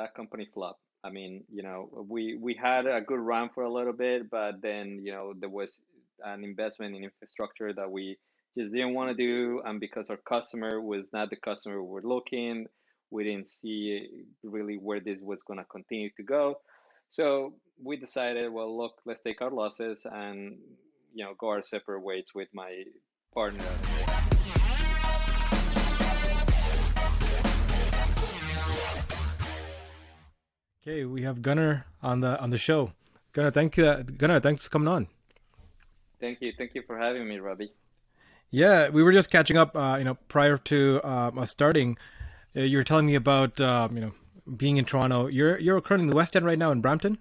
that 0.00 0.14
company 0.14 0.48
flopped. 0.52 0.80
I 1.04 1.10
mean, 1.10 1.44
you 1.50 1.62
know, 1.62 1.88
we 2.08 2.36
we 2.36 2.54
had 2.54 2.86
a 2.86 3.00
good 3.00 3.20
run 3.20 3.50
for 3.54 3.64
a 3.64 3.72
little 3.72 3.92
bit, 3.92 4.30
but 4.30 4.60
then 4.60 5.00
you 5.02 5.12
know 5.12 5.32
there 5.38 5.48
was 5.48 5.80
an 6.24 6.44
investment 6.44 6.94
in 6.96 7.04
infrastructure 7.04 7.72
that 7.72 7.90
we 7.90 8.18
just 8.58 8.74
didn't 8.74 8.94
want 8.94 9.10
to 9.10 9.14
do, 9.14 9.62
and 9.64 9.80
because 9.80 10.10
our 10.10 10.18
customer 10.28 10.80
was 10.80 11.08
not 11.12 11.30
the 11.30 11.36
customer 11.36 11.82
we 11.82 11.88
were 11.88 12.02
looking, 12.02 12.66
we 13.10 13.24
didn't 13.24 13.48
see 13.48 14.06
really 14.42 14.76
where 14.76 15.00
this 15.00 15.18
was 15.22 15.42
going 15.42 15.58
to 15.58 15.64
continue 15.64 16.10
to 16.16 16.22
go. 16.22 16.56
So 17.08 17.54
we 17.82 17.96
decided, 17.96 18.52
well, 18.52 18.76
look, 18.76 18.94
let's 19.06 19.22
take 19.22 19.40
our 19.40 19.50
losses 19.50 20.06
and 20.10 20.58
you 21.14 21.24
know 21.24 21.34
go 21.38 21.48
our 21.48 21.62
separate 21.62 22.00
ways 22.00 22.26
with 22.34 22.48
my 22.52 22.84
partner. 23.34 23.64
Okay, 30.82 31.04
we 31.04 31.22
have 31.22 31.42
Gunnar 31.42 31.84
on 32.02 32.20
the 32.20 32.40
on 32.40 32.48
the 32.48 32.56
show. 32.56 32.92
Gunnar, 33.32 33.50
thank 33.50 33.76
you. 33.76 34.02
Gunnar, 34.02 34.40
thanks 34.40 34.64
for 34.64 34.70
coming 34.70 34.88
on. 34.88 35.08
Thank 36.20 36.40
you, 36.40 36.54
thank 36.56 36.74
you 36.74 36.82
for 36.86 36.96
having 36.98 37.28
me, 37.28 37.38
Robbie. 37.38 37.72
Yeah, 38.50 38.88
we 38.88 39.02
were 39.02 39.12
just 39.12 39.30
catching 39.30 39.58
up. 39.58 39.76
Uh, 39.76 39.96
you 39.98 40.04
know, 40.04 40.14
prior 40.28 40.56
to 40.56 41.02
uh, 41.04 41.32
us 41.36 41.50
starting, 41.50 41.98
uh, 42.56 42.60
you 42.60 42.78
were 42.78 42.84
telling 42.84 43.04
me 43.04 43.14
about 43.14 43.60
um, 43.60 43.94
you 43.94 44.00
know 44.00 44.12
being 44.56 44.78
in 44.78 44.86
Toronto. 44.86 45.26
You're 45.26 45.58
you're 45.58 45.82
currently 45.82 46.04
in 46.04 46.10
the 46.10 46.16
West 46.16 46.34
End 46.34 46.46
right 46.46 46.58
now 46.58 46.70
in 46.70 46.80
Brampton. 46.80 47.18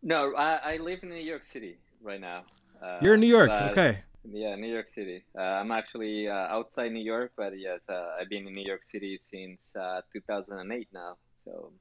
No, 0.00 0.32
I, 0.36 0.74
I 0.74 0.76
live 0.76 1.00
in 1.02 1.08
New 1.08 1.16
York 1.16 1.44
City 1.44 1.78
right 2.00 2.20
now. 2.20 2.44
Uh, 2.80 2.98
you're 3.02 3.14
in 3.14 3.20
New 3.20 3.26
York, 3.26 3.50
okay? 3.50 3.98
Yeah, 4.24 4.54
New 4.54 4.72
York 4.72 4.88
City. 4.88 5.24
Uh, 5.36 5.42
I'm 5.42 5.72
actually 5.72 6.28
uh, 6.28 6.34
outside 6.34 6.92
New 6.92 7.02
York, 7.02 7.32
but 7.36 7.58
yes, 7.58 7.82
I've 7.88 8.28
been 8.28 8.46
in 8.46 8.54
New 8.54 8.64
York 8.64 8.84
City 8.84 9.18
since 9.20 9.74
2008 10.12 10.88
now. 10.92 11.16
So 11.44 11.72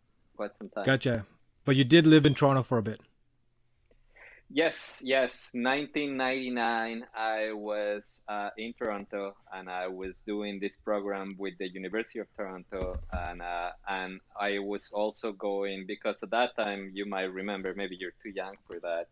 quite 0.42 0.58
some 0.58 0.70
time. 0.70 0.86
Gotcha. 0.86 1.26
But 1.66 1.76
you 1.76 1.84
did 1.84 2.08
live 2.08 2.26
in 2.26 2.34
Toronto 2.34 2.64
for 2.64 2.80
a 2.80 2.82
bit. 2.82 3.00
Yes, 4.54 5.02
yes. 5.06 5.52
1999, 5.54 7.06
I 7.16 7.54
was 7.54 8.24
uh, 8.28 8.50
in 8.58 8.74
Toronto, 8.74 9.36
and 9.54 9.70
I 9.70 9.88
was 9.88 10.24
doing 10.24 10.60
this 10.60 10.76
program 10.76 11.36
with 11.38 11.54
the 11.58 11.70
University 11.70 12.20
of 12.20 12.28
Toronto, 12.36 13.00
and 13.14 13.42
uh, 13.42 13.72
and 13.88 14.20
I 14.50 14.60
was 14.60 14.90
also 14.92 15.32
going 15.32 15.86
because 15.88 16.22
at 16.24 16.32
that 16.32 16.56
time 16.58 16.92
you 16.94 17.06
might 17.06 17.30
remember, 17.42 17.74
maybe 17.82 17.96
you're 18.02 18.18
too 18.24 18.34
young 18.42 18.56
for 18.68 18.78
that, 18.88 19.06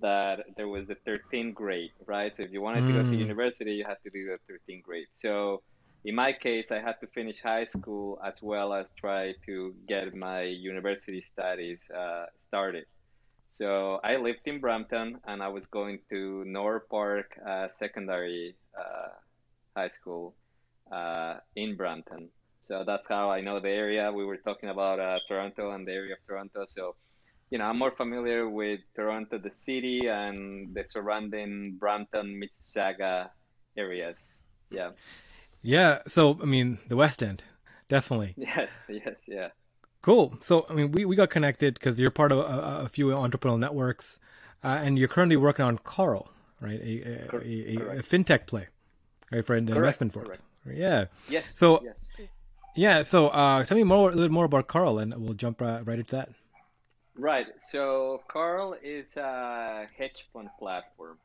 that 0.00 0.36
there 0.56 0.68
was 0.68 0.86
the 0.86 0.98
13th 1.06 1.52
grade, 1.52 1.92
right? 2.06 2.34
So 2.34 2.44
if 2.44 2.50
you 2.50 2.62
wanted 2.62 2.86
to 2.86 2.92
go 2.92 3.02
to 3.02 3.14
mm. 3.16 3.18
university, 3.28 3.72
you 3.74 3.84
had 3.84 4.00
to 4.04 4.10
do 4.10 4.20
the 4.32 4.38
13th 4.48 4.84
grade. 4.84 5.08
So 5.12 5.60
in 6.04 6.14
my 6.14 6.32
case, 6.32 6.70
I 6.70 6.80
had 6.80 7.00
to 7.00 7.06
finish 7.08 7.40
high 7.42 7.64
school 7.64 8.20
as 8.24 8.40
well 8.40 8.72
as 8.72 8.86
try 8.98 9.34
to 9.46 9.74
get 9.88 10.14
my 10.14 10.42
university 10.42 11.22
studies 11.22 11.88
uh, 11.90 12.26
started. 12.38 12.86
So 13.50 14.00
I 14.04 14.16
lived 14.16 14.46
in 14.46 14.60
Brampton 14.60 15.18
and 15.26 15.42
I 15.42 15.48
was 15.48 15.66
going 15.66 15.98
to 16.10 16.44
North 16.44 16.88
Park 16.88 17.38
uh, 17.46 17.68
Secondary 17.68 18.54
uh, 18.78 19.08
High 19.76 19.88
School 19.88 20.34
uh, 20.92 21.38
in 21.56 21.76
Brampton. 21.76 22.28
So 22.68 22.84
that's 22.86 23.08
how 23.08 23.30
I 23.30 23.40
know 23.40 23.60
the 23.60 23.70
area. 23.70 24.12
We 24.12 24.24
were 24.24 24.36
talking 24.36 24.68
about 24.68 25.00
uh, 25.00 25.18
Toronto 25.26 25.72
and 25.72 25.86
the 25.86 25.92
area 25.92 26.14
of 26.14 26.18
Toronto. 26.26 26.66
So, 26.68 26.94
you 27.50 27.58
know, 27.58 27.64
I'm 27.64 27.78
more 27.78 27.90
familiar 27.90 28.48
with 28.48 28.80
Toronto, 28.94 29.38
the 29.38 29.50
city, 29.50 30.06
and 30.06 30.74
the 30.74 30.84
surrounding 30.86 31.76
Brampton, 31.80 32.38
Mississauga 32.40 33.30
areas. 33.76 34.40
Yeah. 34.70 34.90
Yeah. 35.62 36.00
So, 36.06 36.38
I 36.42 36.44
mean, 36.44 36.78
the 36.88 36.96
West 36.96 37.22
End, 37.22 37.42
definitely. 37.88 38.34
Yes. 38.38 38.68
Yes. 38.88 39.16
Yeah. 39.26 39.48
Cool. 40.02 40.34
So, 40.40 40.66
I 40.70 40.74
mean, 40.74 40.92
we, 40.92 41.04
we 41.04 41.16
got 41.16 41.30
connected 41.30 41.74
because 41.74 41.98
you're 41.98 42.10
part 42.10 42.32
of 42.32 42.38
a, 42.38 42.84
a 42.84 42.88
few 42.88 43.06
entrepreneurial 43.08 43.58
networks, 43.58 44.18
uh, 44.62 44.78
and 44.82 44.98
you're 44.98 45.08
currently 45.08 45.36
working 45.36 45.64
on 45.64 45.78
Carl, 45.78 46.30
right? 46.60 46.80
A, 46.80 47.28
a, 47.34 47.40
a, 47.40 47.98
a 47.98 48.02
fintech 48.02 48.46
play, 48.46 48.68
right, 49.32 49.44
for 49.44 49.60
the 49.60 49.74
investment 49.74 50.12
for 50.12 50.32
it. 50.32 50.40
Yeah. 50.72 51.06
Yes. 51.28 51.56
So, 51.56 51.82
yes. 51.82 52.08
yeah. 52.76 53.02
So, 53.02 53.28
uh, 53.28 53.64
tell 53.64 53.76
me 53.76 53.84
more, 53.84 54.10
a 54.10 54.14
little 54.14 54.32
more 54.32 54.44
about 54.44 54.68
Carl, 54.68 54.98
and 54.98 55.14
we'll 55.16 55.34
jump 55.34 55.60
uh, 55.60 55.80
right 55.84 55.98
into 55.98 56.14
that. 56.16 56.30
Right. 57.16 57.46
So, 57.58 58.22
Carl 58.28 58.76
is 58.82 59.16
a 59.16 59.88
hedge 59.96 60.28
fund 60.32 60.48
platform. 60.58 61.18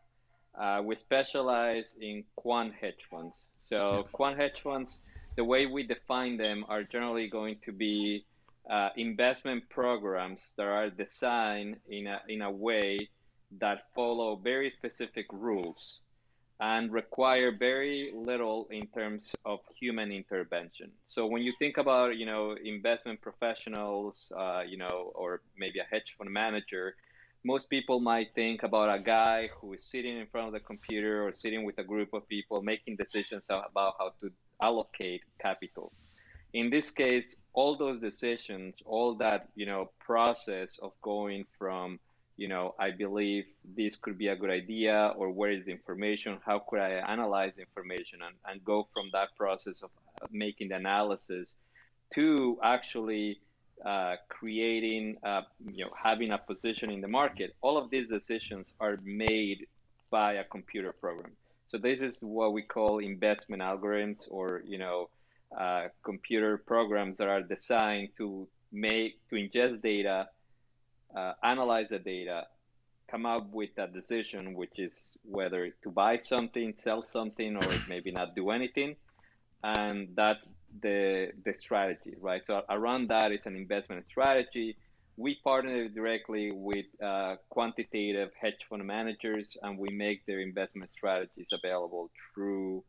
Uh, 0.59 0.81
we 0.84 0.96
specialize 0.96 1.96
in 2.00 2.24
quant 2.36 2.74
hedge 2.80 3.06
funds. 3.09 3.41
So, 3.59 4.08
quant 4.12 4.38
hedge 4.38 4.62
funds, 4.62 5.00
the 5.36 5.44
way 5.44 5.66
we 5.66 5.84
define 5.84 6.38
them 6.38 6.66
are 6.69 6.84
generally 6.84 7.28
going 7.28 7.58
to 7.66 7.72
be 7.72 8.25
uh, 8.69 8.90
investment 8.96 9.68
programs 9.69 10.53
that 10.58 10.68
are 10.68 10.90
designed 10.90 11.78
in 11.90 12.08
a, 12.08 12.22
in 12.30 12.42
a 12.42 12.52
way 12.52 13.09
that 13.59 13.86
follow 13.96 14.36
very 14.36 14.69
specific 14.69 15.25
rules 15.31 16.00
and 16.59 16.94
require 16.94 17.52
very 17.52 18.12
little 18.16 18.68
in 18.72 18.88
terms 18.88 19.34
of 19.44 19.59
human 19.80 20.12
intervention. 20.12 20.92
So 21.08 21.25
when 21.25 21.42
you 21.42 21.52
think 21.59 21.78
about, 21.78 22.16
you 22.16 22.25
know, 22.25 22.56
investment 22.63 23.22
professionals, 23.22 24.31
uh, 24.38 24.62
you 24.66 24.78
know, 24.78 25.12
or 25.16 25.42
maybe 25.58 25.80
a 25.80 25.84
hedge 25.90 26.16
fund 26.18 26.31
manager, 26.31 26.96
most 27.44 27.70
people 27.70 28.00
might 28.00 28.34
think 28.34 28.64
about 28.64 28.94
a 28.94 29.02
guy 29.02 29.50
who 29.59 29.74
is 29.74 29.84
sitting 29.84 30.18
in 30.18 30.26
front 30.28 30.48
of 30.48 30.54
the 30.54 30.59
computer 30.59 31.28
or 31.28 31.34
sitting 31.34 31.64
with 31.64 31.78
a 31.78 31.84
group 31.84 32.14
of 32.14 32.28
people 32.28 32.62
making 32.62 32.96
decisions 32.96 33.48
about 33.50 33.96
how 34.00 34.14
to 34.22 34.31
allocate 34.62 35.22
capital. 35.42 35.92
In 36.54 36.70
this 36.70 36.90
case, 36.90 37.36
all 37.54 37.76
those 37.76 38.00
decisions, 38.00 38.76
all 38.86 39.16
that, 39.16 39.50
you 39.56 39.66
know, 39.66 39.90
process 40.00 40.80
of 40.81 40.94
going 41.02 41.46
from, 41.58 42.00
you 42.38 42.48
know, 42.48 42.76
I 42.80 42.92
believe 42.92 43.46
this 43.75 43.96
could 43.96 44.18
be 44.18 44.28
a 44.28 44.36
good 44.36 44.52
idea 44.52 45.14
or 45.18 45.30
where 45.31 45.52
is 45.52 45.66
the 45.66 45.72
information, 45.72 46.38
how 46.46 46.60
could 46.60 46.80
I 46.80 46.92
analyze 46.92 47.54
the 47.56 47.62
information 47.62 48.20
and, 48.25 48.36
and 48.46 48.64
go 48.64 48.88
from 48.94 49.10
that 49.14 49.30
process 49.38 49.81
of 49.81 49.90
making 50.31 50.70
the 50.70 50.75
analysis 50.75 51.56
to 52.16 52.60
actually 52.64 53.40
uh, 53.86 54.16
creating, 54.30 55.18
uh, 55.24 55.42
you 55.72 55.86
know, 55.86 55.92
having 56.02 56.32
a 56.32 56.38
position 56.38 56.90
in 56.90 57.02
the 57.02 57.08
market. 57.08 57.56
All 57.62 57.78
of 57.78 57.90
these 57.90 58.10
decisions 58.10 58.74
are 58.80 58.98
made 59.04 59.68
by 60.10 60.34
a 60.34 60.44
computer 60.44 60.94
program. 60.94 61.32
So 61.68 61.78
this 61.78 62.02
is 62.02 62.20
what 62.22 62.54
we 62.54 62.62
call 62.62 63.00
investment 63.00 63.62
algorithms 63.62 64.22
or, 64.30 64.62
you 64.66 64.78
know, 64.78 65.10
uh, 65.60 65.88
computer 66.04 66.58
programs 66.58 67.18
that 67.18 67.28
are 67.28 67.42
designed 67.42 68.10
to 68.18 68.48
make 68.72 69.20
to 69.30 69.36
ingest 69.36 69.82
data, 69.82 70.28
uh, 71.16 71.34
analyze 71.44 71.90
the 71.90 72.00
data, 72.00 72.48
come 73.10 73.26
up 73.26 73.48
with 73.52 73.70
a 73.78 73.88
decision, 73.88 74.56
which 74.56 74.80
is 74.80 75.16
whether 75.24 75.70
to 75.84 75.92
buy 75.92 76.16
something, 76.16 76.74
sell 76.76 77.04
something, 77.04 77.56
or 77.58 77.72
maybe 77.88 78.12
not 78.12 78.36
do 78.36 78.50
anything, 78.50 78.96
and 79.64 80.10
that's 80.16 80.48
the 80.82 81.32
the 81.46 81.54
strategy, 81.58 82.16
right? 82.20 82.46
So 82.46 82.64
around 82.70 83.10
that, 83.10 83.32
it's 83.32 83.46
an 83.46 83.56
investment 83.56 84.06
strategy. 84.10 84.78
We 85.16 85.36
partner 85.44 85.88
directly 85.90 86.52
with 86.52 86.86
uh, 87.02 87.36
quantitative 87.50 88.32
hedge 88.40 88.62
fund 88.68 88.84
managers, 88.86 89.58
and 89.62 89.78
we 89.78 89.90
make 89.90 90.26
their 90.26 90.40
investment 90.40 90.90
strategies 90.90 91.50
available 91.54 92.10
through 92.34 92.84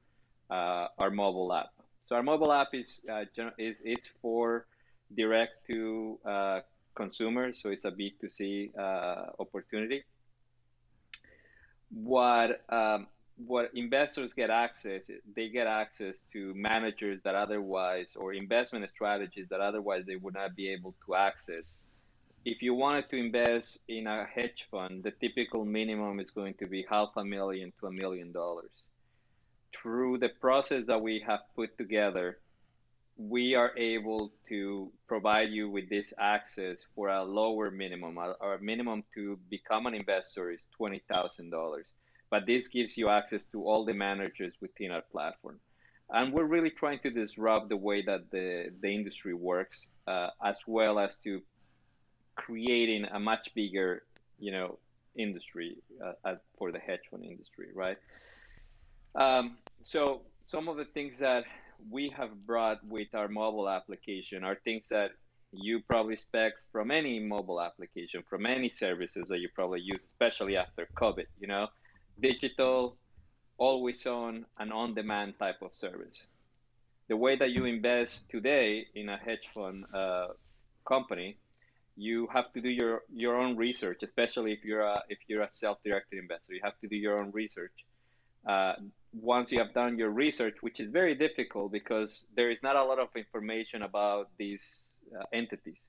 uh, 0.50 0.88
our 0.98 1.10
mobile 1.10 1.52
app. 1.52 1.70
So 2.06 2.16
our 2.16 2.22
mobile 2.22 2.52
app 2.52 2.68
is 2.72 3.02
uh, 3.10 3.24
is 3.58 3.82
it's 3.84 4.10
for 4.22 4.66
direct 5.14 5.66
to 5.66 6.18
uh, 6.24 6.60
consumers, 6.94 7.60
so 7.62 7.68
it's 7.68 7.84
a 7.84 7.90
B 7.90 8.14
two 8.20 8.30
C 8.30 8.70
uh, 8.78 9.26
opportunity. 9.38 10.04
What 11.90 12.62
um, 12.70 13.06
what 13.36 13.70
investors 13.74 14.32
get 14.32 14.50
access, 14.50 15.10
they 15.34 15.48
get 15.48 15.66
access 15.66 16.24
to 16.32 16.54
managers 16.54 17.20
that 17.22 17.34
otherwise, 17.34 18.16
or 18.16 18.32
investment 18.32 18.88
strategies 18.88 19.48
that 19.48 19.60
otherwise 19.60 20.04
they 20.06 20.16
would 20.16 20.34
not 20.34 20.54
be 20.54 20.72
able 20.72 20.94
to 21.06 21.14
access. 21.14 21.74
If 22.44 22.62
you 22.62 22.74
wanted 22.74 23.08
to 23.10 23.16
invest 23.16 23.78
in 23.88 24.06
a 24.06 24.24
hedge 24.24 24.66
fund, 24.70 25.02
the 25.02 25.10
typical 25.10 25.64
minimum 25.64 26.20
is 26.20 26.30
going 26.30 26.54
to 26.60 26.66
be 26.66 26.86
half 26.88 27.10
a 27.16 27.24
million 27.24 27.72
to 27.80 27.86
a 27.86 27.92
million 27.92 28.32
dollars 28.32 28.70
through 29.74 30.18
the 30.18 30.28
process 30.28 30.84
that 30.86 31.00
we 31.02 31.24
have 31.26 31.40
put 31.54 31.76
together, 31.76 32.38
we 33.16 33.54
are 33.54 33.76
able 33.76 34.32
to 34.48 34.90
provide 35.06 35.50
you 35.50 35.68
with 35.70 35.88
this 35.88 36.12
access 36.18 36.82
for 36.94 37.08
a 37.08 37.22
lower 37.22 37.70
minimum. 37.70 38.18
Our 38.18 38.58
minimum 38.60 39.04
to 39.14 39.38
become 39.50 39.86
an 39.86 39.94
investor 39.94 40.50
is 40.50 40.60
$20,000. 40.80 41.50
But 42.34 42.46
this 42.46 42.66
gives 42.66 42.96
you 42.98 43.10
access 43.10 43.44
to 43.52 43.62
all 43.62 43.84
the 43.84 43.94
managers 43.94 44.54
within 44.60 44.90
our 44.90 45.02
platform. 45.02 45.60
And 46.10 46.32
we're 46.32 46.50
really 46.56 46.74
trying 46.82 46.98
to 47.04 47.10
disrupt 47.10 47.68
the 47.68 47.76
way 47.76 48.02
that 48.02 48.28
the, 48.32 48.72
the 48.82 48.88
industry 48.88 49.34
works, 49.34 49.86
uh, 50.08 50.30
as 50.44 50.56
well 50.66 50.98
as 50.98 51.16
to 51.18 51.42
creating 52.34 53.04
a 53.04 53.20
much 53.20 53.54
bigger, 53.54 54.02
you 54.40 54.50
know, 54.50 54.80
industry 55.14 55.76
uh, 56.04 56.34
for 56.58 56.72
the 56.72 56.80
hedge 56.80 57.04
fund 57.08 57.24
industry, 57.24 57.68
right? 57.72 57.98
Um, 59.14 59.56
so 59.80 60.22
some 60.44 60.66
of 60.66 60.76
the 60.76 60.86
things 60.86 61.20
that 61.20 61.44
we 61.88 62.08
have 62.18 62.32
brought 62.44 62.84
with 62.84 63.14
our 63.14 63.28
mobile 63.28 63.68
application 63.68 64.42
are 64.42 64.56
things 64.56 64.88
that 64.88 65.12
you 65.52 65.82
probably 65.88 66.14
expect 66.14 66.56
from 66.72 66.90
any 66.90 67.20
mobile 67.20 67.60
application, 67.60 68.24
from 68.28 68.44
any 68.44 68.68
services 68.68 69.26
that 69.28 69.38
you 69.38 69.48
probably 69.54 69.82
use, 69.82 70.02
especially 70.04 70.56
after 70.56 70.88
COVID, 70.96 71.26
you 71.38 71.46
know, 71.46 71.68
digital, 72.20 72.96
always 73.58 74.06
on, 74.06 74.46
and 74.58 74.72
on 74.72 74.94
demand 74.94 75.34
type 75.38 75.62
of 75.62 75.74
service. 75.74 76.18
The 77.08 77.16
way 77.16 77.36
that 77.36 77.50
you 77.50 77.64
invest 77.64 78.28
today 78.30 78.86
in 78.94 79.08
a 79.08 79.16
hedge 79.16 79.48
fund 79.54 79.84
uh, 79.94 80.28
company, 80.86 81.36
you 81.96 82.28
have 82.32 82.52
to 82.54 82.60
do 82.60 82.68
your, 82.68 83.02
your 83.12 83.36
own 83.36 83.56
research, 83.56 84.02
especially 84.02 84.52
if 84.52 84.64
you're 84.64 84.82
a, 84.82 85.02
if 85.08 85.18
you're 85.28 85.42
a 85.42 85.50
self-directed 85.50 86.18
investor. 86.18 86.54
You 86.54 86.60
have 86.64 86.78
to 86.80 86.88
do 86.88 86.96
your 86.96 87.20
own 87.20 87.30
research. 87.32 87.84
Uh, 88.46 88.74
once 89.12 89.52
you 89.52 89.58
have 89.58 89.72
done 89.72 89.96
your 89.96 90.10
research, 90.10 90.56
which 90.60 90.80
is 90.80 90.88
very 90.90 91.14
difficult 91.14 91.70
because 91.72 92.26
there 92.36 92.50
is 92.50 92.62
not 92.62 92.76
a 92.76 92.82
lot 92.82 92.98
of 92.98 93.08
information 93.14 93.82
about 93.82 94.30
these 94.38 94.94
uh, 95.16 95.22
entities. 95.32 95.88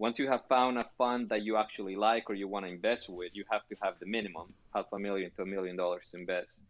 Once 0.00 0.18
you 0.18 0.28
have 0.28 0.42
found 0.48 0.78
a 0.78 0.86
fund 0.98 1.28
that 1.30 1.42
you 1.44 1.56
actually 1.58 1.96
like 1.96 2.30
or 2.30 2.34
you 2.34 2.48
want 2.48 2.66
to 2.66 2.72
invest 2.72 3.08
with, 3.08 3.30
you 3.34 3.44
have 3.52 3.62
to 3.68 3.76
have 3.82 3.94
the 4.00 4.06
minimum 4.06 4.54
half 4.74 4.86
a 4.94 5.00
million 5.00 5.30
to 5.36 5.42
a 5.42 5.46
million 5.46 5.76
dollars 5.76 6.08
to 6.12 6.18
invest. 6.18 6.60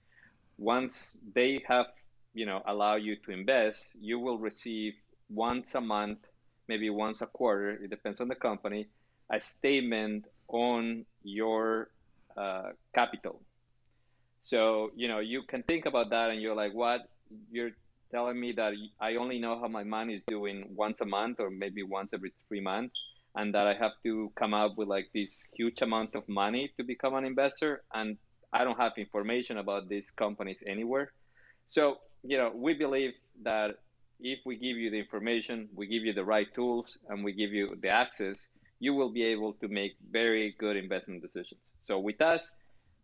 Once 0.59 1.19
they 1.35 1.62
have, 1.69 1.87
you 2.35 2.47
know, 2.47 2.62
allow 2.67 2.97
you 2.97 3.17
to 3.17 3.32
invest, 3.32 3.97
you 4.00 4.19
will 4.21 4.38
receive 4.38 4.94
once 5.31 5.75
a 5.77 5.81
month, 5.82 6.21
maybe 6.69 6.91
once 6.91 7.23
a 7.23 7.27
quarter, 7.27 7.73
it 7.73 7.91
depends 7.91 8.21
on 8.21 8.29
the 8.29 8.37
company, 8.37 8.88
a 9.32 9.41
statement 9.41 10.27
on 10.49 11.06
your 11.25 11.91
uh, 12.37 12.71
capital 12.94 13.43
so, 14.43 14.91
you 14.97 15.09
know, 15.09 15.21
you 15.21 15.43
can 15.49 15.62
think 15.65 15.87
about 15.87 16.11
that 16.11 16.31
and 16.31 16.41
you're 16.41 16.55
like, 16.56 16.75
what? 16.75 17.03
You're 17.50 17.73
telling 18.11 18.41
me 18.41 18.53
that 18.53 18.75
I 19.00 19.17
only 19.17 19.38
know 19.38 19.61
how 19.61 19.69
my 19.69 19.85
money 19.85 20.15
is 20.15 20.23
doing 20.27 20.73
once 20.75 21.00
a 21.00 21.06
month 21.06 21.41
or 21.41 21.50
maybe 21.50 21.82
once 21.82 22.12
every 22.15 22.32
three 22.49 22.61
months, 22.61 23.00
and 23.35 23.55
that 23.55 23.67
I 23.67 23.75
have 23.75 23.93
to 24.05 24.32
come 24.37 24.55
up 24.55 24.77
with 24.77 24.88
like 24.88 25.09
this 25.15 25.38
huge 25.55 25.82
amount 25.82 26.15
of 26.15 26.29
money 26.29 26.73
to 26.77 26.85
become 26.85 27.15
an 27.15 27.25
investor. 27.25 27.82
And 27.94 28.17
I 28.53 28.65
don't 28.65 28.79
have 28.79 28.93
information 28.97 29.59
about 29.59 29.88
these 29.88 30.11
companies 30.11 30.62
anywhere. 30.67 31.12
So, 31.67 31.99
you 32.23 32.37
know, 32.37 32.50
we 32.55 32.75
believe 32.75 33.12
that 33.43 33.77
if 34.21 34.41
we 34.44 34.56
give 34.56 34.77
you 34.77 34.91
the 34.91 34.99
information, 34.99 35.69
we 35.75 35.87
give 35.87 36.05
you 36.05 36.12
the 36.12 36.25
right 36.25 36.53
tools, 36.55 36.99
and 37.09 37.25
we 37.25 37.32
give 37.32 37.53
you 37.53 37.77
the 37.81 37.88
access, 37.88 38.49
you 38.79 38.94
will 38.94 39.11
be 39.11 39.23
able 39.23 39.55
to 39.55 39.69
make 39.69 39.93
very 40.11 40.55
good 40.59 40.77
investment 40.77 41.23
decisions. 41.23 41.61
So 41.85 41.99
with 41.99 42.21
us, 42.21 42.50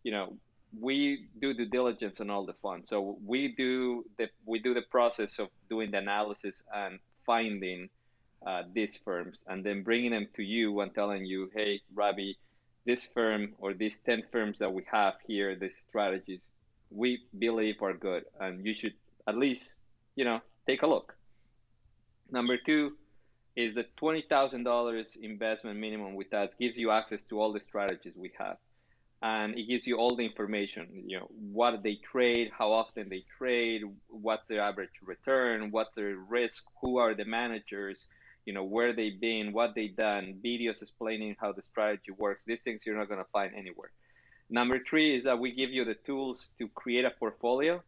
you 0.02 0.12
know, 0.12 0.36
we 0.78 1.26
do 1.40 1.54
the 1.54 1.64
diligence 1.64 2.20
on 2.20 2.30
all 2.30 2.44
the 2.44 2.54
funds. 2.54 2.88
So 2.90 3.18
we 3.24 3.54
do 3.56 4.04
the 4.18 4.28
we 4.44 4.58
do 4.58 4.74
the 4.74 4.82
process 4.90 5.38
of 5.38 5.48
doing 5.70 5.90
the 5.90 5.98
analysis 5.98 6.62
and 6.74 6.98
finding 7.24 7.88
uh, 8.46 8.62
these 8.72 8.98
firms, 9.04 9.44
and 9.48 9.64
then 9.64 9.82
bringing 9.82 10.12
them 10.12 10.28
to 10.36 10.42
you 10.42 10.80
and 10.80 10.94
telling 10.94 11.24
you, 11.26 11.50
hey, 11.54 11.80
Robbie, 11.94 12.38
this 12.84 13.08
firm 13.12 13.54
or 13.58 13.74
these 13.74 13.98
ten 14.00 14.22
firms 14.30 14.60
that 14.60 14.72
we 14.72 14.84
have 14.90 15.14
here, 15.26 15.56
these 15.56 15.76
strategies, 15.88 16.40
we 16.90 17.22
believe 17.36 17.82
are 17.82 17.94
good, 17.94 18.24
and 18.40 18.64
you 18.64 18.74
should 18.74 18.94
at 19.26 19.36
least, 19.36 19.76
you 20.14 20.24
know, 20.24 20.40
take 20.66 20.82
a 20.82 20.86
look. 20.86 21.16
Number 22.30 22.56
two 22.56 22.92
is 23.56 23.74
the 23.74 23.86
twenty 23.96 24.22
thousand 24.22 24.64
dollars 24.64 25.16
investment 25.20 25.78
minimum 25.80 26.14
with 26.14 26.32
us 26.32 26.54
gives 26.54 26.76
you 26.76 26.90
access 26.90 27.24
to 27.24 27.40
all 27.40 27.52
the 27.52 27.60
strategies 27.60 28.14
we 28.16 28.30
have 28.38 28.58
and 29.22 29.58
it 29.58 29.66
gives 29.66 29.86
you 29.86 29.96
all 29.96 30.14
the 30.14 30.24
information 30.24 31.04
you 31.06 31.18
know 31.18 31.26
what 31.52 31.82
they 31.82 31.94
trade 31.96 32.50
how 32.56 32.70
often 32.70 33.08
they 33.08 33.24
trade 33.38 33.82
what's 34.08 34.48
their 34.48 34.60
average 34.60 35.00
return 35.02 35.70
what's 35.70 35.96
their 35.96 36.16
risk 36.28 36.64
who 36.82 36.98
are 36.98 37.14
the 37.14 37.24
managers 37.24 38.06
you 38.46 38.52
know 38.54 38.64
where 38.64 38.92
they've 38.94 39.20
been 39.20 39.52
what 39.52 39.74
they've 39.74 39.96
done 39.96 40.40
videos 40.42 40.80
explaining 40.80 41.36
how 41.38 41.52
the 41.52 41.62
strategy 41.62 42.12
works. 42.16 42.44
These 42.46 42.62
things 42.62 42.86
you're 42.86 42.96
not 42.96 43.08
going 43.08 43.22
to 43.22 43.30
find 43.32 43.52
anywhere. 43.54 43.90
Number 44.48 44.78
three 44.88 45.16
is 45.16 45.24
that 45.24 45.38
we 45.38 45.52
give 45.52 45.70
you 45.70 45.84
the 45.84 45.96
tools 46.06 46.50
to 46.58 46.68
create 46.68 47.04
a 47.04 47.10
portfolio. 47.10 47.82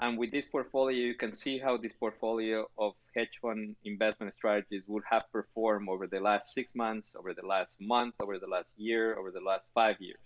And 0.00 0.18
with 0.18 0.32
this 0.32 0.44
portfolio 0.44 0.98
you 0.98 1.14
can 1.14 1.32
see 1.32 1.58
how 1.58 1.76
this 1.76 1.92
portfolio 1.92 2.68
of 2.76 2.94
hedge 3.14 3.38
fund 3.40 3.76
investment 3.84 4.34
strategies 4.34 4.82
would 4.88 5.04
have 5.08 5.22
performed 5.32 5.88
over 5.88 6.08
the 6.08 6.18
last 6.18 6.52
six 6.52 6.68
months 6.74 7.14
over 7.16 7.32
the 7.32 7.46
last 7.46 7.80
month 7.80 8.14
over 8.20 8.38
the 8.40 8.48
last 8.48 8.74
year 8.76 9.16
over 9.16 9.30
the 9.30 9.40
last 9.40 9.66
five 9.72 9.96
years. 10.00 10.18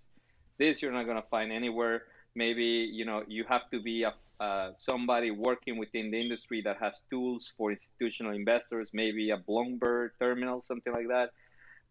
This 0.59 0.81
you're 0.81 0.93
not 0.93 1.05
going 1.05 1.21
to 1.21 1.29
find 1.29 1.53
anywhere. 1.53 2.05
Maybe 2.35 2.88
you 2.91 3.05
know 3.05 3.23
you 3.29 3.44
have 3.49 3.69
to 3.71 3.82
be 3.82 4.05
a, 4.05 4.14
uh, 4.40 4.70
somebody 4.76 5.31
working 5.31 5.79
within 5.79 6.11
the 6.11 6.19
industry 6.19 6.62
that 6.62 6.76
has 6.81 7.02
tools 7.11 7.52
for 7.56 7.70
institutional 7.73 8.32
investors, 8.32 8.90
maybe 8.93 9.31
a 9.31 9.38
Bloomberg 9.38 10.11
terminal, 10.20 10.62
something 10.62 10.93
like 10.93 11.08
that. 11.08 11.31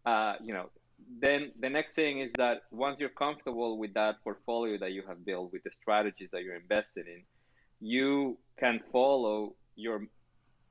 Uh, 0.08 0.34
you 0.42 0.54
know, 0.54 0.70
then 1.20 1.52
the 1.60 1.68
next 1.68 1.94
thing 1.94 2.20
is 2.20 2.32
that 2.36 2.62
once 2.70 2.98
you're 3.00 3.08
comfortable 3.10 3.78
with 3.78 3.94
that 3.94 4.16
portfolio 4.24 4.78
that 4.78 4.92
you 4.92 5.02
have 5.06 5.24
built, 5.24 5.52
with 5.52 5.62
the 5.64 5.70
strategies 5.80 6.28
that 6.32 6.42
you're 6.42 6.56
invested 6.56 7.06
in, 7.06 7.22
you 7.80 8.38
can 8.58 8.80
follow 8.90 9.54
your 9.76 10.06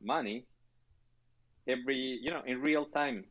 money 0.03 0.45
every 1.67 2.19
you 2.21 2.29
know 2.29 2.41
in 2.45 2.61
real 2.61 2.85
time 2.85 3.23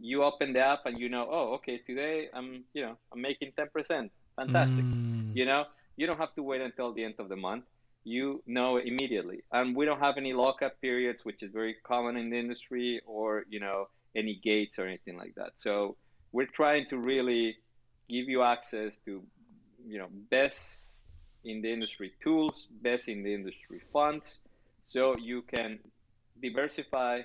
you 0.00 0.22
open 0.22 0.52
the 0.52 0.60
app 0.60 0.86
and 0.86 0.98
you 0.98 1.08
know, 1.08 1.26
oh, 1.30 1.54
okay, 1.54 1.78
today 1.86 2.28
I'm, 2.32 2.64
you 2.72 2.82
know, 2.82 2.96
I'm 3.12 3.20
making 3.20 3.52
10%. 3.58 4.10
Fantastic. 4.36 4.84
Mm. 4.84 5.34
You 5.34 5.46
know, 5.46 5.64
you 5.96 6.06
don't 6.06 6.18
have 6.18 6.34
to 6.34 6.42
wait 6.42 6.60
until 6.60 6.92
the 6.92 7.04
end 7.04 7.14
of 7.18 7.28
the 7.28 7.36
month. 7.36 7.64
You 8.04 8.42
know 8.46 8.76
immediately. 8.76 9.44
And 9.50 9.74
we 9.74 9.86
don't 9.86 10.00
have 10.00 10.18
any 10.18 10.34
lockup 10.34 10.80
periods, 10.80 11.24
which 11.24 11.42
is 11.42 11.50
very 11.52 11.76
common 11.86 12.16
in 12.16 12.28
the 12.28 12.38
industry, 12.38 13.00
or, 13.06 13.44
you 13.48 13.60
know, 13.60 13.88
any 14.14 14.38
gates 14.42 14.78
or 14.78 14.86
anything 14.86 15.16
like 15.16 15.34
that. 15.36 15.52
So 15.56 15.96
we're 16.32 16.46
trying 16.46 16.86
to 16.90 16.98
really 16.98 17.56
give 18.10 18.28
you 18.28 18.42
access 18.42 18.98
to, 19.06 19.22
you 19.86 19.98
know, 19.98 20.08
best 20.30 20.92
in 21.44 21.62
the 21.62 21.72
industry 21.72 22.12
tools, 22.22 22.68
best 22.82 23.08
in 23.08 23.22
the 23.22 23.32
industry 23.32 23.80
funds, 23.92 24.38
so 24.82 25.16
you 25.16 25.42
can 25.42 25.78
diversify 26.42 27.22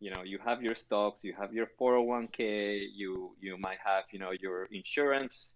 you 0.00 0.10
know 0.10 0.22
you 0.22 0.38
have 0.44 0.62
your 0.62 0.74
stocks 0.74 1.24
you 1.24 1.32
have 1.32 1.52
your 1.52 1.68
401k 1.80 2.86
you 2.94 3.34
you 3.40 3.56
might 3.56 3.78
have 3.84 4.04
you 4.12 4.18
know 4.18 4.32
your 4.40 4.66
insurance 4.66 5.53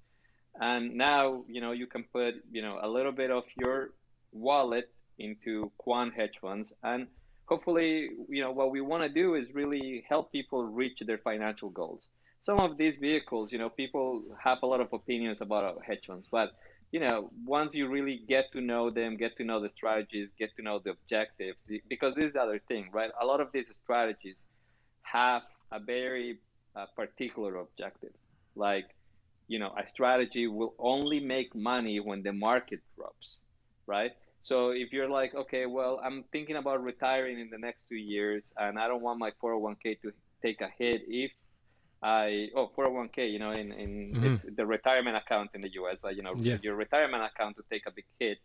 and 0.61 0.95
now 0.95 1.45
you 1.49 1.61
know 1.61 1.73
you 1.73 1.87
can 1.87 2.05
put 2.13 2.35
you 2.51 2.63
know 2.63 2.79
a 2.83 2.89
little 2.89 3.13
bit 3.13 3.31
of 3.31 3.45
your 3.57 3.91
wallet 4.33 4.91
into 5.19 5.71
quant 5.79 6.15
hedge 6.15 6.39
funds 6.41 6.75
and 6.83 7.07
hopefully 7.47 8.11
you 8.29 8.43
know 8.43 8.53
what 8.53 8.71
we 8.71 8.81
want 8.81 9.03
to 9.03 9.09
do 9.09 9.35
is 9.35 9.55
really 9.55 10.05
help 10.09 10.31
people 10.33 10.65
reach 10.65 11.01
their 11.07 11.19
financial 11.19 11.71
goals 11.71 12.07
some 12.43 12.59
of 12.59 12.77
these 12.77 12.97
vehicles 12.97 13.53
you 13.53 13.59
know 13.59 13.69
people 13.69 14.23
have 14.43 14.59
a 14.63 14.67
lot 14.67 14.81
of 14.81 14.93
opinions 14.93 15.41
about 15.41 15.83
hedge 15.85 16.07
funds 16.07 16.29
but 16.31 16.53
you 16.91 17.01
know, 17.01 17.31
once 17.45 17.75
you 17.75 17.89
really 17.89 18.23
get 18.29 18.51
to 18.53 18.61
know 18.61 18.91
them, 18.91 19.17
get 19.17 19.37
to 19.37 19.45
know 19.45 19.61
the 19.61 19.69
strategies, 19.69 20.29
get 20.39 20.57
to 20.57 20.63
know 20.63 20.79
the 20.79 20.91
objectives, 20.91 21.69
because 21.89 22.15
this 22.15 22.27
is 22.27 22.33
the 22.33 22.41
other 22.41 22.61
thing, 22.67 22.89
right? 22.93 23.11
A 23.21 23.27
lot 23.27 23.41
of 23.41 23.53
these 23.53 23.71
strategies 23.85 24.37
have 25.03 25.43
a 25.71 25.79
very 25.79 26.39
uh, 26.75 26.87
particular 26.97 27.57
objective. 27.57 28.13
Like, 28.55 28.87
you 29.49 29.59
know, 29.59 29.73
a 29.77 29.87
strategy 29.87 30.47
will 30.47 30.75
only 30.79 31.21
make 31.21 31.55
money 31.55 31.99
when 32.01 32.23
the 32.23 32.33
market 32.33 32.81
drops, 32.97 33.39
right? 33.87 34.13
So 34.43 34.71
if 34.71 34.93
you're 34.93 35.09
like, 35.09 35.35
okay, 35.35 35.67
well, 35.67 36.01
I'm 36.05 36.25
thinking 36.31 36.57
about 36.57 36.83
retiring 36.83 37.41
in 37.41 37.51
the 37.51 37.59
next 37.59 37.89
two 37.89 37.97
years, 37.97 38.53
and 38.57 38.79
I 38.79 38.87
don't 38.87 39.03
want 39.03 39.19
my 39.19 39.33
401k 39.43 40.01
to 40.03 40.13
take 40.43 40.61
a 40.61 40.69
hit 40.79 41.03
if 41.09 41.33
I 42.03 42.49
oh 42.55 42.71
401k, 42.77 43.33
you 43.33 43.39
know, 43.39 43.51
in 43.51 43.73
in 43.73 44.13
mm-hmm. 44.15 44.35
it's 44.35 44.45
the 44.45 44.65
retirement 44.65 45.17
account 45.17 45.51
in 45.55 45.63
the 45.63 45.73
U.S. 45.81 45.97
But 46.01 46.15
you 46.17 46.23
know, 46.23 46.35
yeah. 46.37 46.59
your 46.63 46.77
retirement 46.77 47.25
account 47.25 47.57
to 47.57 47.65
take 47.69 47.83
a 47.87 47.91
big 47.91 48.05
hit. 48.21 48.39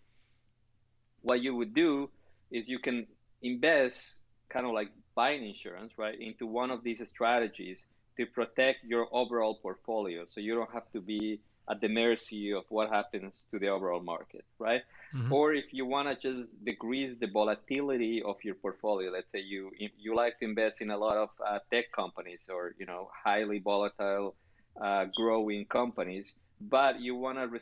What 1.22 1.42
you 1.42 1.56
would 1.56 1.74
do 1.74 2.10
is 2.50 2.68
you 2.68 2.80
can 2.80 3.08
invest, 3.42 4.20
kind 4.50 4.66
of 4.66 4.72
like 4.72 4.90
buying 5.16 5.46
insurance, 5.46 5.94
right, 5.98 6.20
into 6.20 6.48
one 6.48 6.72
of 6.72 6.84
these 6.84 7.02
strategies 7.08 7.86
to 8.18 8.26
protect 8.26 8.84
your 8.84 9.08
overall 9.12 9.56
portfolio, 9.56 10.26
so 10.26 10.40
you 10.40 10.56
don't 10.56 10.72
have 10.72 10.92
to 10.94 11.02
be 11.02 11.40
at 11.70 11.80
the 11.80 11.88
mercy 11.88 12.52
of 12.52 12.64
what 12.70 12.90
happens 12.90 13.48
to 13.52 13.58
the 13.58 13.70
overall 13.70 14.02
market, 14.02 14.44
right? 14.60 14.82
Mm-hmm. 15.16 15.32
Or 15.32 15.54
if 15.54 15.66
you 15.72 15.86
want 15.86 16.08
to 16.10 16.16
just 16.16 16.64
decrease 16.66 17.16
the 17.16 17.28
volatility 17.28 18.22
of 18.22 18.36
your 18.44 18.56
portfolio, 18.56 19.12
let's 19.12 19.32
say 19.32 19.40
you 19.40 19.72
you 19.78 20.16
like 20.16 20.40
to 20.40 20.46
invest 20.46 20.82
in 20.82 20.92
a 20.92 20.98
lot 20.98 21.18
of 21.18 21.30
uh, 21.46 21.60
tech 21.72 21.92
companies 21.92 22.48
or 22.50 22.76
you 22.78 22.86
know 22.86 23.10
highly 23.24 23.60
volatile, 23.60 24.36
uh, 24.82 25.06
growing 25.16 25.66
companies, 25.66 26.34
but 26.60 27.00
you 27.00 27.16
want 27.16 27.38
to 27.38 27.60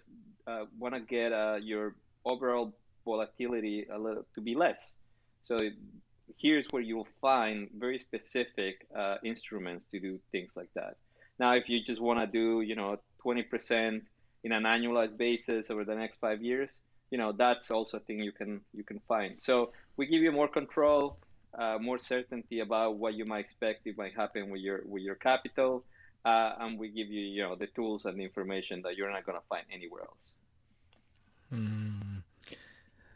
uh, 0.51 0.65
want 0.79 0.96
to 0.96 1.01
get 1.01 1.31
uh, 1.31 1.58
your 1.62 1.96
overall 2.25 2.74
volatility 3.05 3.86
a 3.91 3.98
little 3.98 4.25
to 4.36 4.41
be 4.41 4.55
less. 4.55 4.96
So 5.41 5.60
here's 6.38 6.66
where 6.72 6.82
you'll 6.82 7.08
find 7.22 7.70
very 7.78 8.00
specific 8.00 8.88
uh, 8.98 9.16
instruments 9.24 9.86
to 9.86 10.00
do 10.00 10.20
things 10.32 10.56
like 10.56 10.70
that. 10.76 10.98
Now, 11.40 11.54
if 11.54 11.70
you 11.70 11.84
just 11.84 12.02
want 12.02 12.20
to 12.20 12.28
do 12.28 12.62
you 12.62 12.76
know 12.76 12.98
20% 13.26 14.02
in 14.44 14.52
an 14.52 14.64
annualized 14.64 15.18
basis 15.18 15.70
over 15.70 15.86
the 15.86 15.96
next 15.96 16.20
five 16.20 16.42
years, 16.42 16.82
you 17.10 17.18
know 17.18 17.32
that's 17.32 17.72
also 17.72 17.98
a 17.98 18.00
thing 18.02 18.20
you 18.20 18.32
can 18.32 18.62
you 18.74 18.84
can 18.84 19.00
find. 19.08 19.36
So 19.40 19.72
we 19.98 20.06
give 20.08 20.22
you 20.22 20.32
more 20.32 20.48
control. 20.48 21.18
uh, 21.58 21.78
more 21.80 22.00
certainty 22.00 22.60
about 22.62 22.96
what 22.96 23.14
you 23.14 23.26
might 23.26 23.40
expect 23.40 23.86
it 23.86 23.98
might 23.98 24.14
happen 24.16 24.50
with 24.50 24.62
your 24.62 24.82
with 24.86 25.04
your 25.04 25.16
capital, 25.16 25.84
uh, 26.26 26.54
and 26.60 26.80
we 26.80 26.90
give 26.90 27.08
you 27.08 27.22
you 27.22 27.42
know 27.44 27.56
the 27.56 27.68
tools 27.68 28.06
and 28.06 28.18
the 28.20 28.24
information 28.24 28.82
that 28.84 28.96
you're 28.96 29.12
not 29.12 29.26
going 29.26 29.38
to 29.38 29.46
find 29.48 29.66
anywhere 29.72 30.04
else. 30.04 30.30
Mm. 31.54 32.24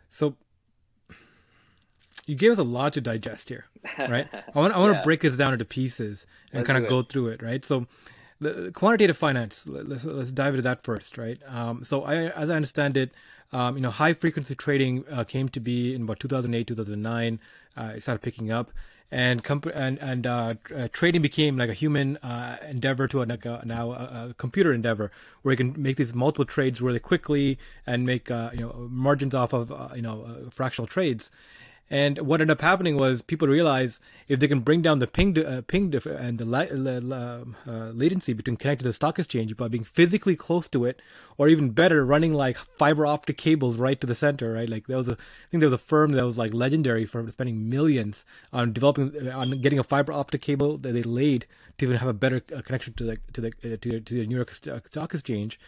So 0.10 0.36
you 2.26 2.36
gave 2.36 2.52
us 2.52 2.58
a 2.58 2.64
lot 2.64 2.94
to 2.94 3.02
digest 3.02 3.50
here, 3.50 3.66
right? 4.00 4.28
I 4.34 4.60
want 4.60 4.74
I 4.74 4.80
want 4.80 4.94
yeah. 4.94 5.00
to 5.00 5.04
break 5.04 5.22
this 5.22 5.38
down 5.38 5.54
into 5.54 5.66
pieces 5.66 6.26
and 6.52 6.60
let's 6.60 6.68
kind 6.68 6.84
of 6.84 6.90
go 6.90 7.02
through 7.02 7.28
it, 7.28 7.42
right? 7.42 7.64
So 7.64 7.88
the 8.40 8.72
quantitative 8.74 9.18
finance. 9.18 9.64
Let's 9.66 10.04
let's 10.04 10.32
dive 10.32 10.54
into 10.54 10.64
that 10.64 10.84
first, 10.84 11.18
right? 11.18 11.40
Um, 11.48 11.84
so 11.84 12.04
I, 12.04 12.28
as 12.30 12.50
I 12.50 12.56
understand 12.56 12.98
it, 12.98 13.12
um, 13.52 13.76
you 13.76 13.82
know, 13.82 13.92
high 13.92 14.14
frequency 14.14 14.56
trading 14.56 15.06
uh, 15.12 15.24
came 15.24 15.50
to 15.50 15.60
be 15.60 15.96
in 15.96 16.04
about 16.04 16.20
2008, 16.20 16.68
2009. 16.68 17.40
Uh, 17.78 17.94
it 17.96 18.02
started 18.04 18.22
picking 18.22 18.52
up, 18.52 18.72
and 19.12 19.44
comp- 19.44 19.72
and 19.74 19.98
and 20.00 20.28
uh, 20.28 20.56
uh, 20.76 20.88
trading 20.92 21.22
became 21.22 21.58
like 21.58 21.70
a 21.70 21.74
human 21.74 22.18
uh, 22.18 22.58
endeavor 22.68 23.08
to 23.08 23.24
a, 23.24 23.26
like 23.26 23.46
a, 23.46 23.62
now 23.66 23.92
a, 23.92 24.30
a, 24.30 24.34
computer 24.38 24.74
endeavor, 24.74 25.12
where 25.42 25.54
you 25.54 25.58
can 25.58 25.82
make 25.82 25.98
these 25.98 26.14
multiple 26.14 26.46
trades 26.46 26.82
really 26.82 27.00
quickly 27.00 27.58
and 27.86 28.06
make 28.06 28.30
uh, 28.30 28.50
you 28.54 28.62
know 28.62 28.88
margins 28.90 29.34
off 29.34 29.54
of 29.54 29.72
you 29.96 30.02
know 30.02 30.50
fractional 30.52 30.88
trades. 30.88 31.32
And 31.90 32.20
what 32.22 32.42
ended 32.42 32.58
up 32.58 32.62
happening 32.62 32.98
was 32.98 33.22
people 33.22 33.48
realized 33.48 34.00
if 34.28 34.40
they 34.40 34.48
can 34.48 34.62
bring 34.62 34.82
down 34.82 34.98
the 34.98 35.06
ping 35.06 35.38
uh, 35.38 35.62
ping 35.68 35.92
diff- 35.92 36.08
and 36.08 36.40
the 36.40 36.46
la- 36.46 36.62
uh, 36.62 37.92
latency 37.92 38.34
between 38.34 38.58
connected 38.58 38.84
to 38.84 38.90
the 38.90 38.94
stock 38.94 39.20
exchange 39.20 39.56
by 39.56 39.68
being 39.68 39.84
physically 39.84 40.36
close 40.36 40.68
to 40.70 40.84
it, 40.84 41.00
or 41.38 41.48
even 41.48 41.70
better, 41.70 42.04
running 42.04 42.34
like 42.34 42.58
fiber 42.58 43.06
optic 43.06 43.38
cables 43.38 43.78
right 43.78 44.02
to 44.02 44.08
the 44.08 44.16
center. 44.16 44.54
Right, 44.54 44.68
like 44.68 44.88
there 44.88 44.98
was 44.98 45.08
a 45.08 45.14
I 45.14 45.48
think 45.52 45.62
there 45.62 45.70
was 45.70 45.74
a 45.74 45.78
firm 45.78 46.14
that 46.14 46.26
was 46.26 46.40
like 46.40 46.56
legendary 46.56 47.06
for 47.06 47.30
spending 47.30 47.70
millions 47.70 48.26
on 48.52 48.74
developing 48.74 49.28
uh, 49.28 49.38
on 49.38 49.62
getting 49.62 49.78
a 49.78 49.84
fiber 49.84 50.12
optic 50.12 50.42
cable 50.42 50.78
that 50.78 50.94
they 50.94 51.04
laid 51.04 51.46
to 51.78 51.86
even 51.86 51.98
have 51.98 52.10
a 52.10 52.14
better 52.14 52.42
uh, 52.56 52.62
connection 52.62 52.94
to 52.96 53.04
the 53.04 53.18
to 53.34 53.42
the 53.42 53.54
uh, 53.64 53.78
to 53.80 54.00
the 54.00 54.26
New 54.26 54.38
York 54.38 54.52
Stock 54.52 55.14
Exchange 55.14 55.60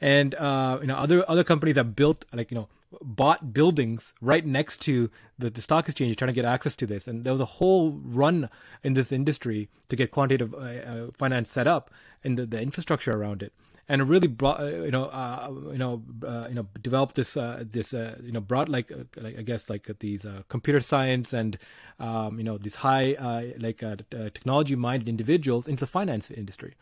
and 0.00 0.34
uh, 0.34 0.78
you 0.80 0.86
know 0.86 0.96
other 0.96 1.28
other 1.28 1.44
companies 1.44 1.76
have 1.76 1.96
built 1.96 2.24
like 2.32 2.50
you 2.50 2.56
know 2.56 2.68
bought 3.02 3.52
buildings 3.52 4.12
right 4.20 4.46
next 4.46 4.80
to 4.82 5.10
the, 5.38 5.50
the 5.50 5.60
stock 5.60 5.88
exchange 5.88 6.16
trying 6.16 6.28
to 6.28 6.34
get 6.34 6.44
access 6.44 6.76
to 6.76 6.86
this. 6.86 7.08
And 7.08 7.24
there 7.24 7.32
was 7.32 7.40
a 7.40 7.46
whole 7.46 7.92
run 8.04 8.48
in 8.82 8.94
this 8.94 9.12
industry 9.12 9.68
to 9.88 9.96
get 9.96 10.10
quantitative 10.10 10.54
uh, 10.54 10.58
uh, 10.58 11.06
finance 11.16 11.50
set 11.50 11.66
up 11.66 11.90
and 12.24 12.38
the, 12.38 12.46
the 12.46 12.60
infrastructure 12.60 13.12
around 13.12 13.42
it 13.42 13.52
and 13.88 14.00
it 14.00 14.04
really 14.04 14.28
brought 14.28 14.60
uh, 14.60 14.66
you 14.66 14.90
know 14.90 15.04
uh, 15.04 15.50
you 15.70 15.78
know 15.78 16.02
uh, 16.26 16.46
you 16.48 16.54
know 16.54 16.66
developed 16.82 17.14
this 17.14 17.36
uh, 17.36 17.64
this 17.70 17.94
uh, 17.94 18.16
you 18.22 18.32
know 18.32 18.40
brought 18.40 18.68
like, 18.68 18.90
like 19.16 19.38
I 19.38 19.42
guess 19.42 19.70
like 19.70 19.88
these 20.00 20.26
computer 20.48 20.80
science 20.80 21.32
and 21.32 21.58
um, 22.00 22.38
you 22.38 22.44
know 22.44 22.58
these 22.58 22.76
high 22.76 23.52
like 23.58 23.78
technology 24.10 24.76
minded 24.76 25.08
individuals 25.08 25.68
into 25.68 25.80
the 25.80 25.86
finance 25.86 26.30
industry. 26.30 26.74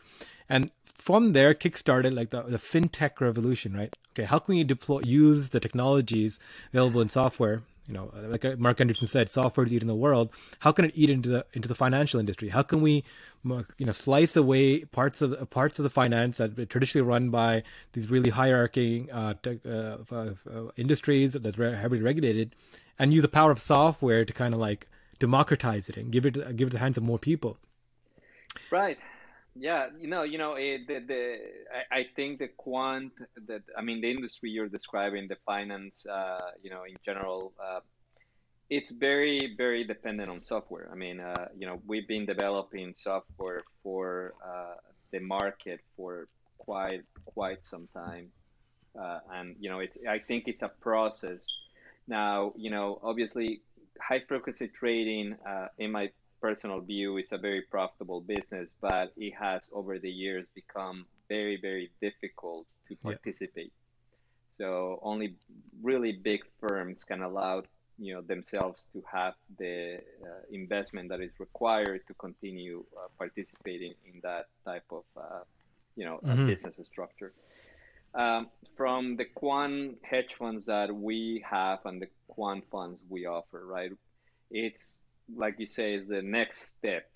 And 0.47 0.69
from 0.83 1.33
there 1.33 1.53
kickstarted 1.55 2.15
like 2.15 2.29
the, 2.29 2.43
the 2.43 2.57
fintech 2.57 3.19
revolution 3.19 3.75
right? 3.75 3.95
Okay 4.13 4.25
how 4.25 4.39
can 4.39 4.55
we 4.55 4.63
deploy 4.63 5.01
use 5.03 5.49
the 5.49 5.59
technologies 5.59 6.39
available 6.71 7.01
in 7.01 7.09
software 7.09 7.63
you 7.87 7.93
know 7.93 8.11
like 8.15 8.43
uh, 8.45 8.55
Marc 8.57 8.77
Andreessen 8.77 9.07
said 9.07 9.29
software 9.29 9.65
is 9.65 9.73
eating 9.73 9.87
the 9.87 9.95
world. 9.95 10.29
How 10.59 10.71
can 10.71 10.85
it 10.85 10.91
eat 10.95 11.09
into 11.09 11.29
the 11.29 11.45
into 11.53 11.67
the 11.67 11.75
financial 11.75 12.19
industry? 12.19 12.49
How 12.49 12.63
can 12.63 12.81
we 12.81 13.03
you 13.43 13.85
know 13.85 13.91
slice 13.91 14.35
away 14.35 14.85
parts 14.85 15.21
of 15.21 15.31
the, 15.31 15.45
parts 15.45 15.79
of 15.79 15.83
the 15.83 15.89
finance 15.89 16.37
that 16.37 16.57
are 16.57 16.65
traditionally 16.65 17.07
run 17.07 17.29
by 17.29 17.63
these 17.93 18.09
really 18.09 18.31
hierarchy 18.31 19.07
uh, 19.11 19.35
tech, 19.41 19.57
uh, 19.65 19.97
uh, 20.11 20.33
industries 20.77 21.33
that's 21.33 21.57
heavily 21.57 22.01
regulated 22.01 22.55
and 22.97 23.13
use 23.13 23.21
the 23.21 23.27
power 23.27 23.51
of 23.51 23.59
software 23.59 24.25
to 24.25 24.33
kind 24.33 24.53
of 24.53 24.59
like 24.59 24.87
democratize 25.19 25.89
it 25.89 25.97
and 25.97 26.11
give 26.11 26.25
it 26.25 26.55
give 26.55 26.69
it 26.69 26.71
the 26.71 26.79
hands 26.79 26.97
of 26.97 27.03
more 27.03 27.19
people? 27.19 27.57
Right 28.71 28.97
yeah, 29.55 29.87
you 29.97 30.07
know, 30.07 30.23
you 30.23 30.37
know, 30.37 30.55
it, 30.55 30.85
the, 30.87 30.99
the 30.99 31.37
I, 31.73 31.99
I 31.99 32.05
think 32.15 32.39
the 32.39 32.49
quant 32.49 33.13
that 33.47 33.61
I 33.77 33.81
mean 33.81 34.01
the 34.01 34.11
industry 34.11 34.49
you're 34.49 34.67
describing, 34.67 35.27
the 35.29 35.37
finance, 35.45 36.05
uh, 36.05 36.51
you 36.61 36.69
know, 36.69 36.83
in 36.83 36.95
general, 37.05 37.53
uh, 37.63 37.79
it's 38.69 38.91
very 38.91 39.55
very 39.57 39.85
dependent 39.85 40.29
on 40.29 40.43
software. 40.43 40.89
I 40.91 40.95
mean, 40.95 41.21
uh, 41.21 41.47
you 41.57 41.65
know, 41.67 41.81
we've 41.87 42.07
been 42.07 42.25
developing 42.25 42.93
software 42.97 43.61
for 43.81 44.33
uh, 44.45 44.75
the 45.13 45.19
market 45.19 45.79
for 45.95 46.27
quite 46.57 47.03
quite 47.23 47.65
some 47.65 47.87
time, 47.95 48.31
uh, 48.99 49.19
and 49.35 49.55
you 49.57 49.69
know, 49.69 49.79
it's 49.79 49.97
I 50.07 50.19
think 50.19 50.45
it's 50.47 50.63
a 50.63 50.71
process. 50.81 51.47
Now, 52.09 52.51
you 52.57 52.71
know, 52.71 52.99
obviously, 53.01 53.61
high 54.01 54.21
frequency 54.27 54.67
trading, 54.67 55.37
uh, 55.47 55.67
in 55.79 55.91
my 55.91 56.09
personal 56.47 56.79
view, 56.79 57.17
is 57.17 57.31
a 57.31 57.39
very 57.49 57.63
profitable 57.75 58.21
business, 58.21 58.67
but 58.79 59.05
it 59.17 59.33
has 59.45 59.61
over 59.73 59.93
the 59.97 60.13
years 60.23 60.45
become 60.53 60.97
very, 61.27 61.57
very 61.69 61.87
difficult 62.07 62.67
to 62.87 62.95
participate. 62.97 63.73
Yeah. 63.73 64.59
So 64.59 64.99
only 65.01 65.29
really 65.81 66.13
big 66.31 66.41
firms 66.61 67.03
can 67.03 67.21
allow 67.29 67.63
you 67.97 68.13
know 68.13 68.21
themselves 68.33 68.79
to 68.93 68.99
have 69.17 69.35
the 69.57 69.77
uh, 70.27 70.41
investment 70.61 71.05
that 71.11 71.21
is 71.27 71.31
required 71.39 72.01
to 72.09 72.13
continue 72.25 72.83
uh, 72.97 73.07
participating 73.17 73.93
in 74.09 74.15
that 74.21 74.45
type 74.69 74.89
of 74.99 75.05
uh, 75.17 75.43
you 75.95 76.05
know 76.07 76.17
mm-hmm. 76.19 76.47
business 76.51 76.77
structure. 76.93 77.31
Um, 78.13 78.41
from 78.77 79.17
the 79.19 79.25
quant 79.41 79.97
hedge 80.09 80.33
funds 80.39 80.65
that 80.73 80.89
we 80.93 81.43
have 81.49 81.79
and 81.85 82.01
the 82.03 82.09
quant 82.27 82.63
funds 82.71 82.97
we 83.09 83.25
offer, 83.25 83.61
right? 83.77 83.91
It's 84.51 84.99
like 85.33 85.59
you 85.59 85.65
say, 85.65 85.93
is 85.93 86.07
the 86.07 86.21
next 86.21 86.67
step. 86.77 87.09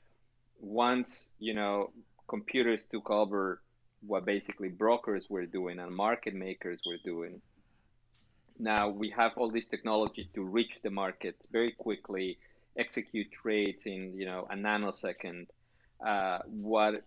Once 0.60 1.30
you 1.40 1.54
know 1.54 1.92
computers 2.28 2.86
took 2.92 3.10
over 3.10 3.62
what 4.06 4.26
basically 4.26 4.70
brokers 4.70 5.30
were 5.30 5.46
doing 5.46 5.80
and 5.80 5.94
market 5.94 6.34
makers 6.34 6.80
were 6.86 6.98
doing. 7.04 7.42
Now 8.58 8.90
we 8.90 9.10
have 9.12 9.34
all 9.38 9.50
this 9.50 9.68
technology 9.68 10.30
to 10.36 10.44
reach 10.44 10.74
the 10.84 10.90
market 10.90 11.36
very 11.52 11.72
quickly, 11.72 12.38
execute 12.78 13.32
trades 13.32 13.86
in 13.86 14.14
you 14.14 14.26
know 14.26 14.48
a 14.50 14.56
nanosecond. 14.56 15.48
Uh, 16.06 16.40
what 16.46 17.04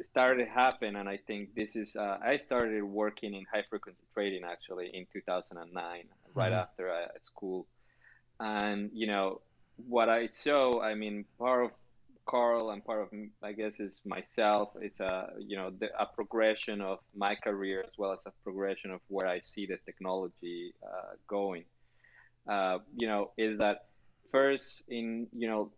started 0.00 0.44
to 0.44 0.50
happen, 0.50 0.96
and 0.96 1.08
I 1.08 1.18
think 1.18 1.54
this 1.54 1.76
is 1.76 1.96
uh, 1.96 2.18
I 2.24 2.36
started 2.36 2.82
working 2.82 3.34
in 3.34 3.44
high 3.52 3.64
frequency 3.68 4.02
trading 4.14 4.42
actually 4.44 4.90
in 4.94 5.06
2009, 5.12 5.74
mm-hmm. 5.74 6.38
right 6.38 6.52
after 6.52 6.90
uh, 6.90 7.08
school, 7.20 7.66
and 8.40 8.90
you 8.94 9.06
know 9.06 9.40
what 9.88 10.08
I 10.08 10.28
show, 10.28 10.80
I 10.80 10.94
mean, 10.94 11.24
part 11.38 11.64
of 11.64 11.70
Carl 12.26 12.70
and 12.70 12.84
part 12.84 13.02
of, 13.02 13.08
I 13.42 13.52
guess, 13.52 13.80
is 13.80 14.02
myself. 14.04 14.70
It's 14.80 15.00
a, 15.00 15.30
you 15.38 15.56
know, 15.56 15.70
the, 15.70 15.88
a 15.98 16.06
progression 16.06 16.80
of 16.80 16.98
my 17.14 17.34
career 17.34 17.82
as 17.82 17.92
well 17.98 18.12
as 18.12 18.20
a 18.26 18.32
progression 18.44 18.90
of 18.90 19.00
where 19.08 19.26
I 19.26 19.40
see 19.40 19.66
the 19.66 19.78
technology 19.84 20.72
uh, 20.84 21.14
going. 21.26 21.64
Uh, 22.48 22.78
you 22.96 23.06
know, 23.06 23.30
is 23.36 23.58
that 23.58 23.86
first 24.30 24.84
in, 24.88 25.26
you 25.32 25.48
know, 25.48 25.70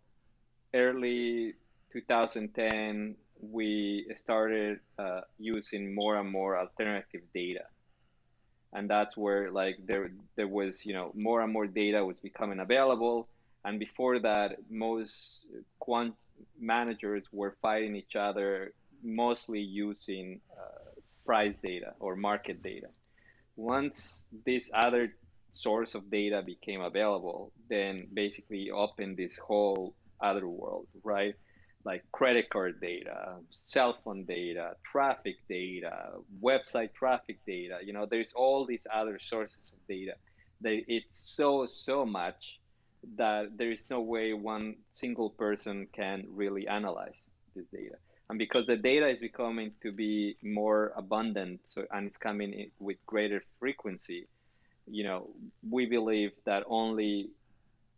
early 0.74 1.54
2010, 1.92 3.16
we 3.40 4.06
started 4.14 4.80
uh, 4.98 5.20
using 5.38 5.94
more 5.94 6.16
and 6.16 6.30
more 6.30 6.58
alternative 6.58 7.22
data. 7.34 7.64
And 8.72 8.90
that's 8.90 9.16
where 9.16 9.52
like 9.52 9.76
there 9.86 10.10
there 10.34 10.48
was, 10.48 10.84
you 10.84 10.94
know, 10.94 11.12
more 11.14 11.42
and 11.42 11.52
more 11.52 11.66
data 11.66 12.04
was 12.04 12.18
becoming 12.18 12.58
available 12.58 13.28
and 13.64 13.78
before 13.78 14.18
that, 14.20 14.58
most 14.70 15.46
quant 15.78 16.14
managers 16.58 17.24
were 17.32 17.56
fighting 17.62 17.96
each 17.96 18.16
other, 18.16 18.72
mostly 19.02 19.60
using 19.60 20.40
uh, 20.52 21.00
price 21.24 21.56
data 21.56 21.94
or 21.98 22.16
market 22.16 22.62
data. 22.62 22.88
Once 23.56 24.24
this 24.44 24.70
other 24.74 25.14
source 25.52 25.94
of 25.94 26.10
data 26.10 26.42
became 26.44 26.80
available, 26.80 27.52
then 27.70 28.06
basically 28.12 28.70
opened 28.70 29.16
this 29.16 29.38
whole 29.38 29.94
other 30.20 30.46
world, 30.46 30.86
right? 31.02 31.34
Like 31.84 32.02
credit 32.12 32.50
card 32.50 32.80
data, 32.80 33.36
cell 33.50 33.96
phone 34.04 34.24
data, 34.24 34.76
traffic 34.82 35.36
data, 35.48 36.14
website 36.42 36.92
traffic 36.94 37.38
data. 37.46 37.78
You 37.84 37.92
know, 37.92 38.06
there's 38.10 38.32
all 38.34 38.66
these 38.66 38.86
other 38.92 39.18
sources 39.18 39.70
of 39.72 39.86
data. 39.86 40.14
That 40.62 40.82
it's 40.88 41.18
so 41.18 41.66
so 41.66 42.06
much 42.06 42.60
that 43.16 43.56
there 43.56 43.70
is 43.70 43.88
no 43.90 44.00
way 44.00 44.32
one 44.32 44.76
single 44.92 45.30
person 45.30 45.86
can 45.92 46.24
really 46.30 46.66
analyze 46.68 47.26
this 47.54 47.66
data. 47.72 47.96
And 48.30 48.38
because 48.38 48.66
the 48.66 48.76
data 48.76 49.06
is 49.06 49.18
becoming 49.18 49.72
to 49.82 49.92
be 49.92 50.36
more 50.42 50.92
abundant, 50.96 51.60
so 51.68 51.84
and 51.90 52.06
it's 52.06 52.16
coming 52.16 52.70
with 52.78 52.96
greater 53.06 53.42
frequency, 53.60 54.26
you 54.86 55.04
know, 55.04 55.30
we 55.70 55.86
believe 55.86 56.32
that 56.44 56.64
only, 56.66 57.30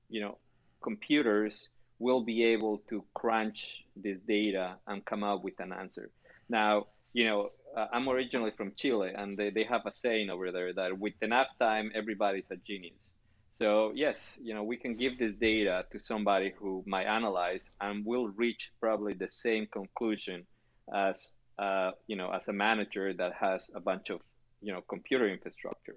you 0.09 0.21
know, 0.21 0.39
computers 0.83 1.69
will 1.99 2.23
be 2.23 2.45
able 2.45 2.79
to 2.89 3.05
crunch 3.15 3.85
this 3.97 4.21
data 4.21 4.77
and 4.87 5.05
come 5.05 5.23
up 5.23 5.43
with 5.43 5.59
an 5.61 5.73
answer. 5.73 6.11
Now, 6.49 6.87
you 7.13 7.25
know, 7.25 7.51
uh, 7.77 7.87
I'm 7.93 8.09
originally 8.09 8.51
from 8.51 8.73
Chile, 8.77 9.13
and 9.15 9.37
they, 9.37 9.51
they 9.51 9.65
have 9.65 9.83
a 9.87 9.93
saying 9.93 10.31
over 10.31 10.53
there 10.53 10.73
that 10.75 10.99
with 10.99 11.15
enough 11.23 11.49
time, 11.59 11.91
everybody's 11.95 12.51
a 12.51 12.57
genius. 12.57 13.13
So 13.59 13.93
yes, 13.95 14.39
you 14.43 14.55
know, 14.55 14.63
we 14.63 14.77
can 14.77 14.97
give 14.97 15.19
this 15.19 15.33
data 15.33 15.87
to 15.91 15.99
somebody 15.99 16.53
who 16.59 16.85
might 16.87 17.07
analyze 17.07 17.71
and 17.81 18.05
will 18.05 18.29
reach 18.29 18.71
probably 18.81 19.15
the 19.15 19.29
same 19.29 19.67
conclusion 19.73 20.47
as 20.95 21.31
uh, 21.59 21.93
you 22.07 22.17
know 22.17 22.31
as 22.33 22.49
a 22.49 22.53
manager 22.53 23.15
that 23.15 23.33
has 23.33 23.71
a 23.75 23.81
bunch 23.81 24.11
of 24.11 24.21
you 24.61 24.73
know 24.75 24.83
computer 24.83 25.27
infrastructure. 25.27 25.97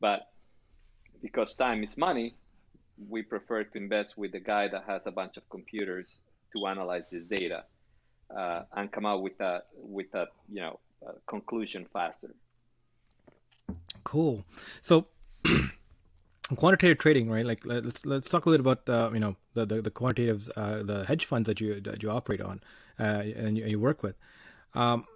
But 0.00 0.28
because 1.20 1.54
time 1.54 1.82
is 1.82 1.96
money, 1.96 2.36
we 3.08 3.22
prefer 3.22 3.64
to 3.64 3.78
invest 3.78 4.16
with 4.16 4.30
the 4.30 4.40
guy 4.40 4.68
that 4.68 4.84
has 4.86 5.06
a 5.06 5.10
bunch 5.10 5.36
of 5.36 5.48
computers 5.50 6.18
to 6.56 6.66
analyze 6.68 7.04
this 7.10 7.24
data 7.24 7.64
uh, 8.36 8.62
and 8.76 8.92
come 8.92 9.06
out 9.06 9.22
with 9.22 9.40
a 9.40 9.62
with 9.74 10.14
a 10.14 10.26
you 10.48 10.60
know 10.60 10.78
a 11.04 11.14
conclusion 11.26 11.84
faster. 11.92 12.32
Cool. 14.04 14.44
So. 14.80 15.08
quantitative 16.56 16.98
trading, 16.98 17.30
right? 17.30 17.44
Like 17.44 17.64
let's 17.64 18.04
let's 18.04 18.28
talk 18.28 18.46
a 18.46 18.50
little 18.50 18.66
about 18.66 18.88
uh, 18.88 19.10
you 19.12 19.20
know 19.20 19.36
the 19.54 19.66
the, 19.66 19.82
the 19.82 19.90
quantitative 19.90 20.50
uh, 20.56 20.82
the 20.82 21.04
hedge 21.04 21.24
funds 21.24 21.46
that 21.46 21.60
you 21.60 21.80
that 21.80 22.02
you 22.02 22.10
operate 22.10 22.40
on 22.40 22.60
uh, 22.98 23.22
and 23.36 23.58
you, 23.58 23.64
you, 23.64 23.80
work 23.80 24.02
with. 24.02 24.16
Um, 24.74 25.06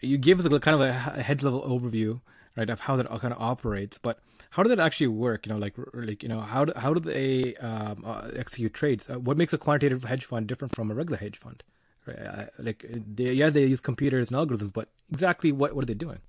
you 0.00 0.18
give 0.18 0.38
us 0.38 0.46
a 0.46 0.60
kind 0.60 0.74
of 0.74 0.80
a 0.80 0.92
head 0.92 1.42
level 1.42 1.62
overview, 1.62 2.20
right, 2.56 2.70
of 2.70 2.80
how 2.80 2.96
that 2.96 3.08
kind 3.08 3.32
of 3.32 3.40
operates. 3.40 3.98
But 3.98 4.18
how 4.50 4.62
does 4.62 4.70
that 4.70 4.80
actually 4.80 5.08
work? 5.08 5.46
You 5.46 5.52
know, 5.52 5.58
like 5.58 5.74
like 5.92 6.22
you 6.22 6.28
know 6.28 6.40
how 6.40 6.64
do, 6.66 6.72
how 6.76 6.94
do 6.94 7.00
they 7.00 7.54
um, 7.56 8.04
uh, 8.06 8.30
execute 8.36 8.74
trades? 8.74 9.08
Uh, 9.08 9.18
what 9.18 9.36
makes 9.36 9.52
a 9.52 9.58
quantitative 9.58 10.04
hedge 10.04 10.24
fund 10.24 10.46
different 10.46 10.74
from 10.74 10.90
a 10.90 10.94
regular 10.94 11.18
hedge 11.18 11.38
fund? 11.38 11.62
Right? 12.06 12.18
Uh, 12.18 12.44
like 12.58 12.84
they, 12.88 13.32
yeah, 13.32 13.50
they 13.50 13.66
use 13.66 13.80
computers 13.80 14.30
and 14.30 14.38
algorithms, 14.38 14.72
but 14.72 14.88
exactly 15.12 15.52
what 15.52 15.74
what 15.74 15.84
are 15.84 15.86
they 15.86 15.94
doing? 15.94 16.20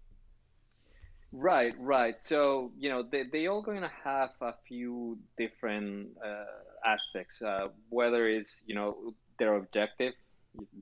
Right, 1.38 1.74
right. 1.80 2.16
So 2.24 2.72
you 2.78 2.90
know 2.90 3.04
they 3.04 3.24
they 3.32 3.48
all 3.48 3.62
going 3.62 3.82
to 3.82 3.92
have 4.04 4.30
a 4.42 4.54
few 4.68 5.18
different 5.38 6.12
uh, 6.26 6.46
aspects. 6.86 7.42
Uh, 7.42 7.68
whether 7.90 8.28
it's 8.30 8.64
you 8.66 8.76
know 8.76 9.14
their 9.38 9.56
objective, 9.56 10.14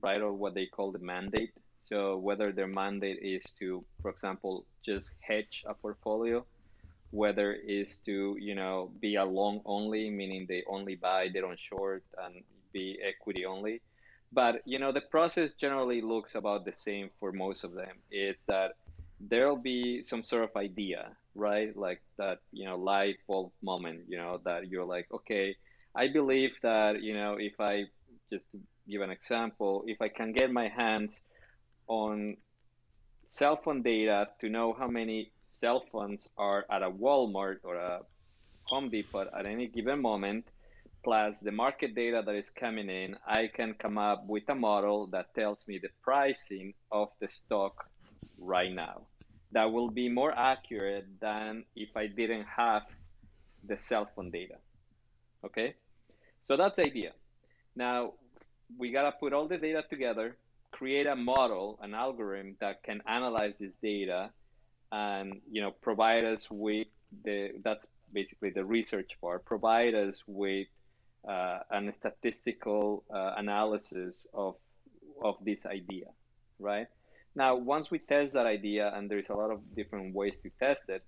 right, 0.00 0.20
or 0.20 0.32
what 0.32 0.54
they 0.54 0.66
call 0.66 0.92
the 0.92 1.00
mandate. 1.00 1.50
So 1.82 2.16
whether 2.18 2.52
their 2.52 2.68
mandate 2.68 3.18
is 3.20 3.42
to, 3.58 3.84
for 4.00 4.10
example, 4.10 4.64
just 4.84 5.12
hedge 5.20 5.64
a 5.66 5.74
portfolio, 5.74 6.46
whether 7.10 7.52
is 7.52 7.98
to 8.06 8.36
you 8.40 8.54
know 8.54 8.92
be 9.00 9.16
a 9.16 9.24
long 9.24 9.60
only, 9.66 10.10
meaning 10.10 10.46
they 10.48 10.62
only 10.68 10.94
buy, 10.96 11.28
they 11.32 11.40
don't 11.40 11.58
short, 11.58 12.04
and 12.24 12.44
be 12.72 12.98
equity 13.02 13.44
only. 13.44 13.82
But 14.32 14.62
you 14.66 14.78
know 14.78 14.92
the 14.92 15.00
process 15.02 15.54
generally 15.54 16.00
looks 16.00 16.34
about 16.36 16.64
the 16.64 16.74
same 16.74 17.10
for 17.18 17.32
most 17.32 17.64
of 17.64 17.72
them. 17.74 17.96
It's 18.10 18.44
that 18.46 18.72
there'll 19.28 19.56
be 19.56 20.02
some 20.02 20.24
sort 20.24 20.44
of 20.44 20.50
idea, 20.56 21.16
right? 21.34 21.76
Like 21.76 22.02
that, 22.18 22.38
you 22.52 22.64
know, 22.66 22.76
light 22.76 23.16
bulb 23.26 23.52
moment, 23.62 24.02
you 24.08 24.18
know, 24.18 24.40
that 24.44 24.68
you're 24.68 24.84
like, 24.84 25.06
okay, 25.12 25.56
I 25.94 26.08
believe 26.08 26.50
that, 26.62 27.02
you 27.02 27.14
know, 27.14 27.36
if 27.38 27.54
I 27.60 27.84
just 28.32 28.46
give 28.88 29.00
an 29.00 29.10
example, 29.10 29.84
if 29.86 30.00
I 30.00 30.08
can 30.08 30.32
get 30.32 30.50
my 30.50 30.68
hands 30.68 31.20
on 31.86 32.36
cell 33.28 33.60
phone 33.62 33.82
data 33.82 34.28
to 34.40 34.48
know 34.48 34.72
how 34.72 34.88
many 34.88 35.32
cell 35.48 35.84
phones 35.90 36.28
are 36.36 36.64
at 36.70 36.82
a 36.82 36.90
Walmart 36.90 37.58
or 37.64 37.76
a 37.76 38.00
Home 38.64 38.90
Depot 38.90 39.26
at 39.38 39.46
any 39.46 39.68
given 39.68 40.00
moment, 40.00 40.46
plus 41.04 41.40
the 41.40 41.52
market 41.52 41.94
data 41.94 42.22
that 42.24 42.34
is 42.34 42.50
coming 42.50 42.88
in, 42.88 43.16
I 43.26 43.48
can 43.54 43.74
come 43.74 43.98
up 43.98 44.24
with 44.26 44.44
a 44.48 44.54
model 44.54 45.06
that 45.08 45.34
tells 45.34 45.66
me 45.68 45.78
the 45.78 45.90
pricing 46.02 46.72
of 46.90 47.08
the 47.20 47.28
stock 47.28 47.84
right 48.38 48.72
now 48.72 49.06
that 49.54 49.72
will 49.72 49.88
be 49.88 50.08
more 50.08 50.32
accurate 50.36 51.06
than 51.20 51.64
if 51.76 51.96
I 51.96 52.08
didn't 52.08 52.44
have 52.44 52.82
the 53.66 53.78
cell 53.78 54.08
phone 54.14 54.30
data. 54.30 54.56
Okay, 55.44 55.74
so 56.42 56.56
that's 56.56 56.76
the 56.76 56.84
idea. 56.84 57.12
Now 57.76 58.14
we 58.76 58.90
gotta 58.90 59.12
put 59.12 59.32
all 59.32 59.46
the 59.46 59.56
data 59.56 59.84
together, 59.88 60.36
create 60.72 61.06
a 61.06 61.16
model, 61.16 61.78
an 61.82 61.94
algorithm 61.94 62.56
that 62.60 62.82
can 62.82 63.00
analyze 63.06 63.54
this 63.60 63.74
data, 63.80 64.30
and 64.90 65.40
you 65.50 65.62
know 65.62 65.70
provide 65.70 66.24
us 66.24 66.48
with 66.50 66.88
the 67.24 67.52
that's 67.62 67.86
basically 68.12 68.50
the 68.50 68.64
research 68.64 69.16
part. 69.20 69.44
Provide 69.44 69.94
us 69.94 70.22
with 70.26 70.66
uh, 71.28 71.60
an 71.70 71.92
statistical 71.98 73.04
uh, 73.14 73.34
analysis 73.36 74.26
of 74.34 74.56
of 75.22 75.36
this 75.44 75.64
idea, 75.64 76.06
right? 76.58 76.88
Now, 77.36 77.56
once 77.56 77.90
we 77.90 77.98
test 77.98 78.34
that 78.34 78.46
idea, 78.46 78.92
and 78.94 79.10
there's 79.10 79.28
a 79.28 79.34
lot 79.34 79.50
of 79.50 79.60
different 79.74 80.14
ways 80.14 80.36
to 80.42 80.50
test 80.60 80.88
it, 80.88 81.02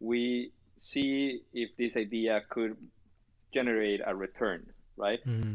we 0.00 0.52
see 0.76 1.42
if 1.52 1.70
this 1.76 1.96
idea 1.96 2.42
could 2.50 2.76
generate 3.52 4.00
a 4.04 4.14
return, 4.14 4.66
right? 4.96 5.24
Mm-hmm. 5.26 5.54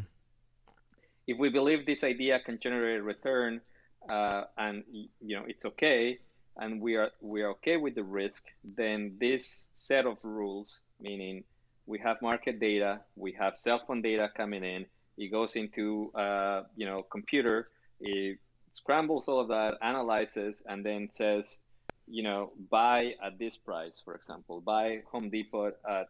If 1.28 1.38
we 1.38 1.50
believe 1.50 1.86
this 1.86 2.04
idea 2.04 2.40
can 2.40 2.60
generate 2.60 3.02
a 3.02 3.04
return, 3.04 3.62
uh, 4.10 4.46
and 4.58 4.84
you 5.22 5.36
know 5.38 5.44
it's 5.48 5.66
okay, 5.66 6.18
and 6.58 6.82
we 6.82 6.96
are 6.96 7.12
we 7.22 7.44
are 7.44 7.52
okay 7.52 7.78
with 7.78 7.94
the 7.94 8.04
risk, 8.04 8.44
then 8.64 9.18
this 9.20 9.68
set 9.74 10.08
of 10.08 10.18
rules, 10.24 10.80
meaning 11.00 11.44
we 11.86 12.00
have 12.00 12.20
market 12.22 12.60
data, 12.60 13.02
we 13.16 13.32
have 13.34 13.58
cell 13.58 13.82
phone 13.86 14.02
data 14.02 14.30
coming 14.36 14.64
in, 14.64 14.86
it 15.18 15.32
goes 15.32 15.56
into 15.56 16.12
uh, 16.16 16.64
you 16.76 16.86
know 16.88 17.04
computer, 17.04 17.70
it 18.00 18.40
scrambles 18.74 19.28
all 19.28 19.40
of 19.40 19.48
that, 19.50 19.78
analyzes, 19.82 20.62
and 20.66 20.86
then 20.86 21.10
says, 21.12 21.60
you 22.08 22.24
know, 22.24 22.52
buy 22.70 23.14
at 23.24 23.38
this 23.38 23.56
price, 23.56 24.02
for 24.04 24.16
example, 24.16 24.62
buy 24.62 25.02
Home 25.12 25.30
Depot 25.30 25.72
at 25.88 26.08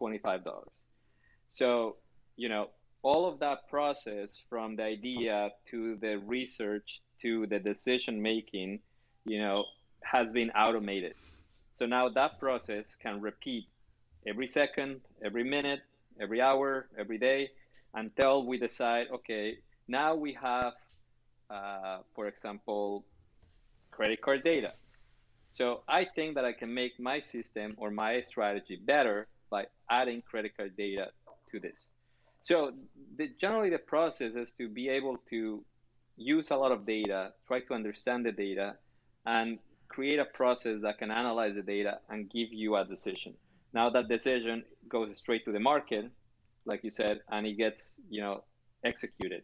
$25. 0.00 0.42
So, 1.48 1.96
you 2.36 2.48
know, 2.48 2.68
all 3.02 3.26
of 3.26 3.38
that 3.40 3.68
process 3.68 4.42
from 4.48 4.76
the 4.76 4.82
idea 4.82 5.50
to 5.70 5.96
the 6.00 6.18
research 6.18 7.00
to 7.22 7.46
the 7.46 7.58
decision 7.58 8.20
making, 8.20 8.80
you 9.24 9.38
know, 9.38 9.64
has 10.02 10.30
been 10.32 10.50
automated. 10.50 11.14
So 11.76 11.86
now 11.86 12.08
that 12.10 12.38
process 12.38 12.94
can 13.00 13.20
repeat 13.20 13.68
every 14.26 14.46
second, 14.46 15.00
every 15.24 15.44
minute, 15.44 15.80
every 16.20 16.40
hour, 16.40 16.88
every 16.98 17.18
day 17.18 17.50
until 17.94 18.46
we 18.46 18.58
decide, 18.58 19.06
okay, 19.12 19.58
now 19.88 20.14
we 20.14 20.32
have 20.34 20.74
uh, 21.50 21.98
for 22.14 22.26
example, 22.26 23.04
credit 23.90 24.20
card 24.22 24.44
data. 24.44 24.72
So 25.50 25.82
I 25.88 26.04
think 26.04 26.34
that 26.34 26.44
I 26.44 26.52
can 26.52 26.72
make 26.72 26.98
my 27.00 27.20
system 27.20 27.74
or 27.78 27.90
my 27.90 28.20
strategy 28.20 28.78
better 28.84 29.26
by 29.50 29.66
adding 29.90 30.22
credit 30.22 30.56
card 30.56 30.76
data 30.76 31.06
to 31.50 31.60
this. 31.60 31.88
So 32.42 32.72
the, 33.16 33.28
generally 33.40 33.70
the 33.70 33.78
process 33.78 34.34
is 34.34 34.52
to 34.58 34.68
be 34.68 34.88
able 34.88 35.16
to 35.30 35.64
use 36.16 36.50
a 36.50 36.56
lot 36.56 36.72
of 36.72 36.86
data, 36.86 37.32
try 37.46 37.60
to 37.60 37.74
understand 37.74 38.26
the 38.26 38.32
data, 38.32 38.76
and 39.24 39.58
create 39.88 40.18
a 40.18 40.24
process 40.24 40.82
that 40.82 40.98
can 40.98 41.10
analyze 41.10 41.54
the 41.54 41.62
data 41.62 41.98
and 42.08 42.30
give 42.30 42.52
you 42.52 42.76
a 42.76 42.84
decision. 42.84 43.34
Now 43.72 43.90
that 43.90 44.08
decision 44.08 44.64
goes 44.88 45.16
straight 45.16 45.44
to 45.44 45.52
the 45.52 45.60
market, 45.60 46.10
like 46.64 46.82
you 46.84 46.90
said, 46.90 47.20
and 47.30 47.46
it 47.46 47.56
gets 47.56 47.96
you 48.10 48.20
know 48.20 48.44
executed. 48.84 49.42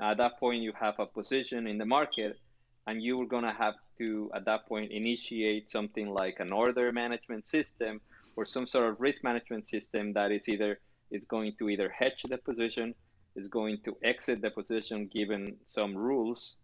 At 0.00 0.16
that 0.16 0.38
point, 0.40 0.62
you 0.62 0.72
have 0.80 0.98
a 0.98 1.06
position 1.06 1.66
in 1.66 1.76
the 1.78 1.84
market, 1.84 2.38
and 2.86 3.02
you're 3.02 3.26
going 3.26 3.44
to 3.44 3.52
have 3.52 3.74
to, 3.98 4.30
at 4.34 4.44
that 4.46 4.66
point, 4.66 4.90
initiate 4.90 5.68
something 5.68 6.08
like 6.08 6.40
an 6.40 6.52
order 6.52 6.90
management 6.90 7.46
system 7.46 8.00
or 8.36 8.46
some 8.46 8.66
sort 8.66 8.88
of 8.88 9.00
risk 9.00 9.22
management 9.22 9.66
system 9.66 10.12
that 10.14 10.32
is 10.32 10.48
either 10.48 10.78
is 11.10 11.24
going 11.24 11.52
to 11.58 11.68
either 11.68 11.88
hedge 11.88 12.22
the 12.22 12.38
position, 12.38 12.94
is 13.36 13.48
going 13.48 13.78
to 13.84 13.96
exit 14.02 14.40
the 14.40 14.50
position 14.50 15.08
given 15.12 15.56
some 15.66 15.96
rules, 15.96 16.54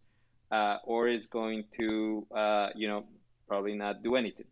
uh, 0.53 0.77
or 0.85 1.09
is 1.09 1.27
going 1.27 1.65
to, 1.79 2.27
uh, 2.35 2.69
you 2.75 2.89
know, 2.89 3.05
probably 3.49 3.75
not 3.75 4.03
do 4.03 4.15
anything. 4.15 4.47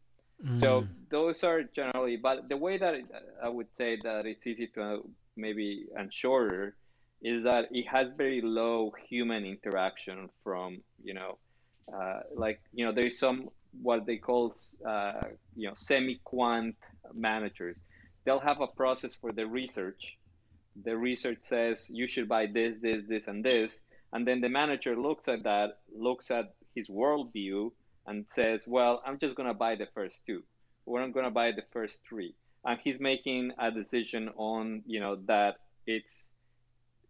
Mm. 0.45 0.59
So 0.59 0.87
those 1.11 1.45
are 1.45 1.63
generally, 1.63 2.17
but 2.17 2.49
the 2.49 2.57
way 2.57 2.77
that 2.77 2.95
it, 2.95 3.07
I 3.43 3.49
would 3.49 3.69
say 3.75 3.99
that 4.03 4.27
it's 4.27 4.47
easy 4.47 4.67
to 4.75 4.83
uh, 4.83 4.97
maybe 5.37 5.87
and 5.97 6.13
shorter 6.13 6.75
is 7.25 7.45
that 7.45 7.69
it 7.73 7.89
has 7.89 8.11
very 8.17 8.43
low 8.43 8.93
human 9.09 9.47
interaction 9.47 10.29
from 10.45 10.83
you 11.03 11.15
know 11.15 11.39
uh, 11.93 12.21
like 12.37 12.61
you 12.75 12.85
know 12.85 12.93
there's 12.93 13.19
some 13.19 13.49
what 13.83 14.07
they 14.07 14.19
call 14.19 14.55
uh, 14.87 15.21
you 15.57 15.67
know 15.67 15.75
semi-quant 15.75 16.77
managers. 17.15 17.77
They'll 18.25 18.41
have 18.41 18.61
a 18.61 18.67
process 18.67 19.15
for 19.15 19.33
the 19.33 19.47
research. 19.47 20.19
The 20.85 20.97
research 20.97 21.39
says 21.41 21.87
you 21.91 22.07
should 22.07 22.29
buy 22.29 22.47
this 22.47 22.79
this 22.79 23.03
this 23.09 23.27
and 23.27 23.43
this. 23.43 23.81
And 24.13 24.29
then 24.29 24.41
the 24.41 24.49
manager 24.49 24.95
looks 24.95 25.27
at 25.27 25.43
that 25.45 25.79
looks 25.97 26.31
at 26.31 26.55
his 26.75 26.89
worldview 26.89 27.71
and 28.07 28.27
says 28.29 28.63
well 28.67 29.01
i'm 29.07 29.19
just 29.19 29.35
going 29.35 29.49
to 29.49 29.55
buy 29.55 29.77
the 29.77 29.89
first 29.95 30.27
two. 30.27 30.43
Or 30.87 31.01
i'm 31.01 31.13
going 31.13 31.25
to 31.25 31.31
buy 31.31 31.53
the 31.53 31.65
first 31.73 32.01
three. 32.09 32.35
And 32.65 32.79
he's 32.85 33.01
making 33.01 33.53
a 33.59 33.71
decision 33.71 34.31
on 34.37 34.83
you 34.87 35.01
know 35.01 35.17
that 35.27 35.57
it's 35.87 36.29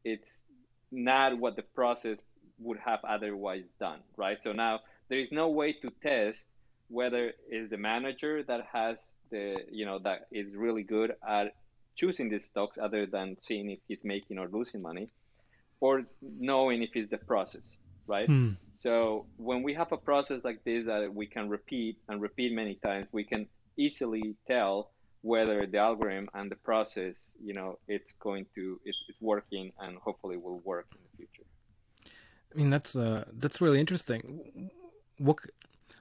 it's 0.04 0.42
not 0.90 1.38
what 1.38 1.56
the 1.56 1.62
process 1.62 2.18
would 2.58 2.78
have 2.78 3.00
otherwise 3.04 3.64
done, 3.80 4.00
right? 4.16 4.42
So 4.42 4.52
now 4.52 4.80
there 5.08 5.18
is 5.18 5.32
no 5.32 5.48
way 5.48 5.72
to 5.72 5.90
test 6.02 6.48
whether 6.88 7.32
it's 7.48 7.70
the 7.70 7.78
manager 7.78 8.42
that 8.44 8.66
has 8.72 8.98
the, 9.30 9.56
you 9.70 9.84
know, 9.84 9.98
that 10.00 10.28
is 10.30 10.54
really 10.54 10.82
good 10.82 11.14
at 11.26 11.54
choosing 11.96 12.28
these 12.28 12.44
stocks 12.44 12.78
other 12.80 13.06
than 13.06 13.36
seeing 13.40 13.70
if 13.70 13.78
he's 13.88 14.04
making 14.04 14.38
or 14.38 14.48
losing 14.48 14.82
money 14.82 15.08
or 15.80 16.04
knowing 16.22 16.82
if 16.82 16.90
it's 16.94 17.10
the 17.10 17.18
process 17.18 17.76
right 18.06 18.28
mm. 18.28 18.56
so 18.76 19.26
when 19.36 19.62
we 19.62 19.72
have 19.74 19.90
a 19.92 19.96
process 19.96 20.40
like 20.44 20.62
this 20.64 20.86
that 20.86 21.12
we 21.12 21.26
can 21.26 21.48
repeat 21.48 21.96
and 22.08 22.20
repeat 22.20 22.52
many 22.52 22.74
times 22.76 23.06
we 23.12 23.24
can 23.24 23.46
easily 23.76 24.34
tell 24.46 24.90
whether 25.24 25.66
the 25.66 25.78
algorithm 25.78 26.28
and 26.34 26.50
the 26.50 26.56
process 26.56 27.30
you 27.42 27.54
know 27.54 27.78
it's 27.88 28.12
going 28.20 28.44
to 28.54 28.78
it's, 28.84 29.04
it's 29.08 29.20
working 29.22 29.72
and 29.80 29.96
hopefully 29.98 30.36
will 30.36 30.60
work 30.60 30.86
in 30.92 30.98
the 31.04 31.16
future. 31.16 31.48
I 32.52 32.58
mean 32.58 32.70
that's 32.70 32.94
uh 32.94 33.24
that's 33.32 33.60
really 33.60 33.80
interesting. 33.80 34.70
What 35.16 35.38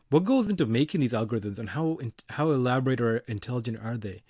what 0.10 0.26
goes 0.26 0.50
into 0.50 0.66
making 0.66 1.00
these 1.00 1.14
algorithms 1.14 1.58
and 1.58 1.70
how 1.70 2.00
how 2.32 2.52
elaborate 2.52 3.00
or 3.00 3.18
intelligent 3.20 3.80
are 3.82 3.98
they? 3.98 4.24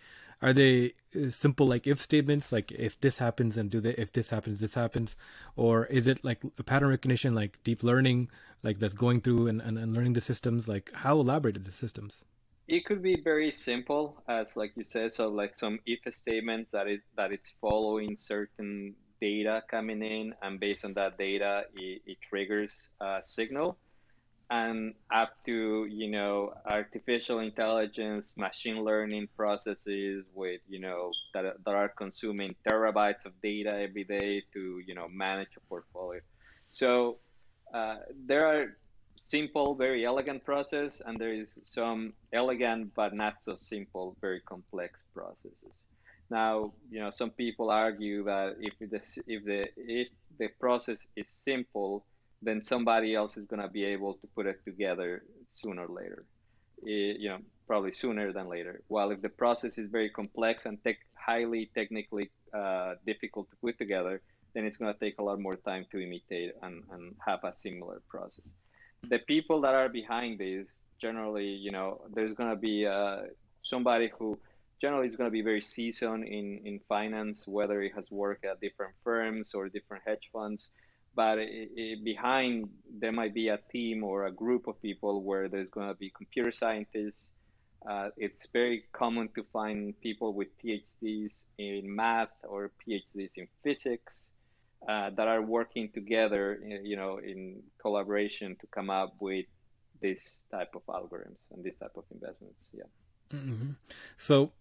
Are 0.43 0.53
they 0.53 0.93
uh, 1.15 1.31
simple 1.31 1.65
like 1.65 1.87
if 1.87 1.99
statements 1.99 2.51
like 2.51 2.71
if 2.71 2.99
this 3.01 3.17
happens 3.17 3.57
and 3.57 3.71
do 3.71 3.81
they 3.81 3.95
if 4.05 4.11
this 4.11 4.29
happens 4.29 4.59
this 4.59 4.75
happens? 4.75 5.15
Or 5.55 5.87
is 5.87 6.05
it 6.05 6.23
like 6.23 6.41
a 6.59 6.63
pattern 6.63 6.89
recognition 6.89 7.33
like 7.33 7.57
deep 7.63 7.81
learning 7.81 8.29
like 8.61 8.77
that's 8.77 8.93
going 8.93 9.21
through 9.21 9.47
and, 9.47 9.59
and, 9.59 9.79
and 9.79 9.91
learning 9.95 10.13
the 10.13 10.21
systems? 10.21 10.67
Like 10.67 10.91
how 10.93 11.19
elaborate 11.19 11.57
are 11.57 11.61
the 11.71 11.71
systems 11.71 12.23
it 12.67 12.85
could 12.85 13.01
be 13.03 13.19
very 13.21 13.51
simple 13.51 14.23
as 14.29 14.55
like 14.55 14.71
you 14.75 14.83
said 14.83 15.11
so 15.11 15.27
like 15.27 15.55
some 15.55 15.79
if 15.85 15.99
statements 16.13 16.71
that 16.71 16.87
is 16.87 17.01
that 17.17 17.31
it's 17.31 17.53
following 17.61 18.15
certain 18.17 18.95
data 19.23 19.63
coming 19.71 20.03
in 20.03 20.33
and 20.41 20.59
based 20.59 20.83
on 20.83 20.93
that 20.93 21.17
data 21.17 21.63
it, 21.75 22.01
it 22.05 22.17
triggers 22.21 22.89
a 22.99 23.21
signal. 23.23 23.77
And 24.49 24.93
up 25.11 25.31
to 25.45 25.87
you 25.89 26.09
know 26.11 26.53
artificial 26.69 27.39
intelligence 27.39 28.33
machine 28.37 28.79
learning 28.83 29.29
processes 29.35 30.25
with 30.35 30.61
you 30.67 30.79
know 30.85 31.11
that, 31.33 31.45
that 31.65 31.75
are 31.81 31.89
consuming 32.03 32.53
terabytes 32.67 33.25
of 33.25 33.33
data 33.41 33.71
every 33.87 34.03
day 34.03 34.43
to 34.53 34.61
you 34.85 34.93
know 34.93 35.07
manage 35.09 35.53
a 35.57 35.61
portfolio. 35.69 36.19
So 36.69 37.19
uh, 37.73 37.99
there 38.27 38.45
are 38.45 38.77
simple 39.23 39.75
very 39.75 40.05
elegant 40.05 40.43
process 40.43 41.01
and 41.05 41.17
there 41.19 41.33
is 41.33 41.59
some 41.63 42.13
elegant 42.33 42.93
but 42.93 43.13
not 43.13 43.35
so 43.41 43.55
simple 43.55 44.15
very 44.21 44.41
complex 44.41 45.03
processes 45.13 45.83
now 46.29 46.73
you 46.89 46.99
know 46.99 47.11
some 47.11 47.31
people 47.31 47.69
argue 47.69 48.23
that 48.23 48.55
if 48.59 48.73
the 48.79 49.01
if 49.27 49.43
the 49.45 49.65
if 49.77 50.07
the 50.39 50.49
process 50.59 51.07
is 51.15 51.29
simple 51.29 52.05
then 52.43 52.63
somebody 52.63 53.15
else 53.15 53.37
is 53.37 53.45
going 53.45 53.61
to 53.61 53.67
be 53.67 53.83
able 53.85 54.13
to 54.15 54.27
put 54.35 54.45
it 54.45 54.59
together 54.65 55.23
sooner 55.49 55.85
or 55.85 55.93
later. 55.93 56.25
It, 56.83 57.19
you 57.19 57.29
know, 57.29 57.39
probably 57.67 57.93
sooner 57.93 58.33
than 58.33 58.49
later. 58.49 58.81
While 58.87 59.11
if 59.11 59.21
the 59.21 59.29
process 59.29 59.77
is 59.77 59.89
very 59.89 60.09
complex 60.09 60.65
and 60.65 60.77
highly 61.15 61.71
technically 61.73 62.29
uh, 62.53 62.95
difficult 63.05 63.49
to 63.51 63.55
put 63.57 63.77
together, 63.77 64.21
then 64.53 64.65
it's 64.65 64.77
going 64.77 64.93
to 64.93 64.99
take 64.99 65.19
a 65.19 65.23
lot 65.23 65.39
more 65.39 65.55
time 65.55 65.85
to 65.91 66.03
imitate 66.03 66.51
and, 66.61 66.83
and 66.91 67.15
have 67.25 67.43
a 67.43 67.53
similar 67.53 68.01
process. 68.09 68.51
The 69.09 69.19
people 69.19 69.61
that 69.61 69.73
are 69.73 69.89
behind 69.89 70.39
this, 70.39 70.69
generally, 70.99 71.47
you 71.47 71.71
know, 71.71 72.01
there's 72.13 72.33
going 72.33 72.49
to 72.49 72.55
be 72.55 72.85
uh, 72.85 73.23
somebody 73.61 74.11
who 74.17 74.39
generally 74.81 75.07
is 75.07 75.15
going 75.15 75.29
to 75.29 75.31
be 75.31 75.41
very 75.41 75.61
seasoned 75.61 76.25
in, 76.25 76.61
in 76.65 76.79
finance, 76.89 77.47
whether 77.47 77.81
he 77.81 77.89
has 77.95 78.09
worked 78.11 78.45
at 78.45 78.59
different 78.61 78.93
firms 79.03 79.53
or 79.53 79.69
different 79.69 80.03
hedge 80.05 80.29
funds 80.31 80.69
but 81.15 81.37
it, 81.37 81.69
it, 81.75 82.03
behind 82.03 82.69
there 82.99 83.11
might 83.11 83.33
be 83.33 83.49
a 83.49 83.59
team 83.71 84.03
or 84.03 84.25
a 84.25 84.31
group 84.31 84.67
of 84.67 84.81
people 84.81 85.23
where 85.23 85.47
there's 85.47 85.69
going 85.69 85.87
to 85.87 85.93
be 85.93 86.09
computer 86.09 86.51
scientists. 86.51 87.29
Uh, 87.87 88.09
it's 88.17 88.47
very 88.51 88.85
common 88.93 89.29
to 89.35 89.43
find 89.51 89.99
people 90.01 90.33
with 90.33 90.47
PhDs 90.63 91.43
in 91.57 91.93
math 91.93 92.31
or 92.43 92.71
PhDs 92.87 93.37
in 93.37 93.47
physics 93.63 94.29
uh, 94.87 95.09
that 95.11 95.27
are 95.27 95.41
working 95.41 95.89
together, 95.93 96.59
you 96.83 96.95
know, 96.95 97.17
in 97.17 97.61
collaboration 97.79 98.55
to 98.61 98.67
come 98.67 98.89
up 98.89 99.15
with 99.19 99.45
this 100.01 100.43
type 100.51 100.75
of 100.75 100.85
algorithms 100.87 101.45
and 101.51 101.63
this 101.63 101.77
type 101.77 101.93
of 101.95 102.03
investments. 102.11 102.69
Yeah. 102.73 102.83
Mm-hmm. 103.33 103.71
So, 104.17 104.51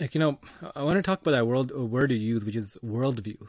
like 0.00 0.14
you 0.14 0.20
know, 0.20 0.38
I 0.74 0.82
want 0.82 0.96
to 0.98 1.02
talk 1.02 1.22
about 1.22 1.32
that 1.32 1.46
world 1.46 1.70
word 1.70 2.10
you 2.10 2.18
use, 2.18 2.44
which 2.44 2.56
is 2.56 2.76
worldview 2.84 3.48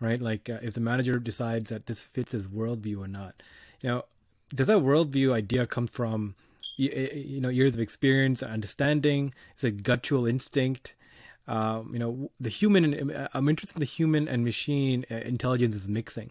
right? 0.00 0.20
Like 0.20 0.48
uh, 0.48 0.58
if 0.62 0.74
the 0.74 0.80
manager 0.80 1.18
decides 1.18 1.70
that 1.70 1.86
this 1.86 2.00
fits 2.00 2.32
his 2.32 2.48
worldview 2.48 2.98
or 2.98 3.08
not. 3.08 3.42
You 3.82 3.90
know, 3.90 4.04
does 4.54 4.66
that 4.66 4.78
worldview 4.78 5.32
idea 5.32 5.66
come 5.66 5.86
from 5.86 6.34
you 6.76 7.40
know 7.40 7.50
years 7.50 7.74
of 7.74 7.80
experience, 7.80 8.42
understanding? 8.42 9.34
It's 9.54 9.64
a 9.64 9.70
guttural 9.70 10.26
instinct. 10.26 10.94
Um, 11.46 11.90
you 11.92 11.98
know, 11.98 12.30
the 12.38 12.48
human. 12.48 13.10
Uh, 13.10 13.28
I'm 13.34 13.48
interested 13.48 13.76
in 13.76 13.80
the 13.80 13.86
human 13.86 14.28
and 14.28 14.44
machine 14.44 15.04
uh, 15.10 15.16
intelligence 15.16 15.74
is 15.74 15.88
mixing, 15.88 16.30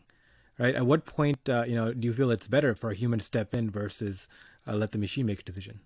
right? 0.58 0.76
At 0.76 0.86
what 0.86 1.06
point, 1.06 1.50
uh, 1.50 1.65
you 1.67 1.76
know, 1.76 1.93
do 1.93 2.08
you 2.08 2.13
feel 2.13 2.32
it's 2.32 2.48
better 2.48 2.74
for 2.76 2.91
a 2.91 2.95
human 2.95 3.19
to 3.19 3.26
step 3.26 3.54
in 3.54 3.69
versus 3.69 4.28
uh, 4.67 4.74
let 4.74 4.91
the 4.91 4.98
machine 4.98 5.26
make 5.26 5.41
a 5.41 5.43
decision? 5.43 5.82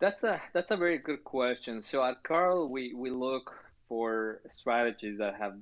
That's 0.00 0.22
a 0.22 0.40
that's 0.52 0.70
a 0.70 0.76
very 0.76 0.98
good 0.98 1.24
question. 1.24 1.82
So 1.82 2.04
at 2.04 2.22
Carl, 2.22 2.68
we 2.68 2.94
we 2.94 3.10
look 3.10 3.52
for 3.88 4.40
strategies 4.50 5.18
that 5.18 5.34
have 5.36 5.54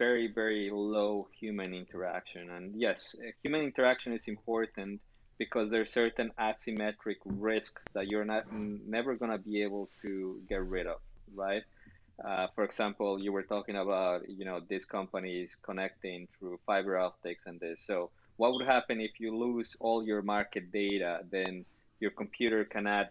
very 0.00 0.32
very 0.32 0.70
low 0.72 1.28
human 1.38 1.74
interaction 1.74 2.48
and 2.56 2.74
yes 2.74 3.14
human 3.42 3.60
interaction 3.60 4.14
is 4.14 4.28
important 4.28 4.98
because 5.40 5.70
there's 5.70 5.90
certain 5.90 6.30
asymmetric 6.38 7.16
risks 7.24 7.82
that 7.94 8.06
you're 8.08 8.26
not 8.34 8.44
never 8.52 9.16
going 9.16 9.32
to 9.32 9.38
be 9.38 9.62
able 9.62 9.88
to 10.02 10.38
get 10.48 10.62
rid 10.62 10.86
of 10.86 10.98
right? 11.34 11.62
Uh, 12.22 12.46
for 12.54 12.64
example 12.64 13.18
you 13.18 13.32
were 13.32 13.42
talking 13.54 13.76
about 13.76 14.20
you 14.28 14.44
know 14.44 14.60
these 14.68 14.84
companies 14.84 15.56
connecting 15.68 16.28
through 16.38 16.58
fiber 16.66 16.98
optics 16.98 17.42
and 17.46 17.58
this. 17.58 17.80
So 17.86 18.10
what 18.36 18.52
would 18.52 18.66
happen 18.66 19.00
if 19.00 19.12
you 19.18 19.36
lose 19.36 19.74
all 19.80 20.04
your 20.04 20.22
market 20.22 20.70
data? 20.70 21.20
Then 21.30 21.64
your 21.98 22.10
computer 22.10 22.64
cannot 22.64 23.06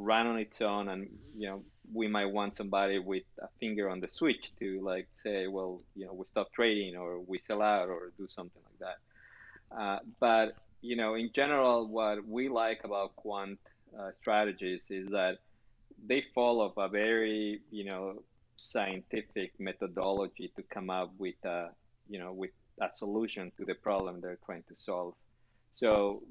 run 0.00 0.26
on 0.26 0.38
its 0.38 0.60
own 0.60 0.88
and 0.88 1.08
you 1.36 1.48
know 1.48 1.62
we 1.92 2.06
might 2.08 2.26
want 2.38 2.54
somebody 2.54 2.98
with 2.98 3.24
a 3.40 3.48
finger 3.60 3.88
on 3.88 4.00
the 4.00 4.08
switch 4.08 4.52
to 4.58 4.80
like 4.82 5.08
say, 5.14 5.46
well, 5.46 5.80
you 5.94 6.06
know, 6.06 6.12
we 6.12 6.24
stop 6.26 6.52
trading 6.52 6.96
or 6.96 7.20
we 7.20 7.38
sell 7.38 7.62
out 7.62 7.88
or 7.88 8.12
do 8.18 8.26
something 8.28 8.62
like 8.68 8.80
that. 8.86 9.80
Uh, 9.80 9.98
but 10.20 10.54
you 10.80 10.96
know, 10.96 11.14
in 11.14 11.30
general, 11.32 11.88
what 11.88 12.26
we 12.26 12.48
like 12.48 12.84
about 12.84 13.16
quant 13.16 13.58
uh, 13.98 14.10
strategies 14.20 14.90
is 14.90 15.08
that 15.10 15.38
they 16.06 16.24
follow 16.34 16.72
a 16.76 16.88
very, 16.88 17.60
you 17.70 17.84
know, 17.84 18.22
scientific 18.56 19.52
methodology 19.58 20.52
to 20.56 20.62
come 20.62 20.90
up 20.90 21.12
with 21.18 21.34
a, 21.44 21.70
you 22.08 22.18
know, 22.18 22.32
with 22.32 22.50
a 22.80 22.92
solution 22.92 23.50
to 23.56 23.64
the 23.64 23.74
problem 23.74 24.20
they're 24.20 24.38
trying 24.44 24.64
to 24.68 24.74
solve. 24.76 25.14
So 25.74 26.22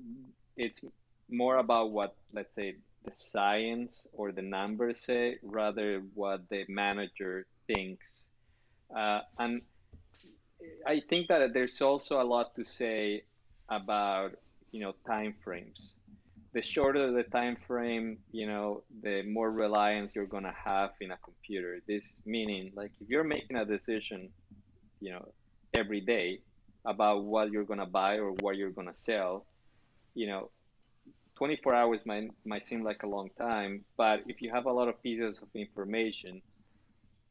it's 0.56 0.82
more 1.30 1.58
about 1.58 1.92
what, 1.92 2.16
let's 2.34 2.56
say, 2.56 2.76
the 3.04 3.12
science 3.14 4.08
or 4.14 4.32
the 4.32 4.42
numbers 4.42 5.00
say, 5.00 5.38
rather 5.42 6.02
what 6.14 6.48
the 6.50 6.66
manager 6.68 7.46
thinks. 7.68 8.28
Uh, 8.96 9.22
and 9.38 9.62
I 10.86 11.02
think 11.10 11.28
that 11.28 11.54
there's 11.54 11.82
also 11.82 12.22
a 12.22 12.24
lot 12.24 12.56
to 12.56 12.64
say 12.64 13.24
about 13.69 14.32
you 14.71 14.82
know 14.82 14.93
time 15.08 15.36
frames. 15.43 15.93
The 16.53 16.62
shorter 16.62 17.12
the 17.12 17.23
time 17.23 17.58
frame, 17.67 18.17
you 18.32 18.47
know, 18.47 18.84
the 19.03 19.23
more 19.23 19.51
reliance 19.51 20.13
you're 20.15 20.25
gonna 20.27 20.56
have 20.65 20.91
in 21.01 21.12
a 21.12 21.17
computer. 21.23 21.80
This 21.88 22.15
meaning, 22.25 22.71
like, 22.75 22.91
if 22.99 23.10
you're 23.10 23.23
making 23.23 23.58
a 23.58 23.65
decision, 23.65 24.30
you 25.01 25.12
know, 25.12 25.25
every 25.73 26.01
day 26.01 26.39
about 26.86 27.23
what 27.25 27.51
you're 27.51 27.65
gonna 27.65 27.86
buy 27.86 28.15
or 28.17 28.32
what 28.41 28.56
you're 28.56 28.71
gonna 28.71 28.95
sell, 28.95 29.45
you 30.15 30.27
know, 30.27 30.49
24 31.38 31.75
hours 31.75 31.99
might 32.06 32.30
might 32.45 32.65
seem 32.65 32.84
like 32.84 33.03
a 33.03 33.08
long 33.08 33.30
time, 33.38 33.86
but 33.97 34.21
if 34.27 34.41
you 34.41 34.51
have 34.53 34.65
a 34.65 34.71
lot 34.71 34.88
of 34.88 35.01
pieces 35.03 35.39
of 35.41 35.49
information, 35.56 36.41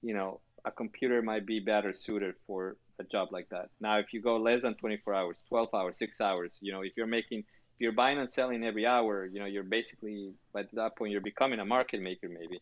you 0.03 0.15
know, 0.15 0.41
a 0.65 0.71
computer 0.71 1.23
might 1.23 1.47
be 1.47 1.61
better 1.61 1.93
suited 1.93 2.35
for 2.47 2.77
a 2.99 3.05
job 3.05 3.29
like 3.33 3.49
that. 3.51 3.69
Now, 3.81 3.99
if 3.99 4.13
you 4.13 4.21
go 4.21 4.37
less 4.37 4.63
than 4.63 4.75
24 4.75 5.15
hours, 5.15 5.37
12 5.49 5.69
hours, 5.75 5.99
six 5.99 6.21
hours, 6.21 6.57
you 6.61 6.73
know, 6.73 6.83
if 6.83 6.93
you're 6.97 7.07
making, 7.07 7.41
if 7.41 7.81
you're 7.81 7.93
buying 7.93 8.19
and 8.19 8.29
selling 8.29 8.65
every 8.65 8.87
hour, 8.87 9.27
you 9.27 9.41
know, 9.41 9.47
you're 9.47 9.65
basically 9.65 10.33
by 10.53 10.65
that 10.73 10.97
point 10.97 11.13
you're 11.13 11.21
becoming 11.21 11.61
a 11.61 11.65
market 11.65 12.01
maker 12.01 12.29
maybe. 12.29 12.61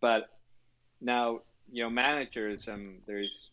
But 0.00 0.28
now, 1.00 1.40
you 1.70 1.82
know, 1.82 1.90
managers, 1.90 2.68
um, 2.68 2.98
there's 3.06 3.50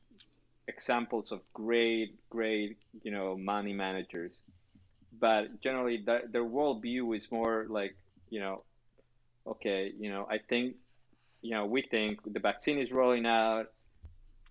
examples 0.68 1.32
of 1.32 1.42
great, 1.54 2.16
great, 2.30 2.78
you 3.04 3.12
know, 3.12 3.38
money 3.38 3.74
managers 3.74 4.42
but 5.20 5.62
generally 5.62 6.02
the, 6.06 6.22
their 6.32 6.44
worldview 6.44 7.16
is 7.16 7.28
more 7.32 7.66
like 7.70 7.96
you 8.30 8.40
know 8.40 8.64
okay 9.48 9.92
you 10.00 10.10
know 10.10 10.28
i 10.30 10.38
think 10.38 10.76
you 11.42 11.52
know 11.52 11.66
we 11.66 11.82
think 11.82 12.20
the 12.32 12.40
vaccine 12.40 12.78
is 12.78 12.92
rolling 12.92 13.26
out 13.26 13.68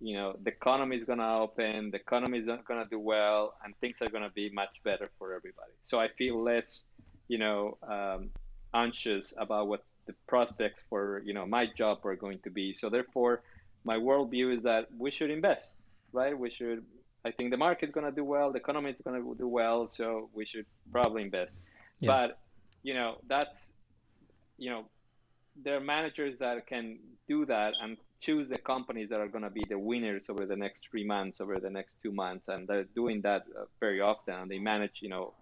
you 0.01 0.15
know 0.15 0.35
the 0.43 0.49
economy 0.49 0.95
is 0.95 1.03
going 1.03 1.19
to 1.19 1.27
open 1.27 1.91
the 1.91 1.97
economy 1.97 2.37
is 2.39 2.47
going 2.47 2.81
to 2.81 2.87
do 2.89 2.99
well 2.99 3.55
and 3.63 3.75
things 3.77 4.01
are 4.01 4.09
going 4.09 4.23
to 4.23 4.29
be 4.29 4.49
much 4.49 4.81
better 4.83 5.09
for 5.17 5.33
everybody 5.33 5.71
so 5.83 5.99
i 5.99 6.07
feel 6.17 6.41
less 6.41 6.85
you 7.27 7.37
know 7.37 7.77
um, 7.87 8.29
anxious 8.73 9.33
about 9.37 9.67
what 9.67 9.83
the 10.09 10.13
prospects 10.27 10.83
for 10.89 11.21
you 11.25 11.33
know 11.33 11.45
my 11.45 11.65
job 11.65 12.05
are 12.05 12.15
going 12.15 12.39
to 12.39 12.49
be. 12.49 12.73
So 12.73 12.89
therefore, 12.89 13.43
my 13.83 13.97
worldview 13.97 14.57
is 14.57 14.63
that 14.63 14.87
we 14.97 15.11
should 15.11 15.29
invest, 15.29 15.75
right? 16.11 16.37
We 16.37 16.49
should. 16.49 16.83
I 17.25 17.31
think 17.31 17.51
the 17.51 17.57
market's 17.57 17.93
going 17.93 18.05
to 18.05 18.15
do 18.21 18.23
well, 18.23 18.51
the 18.51 18.59
economy 18.59 18.91
is 18.91 18.95
going 19.03 19.21
to 19.21 19.35
do 19.37 19.47
well, 19.47 19.89
so 19.89 20.29
we 20.33 20.45
should 20.45 20.65
probably 20.91 21.21
invest. 21.21 21.59
Yeah. 21.99 22.07
But 22.11 22.39
you 22.83 22.93
know 22.93 23.17
that's 23.27 23.73
you 24.57 24.69
know 24.69 24.85
there 25.63 25.75
are 25.77 25.81
managers 25.81 26.39
that 26.39 26.65
can 26.65 26.99
do 27.27 27.45
that 27.45 27.73
and 27.83 27.97
choose 28.19 28.49
the 28.49 28.57
companies 28.57 29.09
that 29.09 29.19
are 29.19 29.27
going 29.27 29.43
to 29.43 29.49
be 29.49 29.65
the 29.69 29.79
winners 29.79 30.25
over 30.29 30.45
the 30.45 30.55
next 30.55 30.87
three 30.89 31.05
months, 31.05 31.39
over 31.39 31.59
the 31.59 31.69
next 31.69 31.95
two 32.03 32.11
months, 32.11 32.47
and 32.47 32.67
they're 32.67 32.83
doing 32.95 33.21
that 33.21 33.43
uh, 33.57 33.65
very 33.79 34.01
often. 34.01 34.33
And 34.33 34.51
they 34.51 34.59
manage, 34.59 34.97
you 35.01 35.09
know, 35.09 35.33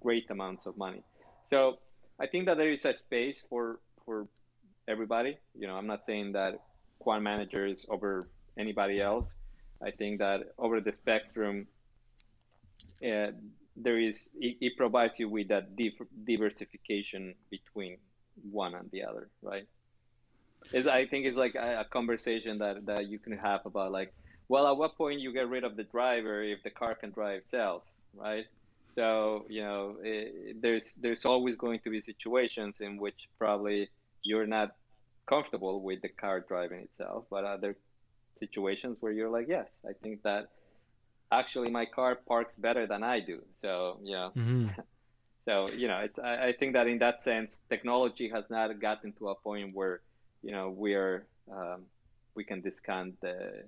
great 0.00 0.30
amounts 0.30 0.66
of 0.66 0.76
money. 0.76 1.02
So 1.48 1.78
I 2.18 2.26
think 2.26 2.46
that 2.46 2.58
there 2.58 2.72
is 2.72 2.84
a 2.84 2.94
space 2.94 3.44
for 3.48 3.80
for 4.04 4.26
everybody. 4.88 5.38
You 5.58 5.66
know, 5.66 5.76
I'm 5.76 5.86
not 5.86 6.04
saying 6.04 6.32
that 6.32 6.60
quant 6.98 7.22
managers 7.22 7.86
over 7.88 8.28
anybody 8.58 9.00
else. 9.00 9.34
I 9.82 9.90
think 9.90 10.18
that 10.20 10.54
over 10.58 10.80
the 10.80 10.92
spectrum, 10.92 11.66
uh, 13.04 13.32
there 13.76 13.98
is 13.98 14.30
it, 14.40 14.56
it, 14.60 14.76
provides 14.76 15.18
you 15.18 15.28
with 15.28 15.48
that 15.48 15.76
diversification 16.24 17.34
between 17.50 17.98
one 18.50 18.74
and 18.74 18.90
the 18.90 19.04
other, 19.04 19.28
right? 19.42 19.66
Is 20.72 20.86
I 20.86 21.06
think 21.06 21.26
it's 21.26 21.36
like 21.36 21.54
a, 21.54 21.80
a, 21.80 21.84
conversation 21.84 22.58
that 22.58 22.86
that 22.86 23.06
you 23.06 23.18
can 23.18 23.36
have 23.38 23.64
about 23.66 23.92
like, 23.92 24.12
well, 24.48 24.66
at 24.66 24.76
what 24.76 24.96
point 24.96 25.20
you 25.20 25.32
get 25.32 25.48
rid 25.48 25.64
of 25.64 25.76
the 25.76 25.84
driver 25.84 26.42
if 26.42 26.62
the 26.64 26.70
car 26.70 26.94
can 26.94 27.10
drive 27.12 27.38
itself, 27.38 27.82
right? 28.14 28.46
So 28.92 29.44
you 29.48 29.62
know, 29.62 29.96
it, 30.02 30.60
there's 30.60 30.94
there's 30.96 31.24
always 31.24 31.54
going 31.56 31.80
to 31.80 31.90
be 31.90 32.00
situations 32.00 32.80
in 32.80 32.98
which 32.98 33.28
probably 33.38 33.88
you're 34.22 34.46
not 34.46 34.74
comfortable 35.26 35.82
with 35.82 36.02
the 36.02 36.08
car 36.08 36.40
driving 36.40 36.80
itself, 36.80 37.24
but 37.30 37.44
other 37.44 37.76
situations 38.36 38.96
where 39.00 39.12
you're 39.12 39.30
like, 39.30 39.46
yes, 39.48 39.78
I 39.88 39.92
think 40.02 40.22
that 40.22 40.50
actually 41.30 41.70
my 41.70 41.86
car 41.86 42.16
parks 42.16 42.54
better 42.56 42.86
than 42.86 43.02
I 43.02 43.20
do. 43.20 43.42
So 43.54 43.98
you 44.02 44.12
know. 44.12 44.32
Mm-hmm. 44.36 44.80
So 45.46 45.68
you 45.68 45.86
know, 45.86 45.98
it's, 46.00 46.18
I, 46.18 46.48
I 46.48 46.52
think 46.58 46.72
that 46.72 46.88
in 46.88 46.98
that 46.98 47.22
sense, 47.22 47.62
technology 47.70 48.28
has 48.30 48.50
not 48.50 48.80
gotten 48.80 49.12
to 49.12 49.28
a 49.28 49.36
point 49.36 49.76
where 49.76 50.00
you 50.42 50.52
know 50.52 50.70
we 50.70 50.94
are 50.94 51.26
um, 51.50 51.82
we 52.34 52.44
can 52.44 52.60
discount 52.60 53.20
the, 53.20 53.64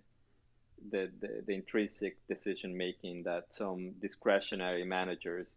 the 0.91 1.11
the, 1.21 1.43
the 1.47 1.53
intrinsic 1.53 2.17
decision 2.29 2.77
making 2.77 3.23
that 3.25 3.47
some 3.51 3.93
discretionary 4.01 4.85
managers 4.85 5.55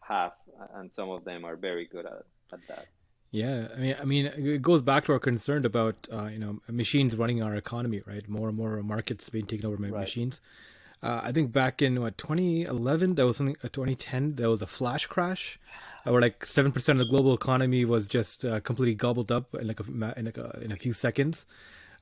have, 0.00 0.32
and 0.74 0.90
some 0.94 1.10
of 1.10 1.24
them 1.24 1.44
are 1.44 1.56
very 1.56 1.86
good 1.86 2.06
at, 2.06 2.24
at 2.52 2.60
that. 2.68 2.86
Yeah, 3.30 3.68
I 3.74 3.78
mean, 3.78 3.96
I 3.98 4.04
mean, 4.04 4.26
it 4.26 4.60
goes 4.60 4.82
back 4.82 5.06
to 5.06 5.12
our 5.12 5.18
concern 5.18 5.64
about 5.64 6.06
uh, 6.12 6.26
you 6.26 6.38
know 6.38 6.60
machines 6.68 7.16
running 7.16 7.42
our 7.42 7.54
economy, 7.54 8.02
right? 8.06 8.28
More 8.28 8.48
and 8.48 8.56
more 8.56 8.82
markets 8.82 9.30
being 9.30 9.46
taken 9.46 9.66
over 9.66 9.76
by 9.76 9.88
right. 9.88 10.00
machines. 10.02 10.40
Uh, 11.02 11.20
I 11.24 11.32
think 11.32 11.50
back 11.50 11.82
in 11.82 12.00
what 12.00 12.16
2011, 12.18 13.14
there 13.14 13.26
was 13.26 13.38
something. 13.38 13.56
Uh, 13.64 13.68
2010, 13.68 14.36
there 14.36 14.50
was 14.50 14.60
a 14.60 14.66
flash 14.66 15.06
crash, 15.06 15.58
where 16.04 16.20
like 16.20 16.44
seven 16.44 16.72
percent 16.72 17.00
of 17.00 17.06
the 17.06 17.10
global 17.10 17.34
economy 17.34 17.84
was 17.84 18.06
just 18.06 18.44
uh, 18.44 18.60
completely 18.60 18.94
gobbled 18.94 19.30
up 19.30 19.54
in 19.54 19.68
like 19.68 19.80
a, 19.80 19.84
in, 20.16 20.24
like 20.24 20.38
a, 20.38 20.58
in 20.62 20.72
a 20.72 20.76
few 20.76 20.92
seconds. 20.92 21.46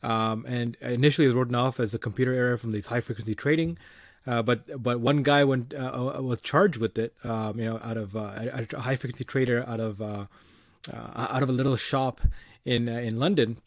Um, 0.02 0.46
and 0.48 0.76
initially, 0.80 1.26
it 1.26 1.28
was 1.28 1.36
written 1.36 1.54
off 1.54 1.78
as 1.78 1.92
a 1.92 1.98
computer 1.98 2.32
error 2.32 2.56
from 2.56 2.72
these 2.72 2.86
high 2.86 3.00
frequency 3.00 3.34
trading. 3.34 3.78
Uh, 4.26 4.42
but 4.42 4.82
but 4.82 5.00
one 5.00 5.22
guy 5.22 5.44
went 5.44 5.74
uh, 5.74 6.18
was 6.20 6.40
charged 6.40 6.76
with 6.78 6.98
it. 6.98 7.14
Um, 7.24 7.58
you 7.58 7.66
know, 7.66 7.80
out 7.82 7.96
of 7.96 8.14
a 8.14 8.66
high 8.78 8.96
frequency 8.96 9.24
trader 9.24 9.64
out 9.66 9.80
of 9.80 10.00
out 10.02 11.42
of 11.42 11.48
a 11.48 11.52
little 11.52 11.76
shop 11.76 12.20
in 12.64 12.88
in 12.88 13.18
London. 13.18 13.58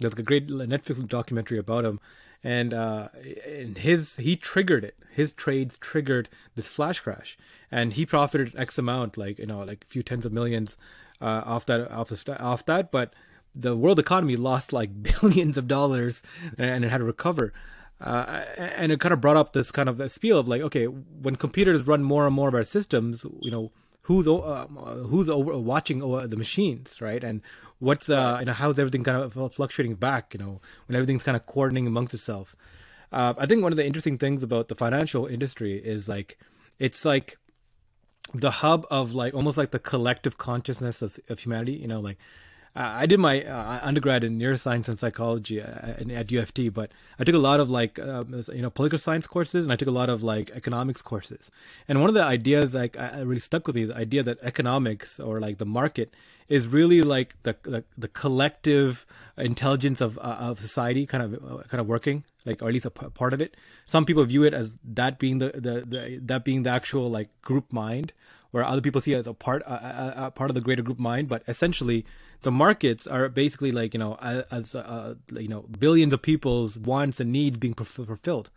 There's 0.00 0.14
like 0.14 0.20
a 0.20 0.24
great 0.24 0.48
Netflix 0.48 1.06
documentary 1.06 1.58
about 1.58 1.84
him 1.84 2.00
and 2.42 2.72
uh, 2.72 3.08
and 3.46 3.78
his 3.78 4.16
he 4.16 4.36
triggered 4.36 4.84
it. 4.84 4.96
His 5.10 5.32
trades 5.32 5.76
triggered 5.78 6.28
this 6.54 6.68
flash 6.68 7.00
crash, 7.00 7.36
and 7.70 7.92
he 7.92 8.06
profited 8.06 8.54
X 8.56 8.78
amount, 8.78 9.16
like 9.16 9.38
you 9.38 9.46
know, 9.46 9.60
like 9.60 9.84
a 9.84 9.90
few 9.90 10.02
tens 10.02 10.24
of 10.24 10.32
millions 10.32 10.76
uh, 11.20 11.42
off 11.44 11.66
that 11.66 11.90
off 11.90 12.08
the 12.08 12.40
off 12.40 12.64
that. 12.66 12.90
But 12.90 13.14
the 13.54 13.76
world 13.76 13.98
economy 13.98 14.36
lost 14.36 14.72
like 14.72 15.02
billions 15.20 15.58
of 15.58 15.68
dollars, 15.68 16.22
and 16.58 16.84
it 16.84 16.88
had 16.88 16.98
to 16.98 17.04
recover. 17.04 17.52
Uh, 18.00 18.44
and 18.56 18.92
it 18.92 18.98
kind 18.98 19.12
of 19.12 19.20
brought 19.20 19.36
up 19.36 19.52
this 19.52 19.70
kind 19.70 19.86
of 19.86 20.10
spiel 20.10 20.38
of 20.38 20.48
like, 20.48 20.62
okay, 20.62 20.86
when 20.86 21.36
computers 21.36 21.86
run 21.86 22.02
more 22.02 22.26
and 22.26 22.34
more 22.34 22.48
of 22.48 22.54
our 22.54 22.64
systems, 22.64 23.26
you 23.42 23.50
know, 23.50 23.72
who's 24.02 24.26
uh, 24.26 24.66
who's 25.08 25.28
over 25.28 25.56
watching 25.58 25.98
the 25.98 26.36
machines, 26.36 27.00
right? 27.00 27.22
And 27.22 27.42
what's 27.80 28.08
uh, 28.08 28.36
you 28.38 28.46
know 28.46 28.52
how's 28.52 28.78
everything 28.78 29.02
kind 29.02 29.18
of 29.18 29.54
fluctuating 29.54 29.96
back? 29.96 30.32
You 30.32 30.40
know, 30.40 30.60
when 30.86 30.94
everything's 30.94 31.24
kind 31.24 31.36
of 31.36 31.46
coordinating 31.46 31.88
amongst 31.88 32.14
itself. 32.14 32.54
Uh, 33.12 33.34
I 33.36 33.46
think 33.46 33.62
one 33.62 33.72
of 33.72 33.76
the 33.76 33.84
interesting 33.84 34.18
things 34.18 34.44
about 34.44 34.68
the 34.68 34.76
financial 34.76 35.26
industry 35.26 35.76
is 35.76 36.08
like 36.08 36.38
it's 36.78 37.04
like 37.04 37.38
the 38.32 38.52
hub 38.52 38.86
of 38.90 39.12
like 39.12 39.34
almost 39.34 39.58
like 39.58 39.72
the 39.72 39.80
collective 39.80 40.38
consciousness 40.38 41.02
of, 41.02 41.18
of 41.28 41.40
humanity. 41.40 41.72
You 41.72 41.88
know, 41.88 42.00
like 42.00 42.18
I 42.74 43.06
did 43.06 43.18
my 43.18 43.42
uh, 43.42 43.80
undergrad 43.82 44.22
in 44.22 44.38
neuroscience 44.38 44.88
and 44.88 44.96
psychology 44.96 45.60
at, 45.60 46.06
uh, 46.08 46.12
at 46.12 46.30
U 46.30 46.40
of 46.40 46.54
T, 46.54 46.68
but 46.68 46.92
I 47.18 47.24
took 47.24 47.34
a 47.34 47.38
lot 47.38 47.58
of 47.58 47.68
like 47.68 47.98
uh, 47.98 48.24
you 48.52 48.62
know 48.62 48.70
political 48.70 48.98
science 48.98 49.26
courses, 49.26 49.66
and 49.66 49.72
I 49.72 49.76
took 49.76 49.88
a 49.88 49.92
lot 49.92 50.08
of 50.08 50.22
like 50.22 50.50
economics 50.50 51.02
courses. 51.02 51.50
And 51.88 52.00
one 52.00 52.08
of 52.08 52.14
the 52.14 52.22
ideas 52.22 52.72
like 52.72 52.96
I 52.96 53.22
really 53.22 53.40
stuck 53.40 53.66
with 53.66 53.74
me, 53.74 53.86
the 53.86 53.96
idea 53.96 54.22
that 54.22 54.38
economics 54.42 55.18
or 55.18 55.40
like 55.40 55.58
the 55.58 55.66
market 55.66 56.14
is 56.48 56.68
really 56.68 57.02
like 57.02 57.34
the 57.42 57.56
the, 57.62 57.84
the 57.98 58.08
collective 58.08 59.04
intelligence 59.36 60.00
of 60.00 60.16
uh, 60.18 60.36
of 60.38 60.60
society, 60.60 61.06
kind 61.06 61.24
of 61.24 61.34
uh, 61.34 61.62
kind 61.64 61.80
of 61.80 61.88
working, 61.88 62.24
like 62.46 62.62
or 62.62 62.68
at 62.68 62.74
least 62.74 62.86
a 62.86 62.90
p- 62.90 63.08
part 63.10 63.32
of 63.32 63.40
it. 63.40 63.56
Some 63.86 64.04
people 64.04 64.24
view 64.24 64.44
it 64.44 64.54
as 64.54 64.72
that 64.84 65.18
being 65.18 65.38
the, 65.38 65.48
the, 65.48 65.84
the 65.84 66.20
that 66.22 66.44
being 66.44 66.62
the 66.62 66.70
actual 66.70 67.10
like 67.10 67.30
group 67.42 67.72
mind, 67.72 68.12
where 68.52 68.64
other 68.64 68.80
people 68.80 69.00
see 69.00 69.12
it 69.14 69.18
as 69.18 69.26
a 69.26 69.34
part 69.34 69.62
a 69.66 70.30
part 70.30 70.50
of 70.50 70.54
the 70.54 70.60
greater 70.60 70.82
group 70.82 71.00
mind. 71.00 71.28
But 71.28 71.42
essentially 71.48 72.06
the 72.42 72.50
markets 72.50 73.06
are 73.06 73.28
basically 73.28 73.72
like 73.72 73.94
you 73.94 74.00
know 74.00 74.16
as 74.50 74.74
uh, 74.74 75.14
you 75.32 75.48
know 75.48 75.62
billions 75.78 76.12
of 76.12 76.22
people's 76.22 76.78
wants 76.78 77.20
and 77.20 77.32
needs 77.32 77.58
being 77.58 77.74
fulfilled 77.74 78.50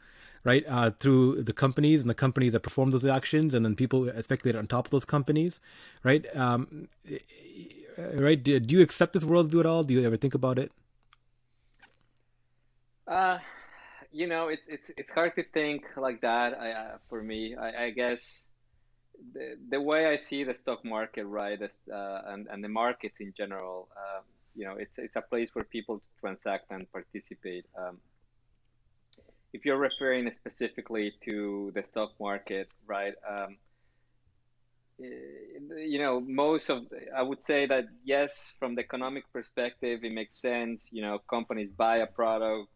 right? 0.45 0.65
Uh, 0.67 0.91
through 0.99 1.41
the 1.41 1.53
companies 1.53 2.01
and 2.01 2.09
the 2.09 2.13
companies 2.13 2.51
that 2.51 2.59
perform 2.59 2.91
those 2.91 3.05
actions 3.05 3.53
and 3.53 3.63
then 3.65 3.75
people 3.75 4.11
speculate 4.21 4.55
on 4.57 4.67
top 4.67 4.87
of 4.87 4.91
those 4.91 5.05
companies 5.05 5.59
right? 6.03 6.25
Um, 6.35 6.89
right 8.13 8.41
do, 8.41 8.59
do 8.59 8.75
you 8.75 8.81
accept 8.81 9.13
this 9.13 9.23
worldview 9.23 9.61
at 9.61 9.65
all? 9.65 9.83
Do 9.83 9.93
you 9.93 10.03
ever 10.05 10.17
think 10.17 10.33
about 10.33 10.59
it? 10.59 10.71
Uh 13.07 13.39
you 14.11 14.27
know 14.27 14.47
it's 14.47 14.67
it's 14.69 14.91
it's 14.95 15.11
hard 15.11 15.35
to 15.35 15.43
think 15.43 15.85
like 15.97 16.21
that 16.21 16.59
I, 16.59 16.71
uh, 16.71 16.97
for 17.09 17.21
me. 17.21 17.55
I, 17.55 17.85
I 17.85 17.89
guess 17.89 18.45
the, 19.33 19.57
the 19.69 19.81
way 19.81 20.07
I 20.07 20.17
see 20.17 20.43
the 20.43 20.53
stock 20.53 20.83
market, 20.83 21.25
right, 21.25 21.59
uh, 21.61 22.21
and 22.27 22.47
and 22.47 22.63
the 22.63 22.69
market 22.69 23.13
in 23.19 23.33
general, 23.35 23.87
uh, 23.95 24.21
you 24.55 24.65
know, 24.65 24.75
it's 24.77 24.97
it's 24.97 25.15
a 25.15 25.21
place 25.21 25.49
where 25.53 25.65
people 25.65 26.01
transact 26.19 26.71
and 26.71 26.91
participate. 26.91 27.65
Um, 27.77 27.99
if 29.53 29.65
you're 29.65 29.77
referring 29.77 30.31
specifically 30.31 31.13
to 31.25 31.71
the 31.75 31.83
stock 31.83 32.11
market, 32.19 32.69
right? 32.87 33.13
Um, 33.29 33.57
eh, 34.99 35.05
you 35.77 35.99
know, 35.99 36.19
most 36.19 36.69
of 36.69 36.87
I 37.15 37.21
would 37.21 37.43
say 37.45 37.67
that 37.67 37.85
yes, 38.03 38.53
from 38.59 38.75
the 38.75 38.81
economic 38.81 39.31
perspective, 39.31 40.03
it 40.03 40.11
makes 40.11 40.37
sense. 40.37 40.89
You 40.91 41.03
know, 41.03 41.19
companies 41.29 41.69
buy 41.71 41.97
a 41.97 42.07
product, 42.07 42.69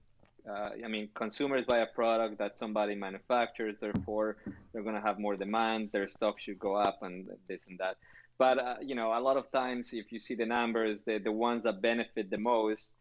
uh, 0.49 0.69
I 0.83 0.87
mean, 0.87 1.09
consumers 1.13 1.65
buy 1.65 1.79
a 1.79 1.85
product 1.85 2.37
that 2.39 2.57
somebody 2.57 2.95
manufactures, 2.95 3.79
therefore 3.79 4.37
they're 4.71 4.83
going 4.83 4.95
to 4.95 5.01
have 5.01 5.19
more 5.19 5.35
demand. 5.35 5.89
Their 5.91 6.07
stock 6.07 6.39
should 6.39 6.59
go 6.59 6.75
up, 6.75 6.99
and 7.01 7.27
this 7.47 7.59
and 7.67 7.77
that. 7.79 7.97
But 8.37 8.59
uh, 8.59 8.75
you 8.81 8.95
know, 8.95 9.17
a 9.17 9.19
lot 9.19 9.37
of 9.37 9.51
times, 9.51 9.89
if 9.93 10.11
you 10.11 10.19
see 10.19 10.35
the 10.35 10.45
numbers, 10.45 11.03
the 11.03 11.17
the 11.17 11.31
ones 11.31 11.63
that 11.63 11.81
benefit 11.81 12.29
the 12.29 12.37
most 12.37 12.91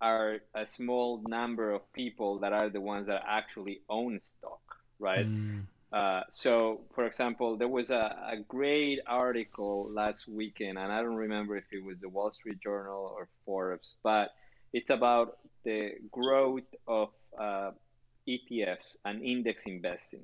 are 0.00 0.38
a 0.54 0.66
small 0.66 1.22
number 1.28 1.72
of 1.72 1.92
people 1.92 2.38
that 2.40 2.52
are 2.52 2.70
the 2.70 2.80
ones 2.80 3.06
that 3.06 3.22
actually 3.26 3.82
own 3.88 4.18
stock, 4.18 4.62
right? 4.98 5.26
Mm. 5.26 5.64
Uh, 5.92 6.22
so, 6.30 6.82
for 6.94 7.04
example, 7.04 7.56
there 7.56 7.68
was 7.68 7.90
a, 7.90 8.16
a 8.32 8.36
great 8.48 9.00
article 9.06 9.90
last 9.92 10.28
weekend, 10.28 10.78
and 10.78 10.92
I 10.92 11.02
don't 11.02 11.16
remember 11.16 11.56
if 11.56 11.64
it 11.72 11.84
was 11.84 11.98
the 11.98 12.08
Wall 12.08 12.30
Street 12.32 12.60
Journal 12.62 13.12
or 13.14 13.28
Forbes, 13.44 13.96
but 14.02 14.30
it's 14.72 14.90
about 14.90 15.38
the 15.64 15.92
growth 16.10 16.70
of 16.86 17.10
uh, 17.38 17.70
ETFs 18.28 18.96
and 19.04 19.22
index 19.22 19.66
investing. 19.66 20.22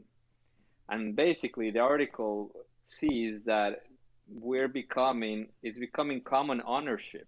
And 0.89 1.17
basically, 1.17 1.71
the 1.71 1.81
article 1.81 2.53
sees 2.85 3.45
that 3.45 3.83
we're 4.29 4.69
becoming, 4.69 5.49
it's 5.63 5.79
becoming 5.79 6.21
common 6.21 6.63
ownership 6.67 7.27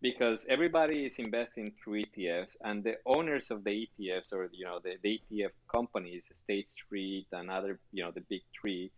because 0.00 0.44
everybody 0.48 1.06
is 1.06 1.18
investing 1.18 1.72
through 1.82 2.04
ETFs 2.04 2.56
and 2.62 2.82
the 2.82 2.96
owners 3.06 3.50
of 3.50 3.62
the 3.62 3.88
ETFs 4.00 4.32
or, 4.32 4.48
you 4.52 4.64
know, 4.64 4.80
the, 4.82 4.96
the 5.02 5.20
ETF 5.30 5.50
companies, 5.70 6.24
State 6.34 6.68
Street 6.68 7.26
and 7.32 7.50
other, 7.50 7.78
you 7.92 8.02
know, 8.02 8.10
the 8.10 8.22
big 8.22 8.42
three, 8.60 8.90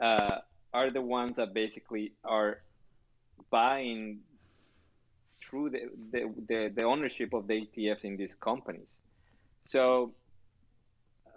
uh, 0.00 0.38
are 0.72 0.90
the 0.90 1.00
ones 1.00 1.36
that 1.36 1.52
basically 1.52 2.12
are 2.24 2.60
buying 3.50 4.20
through 5.40 5.70
the, 5.70 5.80
the, 6.12 6.32
the, 6.48 6.72
the, 6.74 6.82
ownership 6.82 7.32
of 7.32 7.46
the 7.46 7.54
ETFs 7.54 8.04
in 8.04 8.16
these 8.16 8.34
companies. 8.34 8.98
So, 9.62 10.12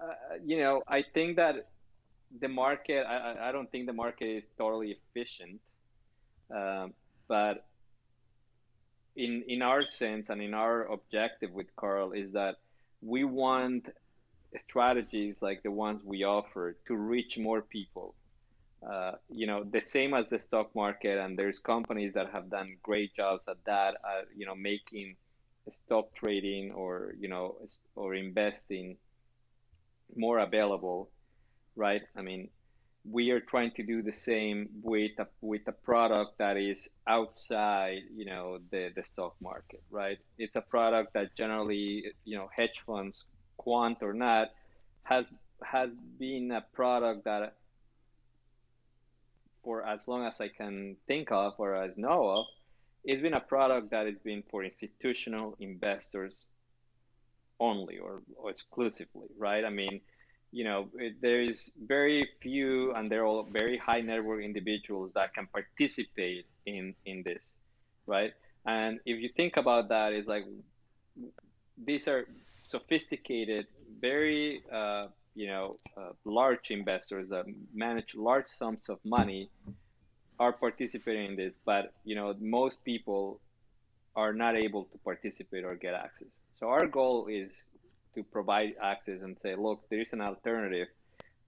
uh, 0.02 0.36
you 0.44 0.58
know, 0.60 0.84
I 0.88 1.04
think 1.14 1.36
that 1.38 1.68
the 2.40 2.48
market, 2.48 3.06
I, 3.06 3.50
I 3.50 3.52
don't 3.52 3.70
think 3.72 3.88
the 3.88 3.94
market 3.94 4.26
is 4.26 4.46
totally 4.58 4.98
efficient, 4.98 5.60
um, 6.56 6.94
but 7.28 7.66
in 9.16 9.44
in 9.48 9.62
our 9.62 9.82
sense 9.82 10.30
and 10.30 10.42
in 10.42 10.54
our 10.54 10.86
objective 10.86 11.52
with 11.52 11.76
Carl 11.76 12.12
is 12.12 12.32
that 12.34 12.56
we 13.02 13.24
want 13.24 13.88
strategies 14.68 15.42
like 15.42 15.62
the 15.64 15.72
ones 15.72 16.02
we 16.04 16.24
offer 16.24 16.76
to 16.88 16.96
reach 16.96 17.38
more 17.38 17.62
people. 17.62 18.16
Uh, 18.88 19.14
you 19.30 19.46
know, 19.46 19.64
the 19.64 19.82
same 19.82 20.14
as 20.14 20.30
the 20.30 20.40
stock 20.40 20.74
market, 20.76 21.18
and 21.18 21.38
there's 21.38 21.60
companies 21.60 22.14
that 22.14 22.30
have 22.32 22.50
done 22.50 22.78
great 22.82 23.14
jobs 23.16 23.46
at 23.48 23.58
that. 23.66 23.96
Uh, 24.04 24.22
you 24.36 24.46
know, 24.46 24.56
making 24.56 25.16
stock 25.72 26.14
trading 26.16 26.72
or 26.72 27.14
you 27.20 27.28
know 27.28 27.58
or 27.96 28.16
investing 28.16 28.98
more 30.16 30.40
available, 30.40 31.10
right? 31.76 32.02
I 32.16 32.22
mean, 32.22 32.50
we 33.10 33.32
are 33.32 33.40
trying 33.40 33.72
to 33.72 33.84
do 33.84 34.02
the 34.02 34.12
same 34.12 34.70
with 34.82 35.12
a, 35.20 35.28
with 35.42 35.62
a 35.68 35.72
product 35.72 36.38
that 36.38 36.58
is 36.58 36.90
outside, 37.08 38.02
you 38.16 38.26
know, 38.26 38.60
the, 38.72 38.90
the 38.96 39.04
stock 39.04 39.36
market, 39.42 39.82
right? 39.90 40.18
It's 40.38 40.56
a 40.56 40.62
product 40.62 41.14
that 41.14 41.36
generally, 41.36 42.06
you 42.26 42.38
know, 42.38 42.50
hedge 42.56 42.84
funds, 42.86 43.24
quant 43.58 44.00
or 44.02 44.14
not, 44.14 44.50
has 45.04 45.30
has 45.64 45.90
been 46.18 46.52
a 46.52 46.62
product 46.74 47.26
that, 47.26 47.56
for 49.70 49.86
as 49.86 50.08
long 50.08 50.26
as 50.26 50.42
I 50.42 50.48
can 50.48 50.96
think 51.06 51.32
of 51.32 51.54
or 51.60 51.80
as 51.80 51.96
know 51.96 52.28
of, 52.38 52.46
it's 53.04 53.22
been 53.22 53.36
a 53.36 53.40
product 53.40 53.92
that 53.92 54.08
has 54.08 54.18
been 54.24 54.42
for 54.50 54.64
institutional 54.64 55.56
investors 55.60 56.48
only 57.60 58.00
or, 58.00 58.24
or 58.36 58.50
exclusively, 58.50 59.28
right? 59.38 59.64
I 59.64 59.70
mean, 59.70 60.02
you 60.52 60.64
know, 60.64 60.90
it, 60.96 61.22
there's 61.22 61.72
very 61.86 62.28
few 62.42 62.96
and 62.96 63.12
they're 63.12 63.28
all 63.28 63.44
very 63.44 63.78
high 63.78 64.02
net 64.02 64.24
worth 64.24 64.44
individuals 64.44 65.14
that 65.14 65.36
can 65.36 65.46
participate 65.46 66.48
in, 66.66 66.96
in 67.06 67.22
this, 67.22 67.54
right? 68.08 68.34
And 68.66 69.00
if 69.06 69.22
you 69.22 69.30
think 69.38 69.56
about 69.56 69.90
that, 69.90 70.14
it's 70.14 70.28
like 70.28 70.46
these 71.78 72.08
are 72.08 72.26
sophisticated, 72.66 73.68
very, 74.02 74.64
uh, 74.74 75.10
you 75.40 75.48
know, 75.48 75.78
uh, 75.96 76.12
large 76.26 76.70
investors 76.70 77.30
that 77.30 77.46
manage 77.74 78.14
large 78.14 78.50
sums 78.50 78.90
of 78.90 79.00
money 79.06 79.50
are 80.38 80.52
participating 80.52 81.28
in 81.28 81.36
this, 81.38 81.58
but, 81.66 81.94
you 82.04 82.14
know, 82.14 82.36
most 82.42 82.84
people 82.84 83.40
are 84.18 84.34
not 84.34 84.58
able 84.58 84.84
to 84.92 84.98
participate 84.98 85.64
or 85.64 85.76
get 85.76 85.94
access. 85.94 86.28
So 86.52 86.68
our 86.68 86.88
goal 86.88 87.28
is 87.28 87.64
to 88.16 88.22
provide 88.22 88.74
access 88.84 89.22
and 89.22 89.40
say, 89.40 89.56
look, 89.56 89.80
there 89.90 90.02
is 90.02 90.12
an 90.12 90.20
alternative. 90.20 90.90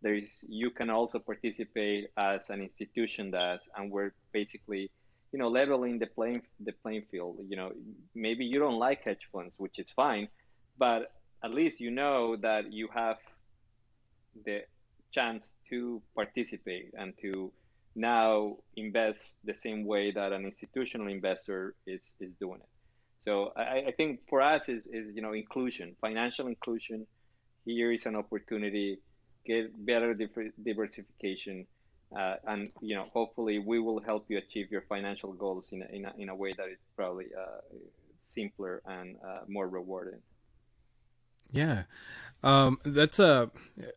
There 0.01 0.15
is 0.15 0.45
you 0.47 0.69
can 0.69 0.89
also 0.89 1.19
participate 1.19 2.11
as 2.15 2.49
an 2.49 2.61
institution 2.61 3.29
does, 3.31 3.67
and 3.75 3.91
we're 3.91 4.13
basically, 4.31 4.89
you 5.33 5.39
know, 5.39 5.49
leveling 5.49 5.99
the 5.99 6.07
playing 6.07 6.43
the 6.67 6.71
playing 6.71 7.03
field. 7.11 7.39
You 7.49 7.57
know, 7.57 7.71
maybe 8.15 8.45
you 8.45 8.57
don't 8.57 8.79
like 8.79 9.03
hedge 9.03 9.25
funds, 9.33 9.53
which 9.57 9.77
is 9.79 9.89
fine, 10.03 10.29
but 10.77 11.11
at 11.43 11.51
least 11.53 11.81
you 11.81 11.91
know 11.91 12.37
that 12.37 12.71
you 12.71 12.87
have 12.93 13.17
the 14.45 14.61
chance 15.11 15.55
to 15.69 16.01
participate 16.15 16.91
and 16.97 17.13
to 17.21 17.51
now 17.95 18.55
invest 18.77 19.37
the 19.43 19.53
same 19.53 19.85
way 19.85 20.11
that 20.11 20.31
an 20.31 20.45
institutional 20.45 21.07
investor 21.07 21.75
is, 21.85 22.15
is 22.19 22.31
doing 22.39 22.59
it. 22.61 22.69
So 23.19 23.51
I, 23.55 23.87
I 23.87 23.91
think 23.95 24.21
for 24.29 24.41
us 24.41 24.69
is, 24.69 24.83
is 24.91 25.13
you 25.13 25.21
know 25.21 25.33
inclusion, 25.33 25.95
financial 26.01 26.47
inclusion. 26.47 27.05
Here 27.65 27.91
is 27.91 28.05
an 28.07 28.15
opportunity, 28.15 28.99
get 29.45 29.85
better 29.85 30.15
diversification, 30.63 31.67
uh, 32.17 32.35
and 32.47 32.71
you 32.81 32.95
know 32.95 33.05
hopefully 33.13 33.59
we 33.59 33.79
will 33.79 34.01
help 34.01 34.25
you 34.29 34.39
achieve 34.39 34.71
your 34.71 34.81
financial 34.89 35.33
goals 35.33 35.67
in 35.71 35.83
a, 35.83 35.95
in 35.95 36.05
a, 36.05 36.13
in 36.17 36.29
a 36.29 36.35
way 36.35 36.53
that 36.57 36.67
is 36.69 36.79
probably 36.95 37.25
uh, 37.37 37.59
simpler 38.21 38.81
and 38.85 39.17
uh, 39.17 39.41
more 39.47 39.67
rewarding. 39.67 40.19
Yeah, 41.51 41.83
um, 42.43 42.79
that's 42.83 43.19
a 43.19 43.51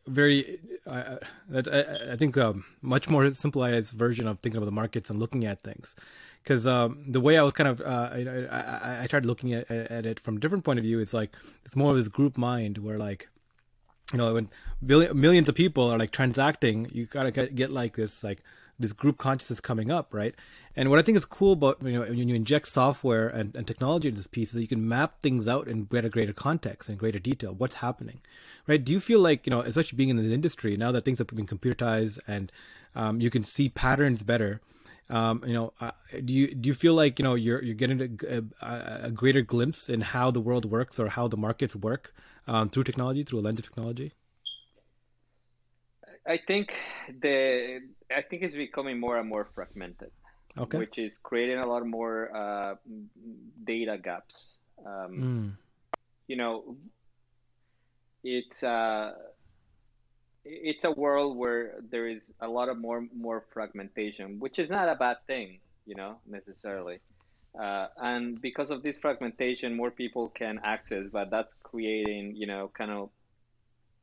very 0.06 0.58
uh, 0.86 1.16
that 1.48 1.68
I, 1.68 2.12
I 2.12 2.16
think 2.16 2.36
a 2.36 2.50
um, 2.50 2.64
much 2.82 3.08
more 3.08 3.32
simplified 3.32 3.84
version 3.86 4.26
of 4.26 4.40
thinking 4.40 4.58
about 4.58 4.66
the 4.66 4.72
markets 4.72 5.10
and 5.10 5.18
looking 5.18 5.44
at 5.44 5.62
things 5.62 5.96
because 6.42 6.66
um, 6.66 7.02
the 7.08 7.20
way 7.20 7.38
I 7.38 7.42
was 7.42 7.54
kind 7.54 7.68
of 7.68 7.80
uh, 7.80 8.10
I, 8.12 8.46
I, 8.50 9.02
I 9.02 9.06
started 9.06 9.26
looking 9.26 9.54
at, 9.54 9.70
at 9.70 10.04
it 10.04 10.20
from 10.20 10.36
a 10.36 10.40
different 10.40 10.64
point 10.64 10.78
of 10.78 10.84
view. 10.84 11.00
It's 11.00 11.14
like 11.14 11.34
it's 11.64 11.74
more 11.74 11.90
of 11.90 11.96
this 11.96 12.08
group 12.08 12.36
mind 12.36 12.78
where 12.78 12.98
like 12.98 13.28
you 14.12 14.18
know 14.18 14.34
when 14.34 14.50
billion, 14.84 15.18
millions 15.18 15.48
of 15.48 15.54
people 15.54 15.90
are 15.90 15.98
like 15.98 16.10
transacting, 16.10 16.88
you 16.92 17.06
gotta 17.06 17.30
get, 17.30 17.54
get 17.54 17.70
like 17.70 17.96
this 17.96 18.22
like 18.22 18.42
this 18.78 18.92
group 18.92 19.18
consciousness 19.18 19.60
coming 19.60 19.90
up, 19.90 20.12
right? 20.12 20.34
And 20.76 20.90
what 20.90 20.98
I 20.98 21.02
think 21.02 21.16
is 21.16 21.24
cool 21.24 21.52
about 21.52 21.82
you 21.82 21.92
know 21.92 22.00
when 22.00 22.28
you 22.28 22.34
inject 22.34 22.68
software 22.68 23.28
and, 23.28 23.54
and 23.54 23.66
technology 23.66 24.08
into 24.08 24.18
this 24.18 24.26
piece 24.26 24.48
is 24.48 24.54
that 24.54 24.62
you 24.62 24.68
can 24.68 24.88
map 24.88 25.20
things 25.20 25.46
out 25.46 25.68
in 25.68 25.84
greater 25.84 26.08
greater 26.08 26.32
context 26.32 26.88
and 26.88 26.98
greater 26.98 27.18
detail. 27.18 27.54
What's 27.54 27.76
happening, 27.76 28.20
right? 28.66 28.82
Do 28.82 28.92
you 28.92 29.00
feel 29.00 29.20
like 29.20 29.46
you 29.46 29.50
know, 29.50 29.60
especially 29.60 29.96
being 29.96 30.08
in 30.08 30.16
the 30.16 30.34
industry 30.34 30.76
now 30.76 30.92
that 30.92 31.04
things 31.04 31.18
have 31.18 31.28
been 31.28 31.46
computerized 31.46 32.18
and 32.26 32.50
um, 32.94 33.20
you 33.20 33.30
can 33.30 33.44
see 33.44 33.68
patterns 33.68 34.22
better? 34.22 34.60
Um, 35.10 35.42
you 35.46 35.52
know, 35.52 35.72
uh, 35.80 35.90
do 36.24 36.32
you 36.32 36.54
do 36.54 36.68
you 36.68 36.74
feel 36.74 36.94
like 36.94 37.18
you 37.18 37.22
know 37.22 37.34
you're 37.34 37.62
you're 37.62 37.74
getting 37.74 38.18
a, 38.26 38.42
a, 38.66 39.00
a, 39.04 39.10
greater 39.10 39.42
glimpse 39.42 39.90
in 39.90 40.00
how 40.00 40.30
the 40.30 40.40
world 40.40 40.64
works 40.64 40.98
or 40.98 41.08
how 41.08 41.28
the 41.28 41.36
markets 41.36 41.76
work 41.76 42.14
um, 42.48 42.70
through 42.70 42.84
technology, 42.84 43.22
through 43.22 43.40
a 43.40 43.42
lens 43.42 43.58
of 43.58 43.66
technology? 43.66 44.12
I 46.26 46.38
think 46.38 46.74
the 47.20 47.80
I 48.10 48.22
think 48.22 48.42
it's 48.42 48.54
becoming 48.54 48.98
more 48.98 49.18
and 49.18 49.28
more 49.28 49.48
fragmented. 49.54 50.10
Okay. 50.56 50.78
Which 50.78 50.98
is 50.98 51.18
creating 51.18 51.58
a 51.58 51.66
lot 51.66 51.84
more 51.84 52.34
uh, 52.34 52.74
data 53.64 53.98
gaps. 53.98 54.58
Um, 54.86 55.12
mm. 55.12 55.52
You 56.28 56.36
know, 56.36 56.76
it's. 58.22 58.62
Uh, 58.62 59.12
it's 60.44 60.84
a 60.84 60.90
world 60.90 61.36
where 61.36 61.76
there 61.90 62.06
is 62.06 62.34
a 62.40 62.48
lot 62.48 62.68
of 62.68 62.78
more 62.78 63.06
more 63.16 63.44
fragmentation, 63.52 64.38
which 64.38 64.58
is 64.58 64.70
not 64.70 64.88
a 64.88 64.94
bad 64.94 65.16
thing, 65.26 65.58
you 65.86 65.94
know, 65.94 66.18
necessarily. 66.26 66.98
Uh, 67.58 67.86
and 67.98 68.40
because 68.40 68.70
of 68.70 68.82
this 68.82 68.96
fragmentation, 68.96 69.74
more 69.74 69.90
people 69.90 70.28
can 70.28 70.60
access, 70.64 71.08
but 71.08 71.30
that's 71.30 71.54
creating, 71.62 72.34
you 72.34 72.46
know, 72.46 72.70
kind 72.76 72.90
of, 72.90 73.10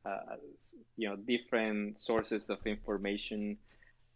uh, 0.06 0.36
you 0.96 1.08
know, 1.08 1.16
different 1.16 2.00
sources 2.00 2.48
of 2.50 2.66
information. 2.66 3.58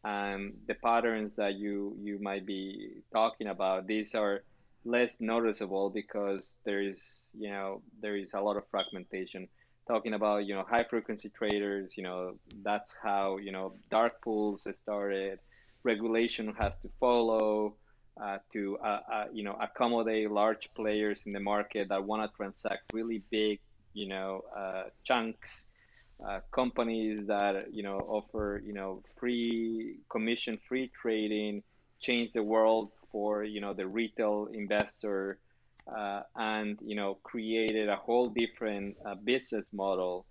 And 0.07 0.55
the 0.69 0.75
patterns 0.75 1.35
that 1.35 1.57
you 1.57 1.97
you 2.01 2.21
might 2.21 2.47
be 2.47 3.03
talking 3.13 3.49
about, 3.49 3.89
these 3.89 4.15
are 4.15 4.45
less 4.85 5.21
noticeable 5.21 5.91
because 5.91 6.55
there 6.65 6.81
is, 6.81 7.29
you 7.37 7.51
know, 7.51 7.83
there 8.01 8.17
is 8.17 8.33
a 8.33 8.41
lot 8.41 8.57
of 8.57 8.63
fragmentation. 8.71 9.49
Talking 9.89 10.15
about 10.15 10.47
you 10.47 10.55
know 10.55 10.65
high 10.69 10.85
frequency 10.85 11.29
traders 11.29 11.97
you 11.97 12.03
know 12.03 12.35
that's 12.63 12.93
how 13.03 13.39
you 13.39 13.51
know 13.51 13.75
dark 13.91 14.23
pools 14.23 14.67
started. 14.75 15.41
Regulation 15.83 16.55
has 16.59 16.79
to 16.81 16.89
follow 17.01 17.75
uh, 18.23 18.39
to 18.53 18.79
uh, 18.79 19.01
uh, 19.13 19.25
you 19.33 19.43
know 19.43 19.57
accommodate 19.61 20.31
large 20.31 20.73
players 20.75 21.23
in 21.27 21.33
the 21.33 21.41
market 21.41 21.89
that 21.89 22.03
want 22.05 22.23
to 22.23 22.37
transact 22.37 22.83
really 22.93 23.23
big 23.31 23.59
you 23.93 24.09
know 24.09 24.43
uh, 24.57 24.85
chunks 25.05 25.67
uh, 26.25 26.41
companies 26.51 27.27
that 27.27 27.73
you 27.73 27.83
know 27.83 27.99
offer 28.09 28.63
you 28.65 28.73
know 28.73 29.03
free 29.19 29.97
commission 30.09 30.59
free 30.69 30.91
trading 30.95 31.63
change 32.01 32.33
the 32.33 32.43
world 32.43 32.91
for 33.13 33.45
you 33.45 33.61
know 33.61 33.73
the 33.75 33.87
retail 33.87 34.49
investor 34.53 35.39
uh, 35.95 36.23
and 36.37 36.79
you 36.83 36.97
know 36.97 37.19
created 37.23 37.89
a 37.89 37.97
whole 37.97 38.29
different 38.29 38.97
uh, 39.05 39.15
business 39.15 39.65
model 39.73 40.27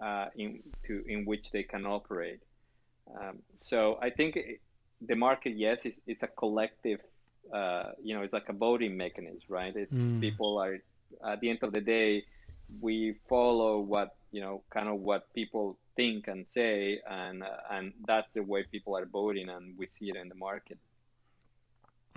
uh, 0.00 0.26
in 0.36 0.60
to 0.86 1.04
in 1.06 1.24
which 1.24 1.50
they 1.52 1.62
can 1.62 1.86
operate. 1.86 2.40
Um, 3.18 3.38
so 3.60 3.98
I 4.02 4.10
think 4.10 4.38
the 5.00 5.14
market, 5.14 5.56
yes, 5.56 5.84
it's, 5.84 6.00
it's 6.06 6.22
a 6.22 6.26
collective. 6.26 7.00
Uh, 7.52 7.92
you 8.02 8.14
know, 8.14 8.22
it's 8.22 8.34
like 8.34 8.48
a 8.50 8.52
voting 8.52 8.96
mechanism, 8.96 9.40
right? 9.48 9.74
It's 9.74 9.92
mm. 9.92 10.20
people 10.20 10.58
are 10.58 10.78
at 11.26 11.40
the 11.40 11.48
end 11.48 11.60
of 11.62 11.72
the 11.72 11.80
day, 11.80 12.24
we 12.80 13.14
follow 13.28 13.80
what 13.80 14.17
you 14.30 14.40
know, 14.40 14.62
kind 14.70 14.88
of 14.88 15.00
what 15.00 15.32
people 15.34 15.78
think 15.96 16.28
and 16.28 16.46
say, 16.48 17.00
and 17.08 17.42
uh, 17.42 17.46
and 17.70 17.92
that's 18.06 18.28
the 18.34 18.42
way 18.42 18.64
people 18.70 18.96
are 18.96 19.06
voting, 19.06 19.48
and 19.48 19.76
we 19.78 19.86
see 19.86 20.08
it 20.10 20.16
in 20.16 20.28
the 20.28 20.34
market. 20.34 20.78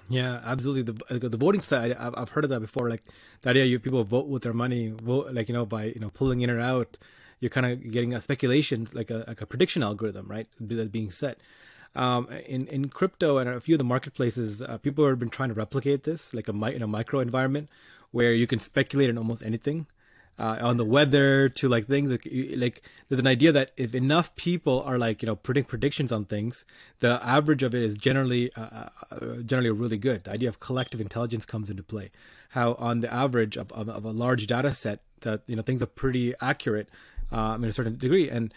Yeah, 0.09 0.41
absolutely. 0.43 0.93
The 0.93 1.30
the 1.30 1.38
voting 1.38 1.62
side, 1.62 1.93
I've, 1.93 2.14
I've 2.18 2.30
heard 2.32 2.43
of 2.43 2.49
that 2.49 2.59
before. 2.59 2.89
Like 2.89 3.03
the 3.41 3.49
idea 3.51 3.66
you 3.66 3.80
people 3.80 4.03
vote 4.03 4.28
with 4.28 4.43
their 4.43 4.53
money, 4.53 4.89
vote 4.89 5.34
like 5.34 5.47
you 5.47 5.53
know 5.53 5.66
by 5.66 5.86
you 5.86 5.99
know 5.99 6.09
pulling 6.09 6.41
in 6.41 6.49
or 6.49 6.59
out. 6.59 6.97
You're 7.39 7.49
kind 7.49 7.66
of 7.66 7.91
getting 7.91 8.14
a 8.14 8.20
speculation, 8.20 8.88
like 8.93 9.09
a 9.09 9.24
like 9.28 9.41
a 9.41 9.45
prediction 9.45 9.82
algorithm, 9.82 10.28
right? 10.28 10.47
That's 10.59 10.89
being 10.89 11.12
set. 11.12 11.38
Um, 11.95 12.28
in 12.45 12.68
in 12.68 12.89
crypto 12.89 13.38
and 13.38 13.49
a 13.49 13.59
few 13.59 13.76
of 13.76 13.80
the 13.80 13.86
marketplaces, 13.86 14.62
uh, 14.62 14.78
people 14.78 15.07
have 15.07 15.20
been 15.20 15.30
trying 15.30 15.49
to 15.49 15.55
replicate 15.55 16.03
this, 16.03 16.34
like 16.34 16.47
a 16.47 16.53
in 16.68 16.82
a 16.82 16.88
micro 16.88 17.20
environment 17.20 17.70
where 18.12 18.34
you 18.34 18.47
can 18.47 18.59
speculate 18.59 19.09
on 19.09 19.18
almost 19.18 19.43
anything, 19.43 19.88
uh, 20.39 20.57
on 20.61 20.77
the 20.77 20.86
weather 20.86 21.49
to 21.49 21.69
like 21.69 21.88
things 21.88 22.11
like, 22.11 22.27
like 22.55 22.82
there's 23.09 23.19
an 23.19 23.27
idea 23.27 23.51
that 23.51 23.71
if 23.77 23.93
enough 23.93 24.36
people 24.36 24.82
are 24.84 24.97
like 24.97 25.21
you 25.21 25.27
know 25.27 25.36
predicting 25.36 25.69
predictions 25.69 26.11
on 26.11 26.25
things, 26.25 26.65
the 26.99 27.19
average 27.23 27.63
of 27.63 27.75
it 27.75 27.84
is 27.84 27.97
generally 27.97 28.51
uh, 28.55 28.89
uh, 29.11 29.36
generally 29.45 29.69
really 29.69 29.97
good. 29.97 30.23
The 30.23 30.32
idea 30.32 30.49
of 30.49 30.59
collective 30.59 31.01
intelligence 31.01 31.45
comes 31.45 31.69
into 31.69 31.84
play. 31.84 32.11
How 32.49 32.73
on 32.73 33.01
the 33.01 33.13
average 33.13 33.55
of, 33.55 33.71
of, 33.71 33.88
of 33.88 34.03
a 34.03 34.11
large 34.11 34.47
data 34.47 34.73
set 34.73 34.99
that 35.21 35.41
you 35.47 35.55
know 35.55 35.61
things 35.61 35.84
are 35.84 35.88
pretty 35.88 36.34
accurate 36.41 36.89
um, 37.32 37.63
in 37.63 37.69
a 37.69 37.73
certain 37.73 37.97
degree 37.97 38.29
and 38.29 38.53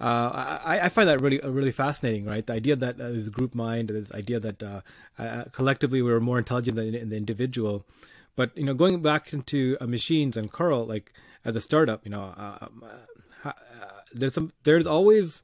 uh, 0.00 0.60
I, 0.64 0.80
I, 0.82 0.88
find 0.90 1.08
that 1.08 1.20
really 1.20 1.40
really 1.42 1.72
fascinating, 1.72 2.24
right? 2.24 2.46
The 2.46 2.52
idea 2.52 2.76
that 2.76 3.00
uh, 3.00 3.10
this 3.10 3.28
group 3.28 3.52
mind, 3.52 3.88
this 3.88 4.12
idea 4.12 4.38
that 4.38 4.62
uh, 4.62 4.80
uh, 5.18 5.44
collectively 5.50 6.02
we're 6.02 6.20
more 6.20 6.38
intelligent 6.38 6.76
than, 6.76 7.08
the 7.08 7.16
individual. 7.16 7.84
But 8.38 8.56
you 8.56 8.62
know, 8.62 8.72
going 8.72 9.02
back 9.02 9.32
into 9.32 9.76
uh, 9.80 9.86
machines 9.88 10.36
and 10.36 10.52
Carl, 10.52 10.86
like 10.86 11.12
as 11.44 11.56
a 11.56 11.60
startup, 11.60 12.04
you 12.04 12.12
know, 12.12 12.34
um, 12.36 12.84
uh, 13.44 13.50
there's 14.14 14.34
some 14.34 14.52
there's 14.62 14.86
always 14.86 15.42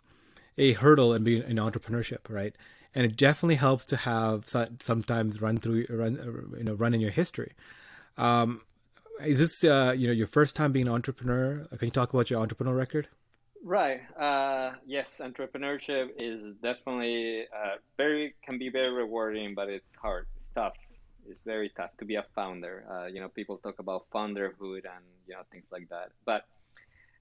a 0.57 0.75
hurdle 0.75 1.13
in 1.13 1.25
being 1.25 1.43
in 1.43 1.57
entrepreneurship, 1.57 2.21
right? 2.29 2.55
And 2.95 3.05
it 3.05 3.17
definitely 3.17 3.57
helps 3.57 3.85
to 3.87 3.97
have 3.97 4.47
sometimes 4.47 5.43
run 5.43 5.59
through 5.59 5.87
run 5.91 6.55
you 6.57 6.63
know 6.63 6.75
run 6.75 6.95
in 6.95 7.01
your 7.01 7.11
history. 7.11 7.55
Um, 8.17 8.61
is 9.25 9.41
this 9.41 9.65
uh, 9.65 9.93
you 9.97 10.07
know 10.07 10.13
your 10.13 10.29
first 10.29 10.55
time 10.55 10.71
being 10.71 10.87
an 10.87 10.95
entrepreneur? 10.95 11.67
Can 11.77 11.87
you 11.87 11.91
talk 11.91 12.15
about 12.15 12.31
your 12.31 12.39
entrepreneur 12.39 12.77
record? 12.77 13.09
Right. 13.65 14.03
Uh, 14.17 14.75
yes, 14.87 15.21
entrepreneurship 15.21 16.11
is 16.17 16.55
definitely 16.63 17.47
uh, 17.53 17.79
very 17.97 18.37
can 18.47 18.57
be 18.57 18.69
very 18.69 18.93
rewarding, 18.93 19.53
but 19.57 19.69
it's 19.69 19.97
hard. 19.97 20.29
It's 20.37 20.51
tough. 20.55 20.75
It's 21.29 21.45
very 21.45 21.71
tough 21.77 21.91
to 21.99 22.05
be 22.05 22.17
a 22.17 22.25
founder. 22.35 22.85
Uh, 22.91 23.07
you 23.07 23.21
know, 23.21 23.29
people 23.29 23.59
talk 23.59 23.79
about 23.79 24.07
founderhood 24.13 24.85
and 24.85 25.05
you 25.27 25.35
know 25.35 25.43
things 25.51 25.67
like 25.71 25.89
that. 25.91 26.11
But 26.25 26.47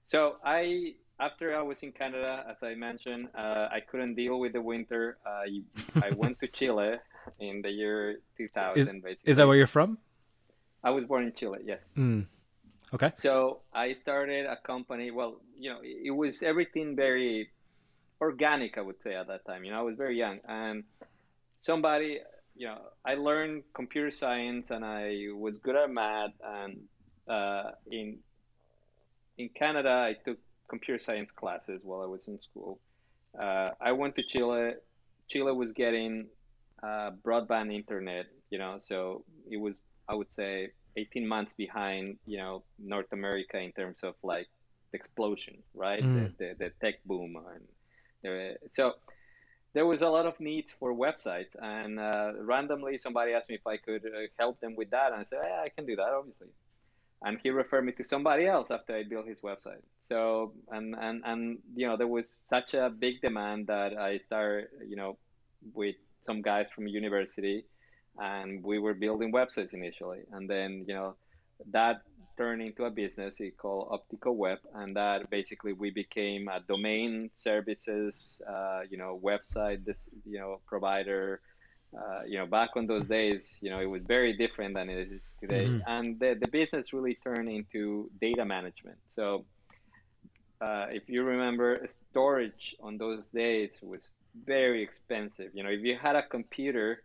so 0.06 0.36
I, 0.44 0.94
after 1.18 1.56
I 1.56 1.62
was 1.62 1.82
in 1.82 1.92
Canada, 1.92 2.44
as 2.48 2.62
I 2.62 2.74
mentioned, 2.74 3.28
uh, 3.36 3.68
I 3.70 3.80
couldn't 3.80 4.14
deal 4.14 4.38
with 4.38 4.52
the 4.52 4.62
winter. 4.62 5.18
I 5.26 5.62
I 6.02 6.10
went 6.10 6.40
to 6.40 6.48
Chile 6.48 6.96
in 7.40 7.62
the 7.62 7.70
year 7.70 8.20
2000. 8.36 8.78
Is, 8.78 8.86
basically. 9.02 9.30
is 9.30 9.36
that 9.36 9.46
where 9.46 9.56
you're 9.56 9.66
from? 9.66 9.98
I 10.82 10.90
was 10.90 11.04
born 11.06 11.24
in 11.24 11.32
Chile. 11.32 11.60
Yes. 11.64 11.88
Mm. 11.96 12.26
Okay. 12.92 13.12
So 13.16 13.60
I 13.72 13.94
started 13.94 14.46
a 14.46 14.56
company. 14.56 15.10
Well, 15.10 15.40
you 15.58 15.70
know, 15.70 15.80
it 15.82 16.10
was 16.10 16.42
everything 16.42 16.94
very 16.94 17.50
organic. 18.20 18.78
I 18.78 18.82
would 18.82 19.02
say 19.02 19.14
at 19.14 19.26
that 19.28 19.44
time. 19.46 19.64
You 19.64 19.72
know, 19.72 19.80
I 19.80 19.82
was 19.82 19.96
very 19.96 20.16
young, 20.16 20.40
and 20.46 20.84
somebody, 21.60 22.20
you 22.56 22.66
know, 22.66 22.78
I 23.04 23.14
learned 23.14 23.64
computer 23.74 24.10
science, 24.10 24.70
and 24.70 24.84
I 24.84 25.28
was 25.34 25.56
good 25.56 25.76
at 25.76 25.90
math. 25.90 26.32
And 26.42 26.80
uh, 27.28 27.70
in 27.90 28.18
in 29.38 29.48
Canada, 29.50 29.90
I 29.90 30.14
took 30.24 30.38
computer 30.68 31.02
science 31.02 31.30
classes 31.30 31.80
while 31.82 32.02
I 32.02 32.06
was 32.06 32.28
in 32.28 32.40
school. 32.40 32.80
Uh, 33.38 33.70
I 33.80 33.92
went 33.92 34.16
to 34.16 34.22
Chile. 34.22 34.74
Chile 35.28 35.52
was 35.52 35.72
getting 35.72 36.26
uh, 36.82 37.10
broadband 37.24 37.74
internet, 37.74 38.26
you 38.50 38.58
know, 38.58 38.78
so 38.80 39.24
it 39.50 39.56
was 39.56 39.74
I 40.08 40.14
would 40.14 40.32
say 40.32 40.70
18 40.96 41.26
months 41.26 41.52
behind, 41.54 42.18
you 42.26 42.38
know, 42.38 42.62
North 42.78 43.12
America 43.12 43.58
in 43.58 43.72
terms 43.72 43.98
of 44.02 44.14
like 44.22 44.46
the 44.92 44.98
explosion, 44.98 45.56
right? 45.74 46.02
Mm. 46.02 46.36
The, 46.38 46.44
the, 46.44 46.54
the, 46.58 46.70
tech 46.80 47.02
boom. 47.04 47.36
And 47.36 47.64
there, 48.22 48.56
so 48.68 48.92
there 49.74 49.86
was 49.86 50.02
a 50.02 50.08
lot 50.08 50.26
of 50.26 50.38
needs 50.40 50.70
for 50.70 50.94
websites. 50.94 51.56
And 51.60 52.00
uh, 52.00 52.32
randomly, 52.40 52.96
somebody 52.96 53.32
asked 53.32 53.48
me 53.48 53.56
if 53.56 53.66
I 53.66 53.76
could 53.76 54.04
uh, 54.06 54.26
help 54.38 54.60
them 54.60 54.74
with 54.76 54.90
that. 54.90 55.12
And 55.12 55.20
I 55.20 55.24
said, 55.24 55.40
yeah, 55.44 55.62
I 55.62 55.68
can 55.68 55.84
do 55.84 55.96
that, 55.96 56.08
obviously. 56.08 56.48
And 57.22 57.38
he 57.42 57.50
referred 57.50 57.84
me 57.84 57.92
to 57.92 58.04
somebody 58.04 58.46
else 58.46 58.70
after 58.70 58.94
I 58.94 59.02
built 59.02 59.26
his 59.26 59.40
website. 59.40 59.82
So, 60.02 60.52
and, 60.70 60.94
and, 60.98 61.22
and, 61.24 61.58
you 61.74 61.86
know, 61.86 61.96
there 61.96 62.06
was 62.06 62.42
such 62.46 62.74
a 62.74 62.90
big 62.90 63.20
demand 63.20 63.66
that 63.66 63.96
I 63.96 64.18
started, 64.18 64.68
you 64.86 64.96
know, 64.96 65.16
with 65.72 65.96
some 66.24 66.42
guys 66.42 66.68
from 66.70 66.86
university 66.86 67.64
and 68.18 68.62
we 68.62 68.78
were 68.78 68.94
building 68.94 69.32
websites 69.32 69.72
initially 69.72 70.20
and 70.32 70.48
then 70.48 70.84
you 70.86 70.94
know 70.94 71.14
that 71.70 72.02
turned 72.36 72.62
into 72.62 72.84
a 72.84 72.90
business 72.90 73.40
it 73.40 73.56
called 73.56 73.88
optical 73.90 74.36
web 74.36 74.58
and 74.74 74.96
that 74.96 75.28
basically 75.30 75.72
we 75.72 75.90
became 75.90 76.48
a 76.48 76.60
domain 76.60 77.30
services 77.34 78.42
uh, 78.48 78.80
you 78.90 78.96
know 78.96 79.20
website 79.22 79.84
this 79.84 80.08
you 80.24 80.38
know 80.38 80.60
provider. 80.66 81.40
Uh, 81.96 82.22
you 82.26 82.36
know 82.36 82.44
back 82.44 82.70
on 82.74 82.88
those 82.88 83.06
days 83.06 83.56
you 83.60 83.70
know 83.70 83.78
it 83.78 83.86
was 83.86 84.02
very 84.02 84.36
different 84.36 84.74
than 84.74 84.90
it 84.90 85.12
is 85.12 85.22
today. 85.40 85.66
Mm-hmm. 85.66 85.78
and 85.86 86.18
the, 86.18 86.36
the 86.40 86.48
business 86.48 86.92
really 86.92 87.16
turned 87.22 87.48
into 87.48 88.10
data 88.20 88.44
management. 88.44 88.98
So 89.06 89.44
uh, 90.60 90.86
if 90.90 91.08
you 91.08 91.22
remember 91.22 91.86
storage 91.86 92.74
on 92.80 92.98
those 92.98 93.28
days 93.28 93.70
was 93.80 94.10
very 94.44 94.82
expensive. 94.82 95.50
You 95.54 95.62
know 95.62 95.70
if 95.70 95.82
you 95.82 95.96
had 95.96 96.16
a 96.16 96.22
computer 96.26 97.02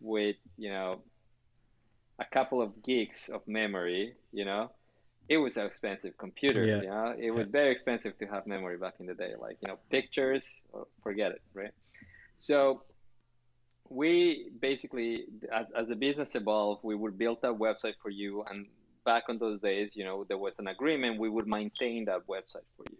with 0.00 0.36
you 0.58 0.70
know 0.70 1.02
a 2.18 2.24
couple 2.24 2.60
of 2.62 2.82
gigs 2.82 3.30
of 3.32 3.46
memory, 3.46 4.14
you 4.32 4.44
know, 4.44 4.70
it 5.28 5.38
was 5.38 5.56
an 5.56 5.66
expensive 5.66 6.16
computer. 6.18 6.64
Yeah. 6.64 6.82
You 6.82 6.88
know, 6.88 7.14
it 7.18 7.30
was 7.30 7.46
yeah. 7.46 7.52
very 7.52 7.72
expensive 7.72 8.18
to 8.18 8.26
have 8.26 8.46
memory 8.46 8.76
back 8.76 8.94
in 9.00 9.06
the 9.06 9.14
day. 9.14 9.32
Like 9.38 9.58
you 9.60 9.68
know, 9.68 9.78
pictures, 9.90 10.48
oh, 10.74 10.86
forget 11.02 11.32
it, 11.32 11.42
right? 11.54 11.72
So 12.38 12.82
we 13.88 14.48
basically, 14.60 15.26
as, 15.52 15.66
as 15.76 15.88
the 15.88 15.96
business 15.96 16.34
evolved, 16.34 16.80
we 16.82 16.94
would 16.94 17.18
build 17.18 17.38
a 17.42 17.48
website 17.48 17.94
for 18.02 18.10
you. 18.10 18.44
And 18.48 18.66
back 19.04 19.24
on 19.28 19.38
those 19.38 19.60
days, 19.60 19.96
you 19.96 20.04
know, 20.04 20.24
there 20.24 20.38
was 20.38 20.58
an 20.58 20.68
agreement 20.68 21.20
we 21.20 21.28
would 21.28 21.46
maintain 21.46 22.04
that 22.06 22.26
website 22.26 22.66
for 22.76 22.84
you. 22.90 22.98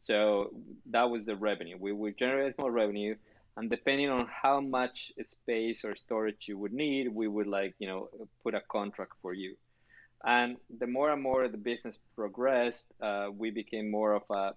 So 0.00 0.52
that 0.90 1.10
was 1.10 1.26
the 1.26 1.36
revenue. 1.36 1.76
We 1.80 1.92
would 1.92 2.18
generate 2.18 2.56
more 2.58 2.70
revenue 2.70 3.16
and 3.56 3.70
depending 3.70 4.10
on 4.10 4.26
how 4.26 4.60
much 4.60 5.12
space 5.22 5.84
or 5.84 5.96
storage 5.96 6.46
you 6.46 6.58
would 6.58 6.72
need 6.72 7.08
we 7.08 7.26
would 7.26 7.46
like 7.46 7.74
you 7.78 7.88
know 7.88 8.08
put 8.42 8.54
a 8.54 8.60
contract 8.70 9.12
for 9.22 9.32
you. 9.32 9.56
And 10.24 10.56
the 10.80 10.86
more 10.86 11.12
and 11.12 11.22
more 11.22 11.46
the 11.48 11.58
business 11.58 11.96
progressed 12.14 12.92
uh, 13.02 13.28
we 13.36 13.50
became 13.50 13.90
more 13.90 14.14
of 14.14 14.22
a 14.30 14.54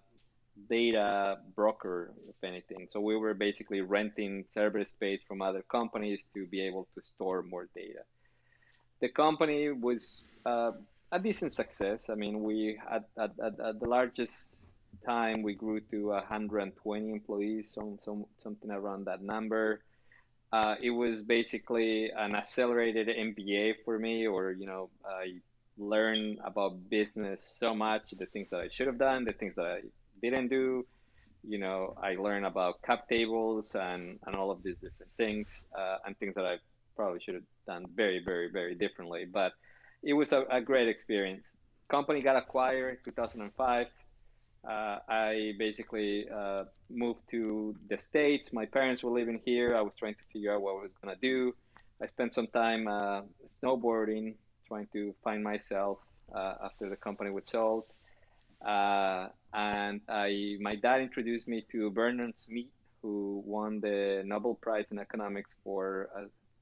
data 0.69 1.37
broker 1.55 2.11
if 2.27 2.35
anything. 2.43 2.87
So 2.91 2.99
we 2.99 3.15
were 3.15 3.33
basically 3.33 3.81
renting 3.81 4.45
server 4.53 4.83
space 4.83 5.21
from 5.27 5.41
other 5.41 5.63
companies 5.71 6.27
to 6.33 6.45
be 6.45 6.61
able 6.61 6.87
to 6.95 7.01
store 7.03 7.43
more 7.43 7.67
data. 7.75 8.03
The 9.01 9.09
company 9.09 9.71
was 9.71 10.23
uh, 10.45 10.71
a 11.11 11.19
decent 11.19 11.53
success. 11.53 12.09
I 12.09 12.15
mean 12.15 12.43
we 12.43 12.79
at, 12.89 13.07
at, 13.17 13.31
at, 13.43 13.59
at 13.59 13.79
the 13.79 13.87
largest 13.87 14.68
time 15.05 15.43
we 15.43 15.55
grew 15.55 15.79
to 15.91 16.07
120 16.09 17.11
employees, 17.11 17.71
some, 17.73 17.99
some, 18.03 18.25
something 18.41 18.71
around 18.71 19.05
that 19.05 19.21
number. 19.21 19.81
Uh, 20.51 20.75
it 20.81 20.89
was 20.89 21.21
basically 21.21 22.11
an 22.15 22.35
accelerated 22.35 23.07
MBA 23.07 23.75
for 23.85 23.99
me, 23.99 24.27
or 24.27 24.51
you 24.51 24.65
know, 24.65 24.89
I 25.05 25.35
learned 25.77 26.39
about 26.43 26.89
business 26.89 27.57
so 27.59 27.73
much, 27.73 28.13
the 28.17 28.25
things 28.25 28.49
that 28.51 28.59
I 28.59 28.67
should 28.67 28.87
have 28.87 28.97
done, 28.97 29.25
the 29.25 29.33
things 29.33 29.55
that 29.55 29.65
I 29.65 29.79
didn't 30.21 30.49
do. 30.49 30.85
You 31.47 31.59
know, 31.59 31.95
I 32.01 32.15
learned 32.15 32.45
about 32.45 32.81
cap 32.81 33.07
tables 33.07 33.75
and, 33.75 34.19
and 34.25 34.35
all 34.35 34.51
of 34.51 34.61
these 34.61 34.75
different 34.75 35.11
things, 35.17 35.61
uh, 35.77 35.97
and 36.05 36.17
things 36.17 36.35
that 36.35 36.45
I 36.45 36.57
probably 36.95 37.21
should 37.21 37.35
have 37.35 37.43
done 37.65 37.85
very, 37.95 38.21
very, 38.23 38.51
very 38.51 38.75
differently. 38.75 39.25
But 39.25 39.53
it 40.03 40.13
was 40.13 40.33
a, 40.33 40.43
a 40.51 40.61
great 40.61 40.89
experience. 40.89 41.51
Company 41.89 42.21
got 42.21 42.35
acquired 42.35 42.99
2005 43.05 43.87
uh, 44.67 44.99
I 45.07 45.53
basically 45.57 46.27
uh, 46.29 46.65
moved 46.89 47.21
to 47.31 47.75
the 47.89 47.97
States. 47.97 48.51
My 48.51 48.65
parents 48.65 49.03
were 49.03 49.11
living 49.11 49.41
here. 49.45 49.75
I 49.75 49.81
was 49.81 49.95
trying 49.95 50.15
to 50.15 50.23
figure 50.33 50.53
out 50.53 50.61
what 50.61 50.71
I 50.71 50.81
was 50.83 50.91
going 51.01 51.15
to 51.15 51.21
do. 51.21 51.55
I 52.01 52.07
spent 52.07 52.33
some 52.33 52.47
time 52.47 52.87
uh, 52.87 53.21
snowboarding, 53.61 54.35
trying 54.67 54.87
to 54.93 55.13
find 55.23 55.43
myself 55.43 55.99
uh, 56.33 56.55
after 56.63 56.89
the 56.89 56.95
company 56.95 57.31
was 57.31 57.43
sold. 57.45 57.85
Uh, 58.65 59.27
and 59.53 60.01
I, 60.09 60.57
my 60.59 60.75
dad 60.75 61.01
introduced 61.01 61.47
me 61.47 61.65
to 61.71 61.91
Vernon 61.91 62.33
Smith, 62.35 62.65
who 63.01 63.41
won 63.45 63.79
the 63.79 64.23
Nobel 64.25 64.55
Prize 64.55 64.91
in 64.91 64.99
economics 64.99 65.51
for 65.63 66.09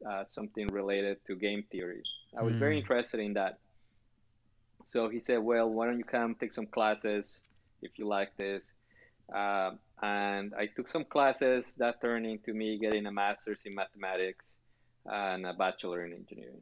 uh, 0.05 0.23
something 0.27 0.67
related 0.67 1.17
to 1.25 1.35
game 1.35 1.63
theory. 1.71 2.03
I 2.37 2.43
was 2.43 2.53
mm. 2.53 2.59
very 2.59 2.75
hmm. 2.75 2.81
interested 2.81 3.19
in 3.19 3.33
that. 3.33 3.57
So 4.85 5.09
he 5.09 5.19
said, 5.19 5.39
"Well, 5.39 5.69
why 5.69 5.87
don't 5.87 5.97
you 5.97 6.03
come 6.03 6.35
take 6.35 6.53
some 6.53 6.67
classes?" 6.67 7.39
If 7.81 7.97
you 7.97 8.07
like 8.07 8.35
this. 8.37 8.71
Uh, 9.33 9.71
and 10.01 10.53
I 10.53 10.67
took 10.67 10.87
some 10.87 11.03
classes 11.03 11.73
that 11.77 12.01
turned 12.01 12.25
into 12.25 12.53
me 12.53 12.77
getting 12.79 13.05
a 13.05 13.11
master's 13.11 13.61
in 13.65 13.75
mathematics 13.75 14.57
and 15.05 15.45
a 15.45 15.53
bachelor 15.53 16.05
in 16.05 16.13
engineering. 16.13 16.61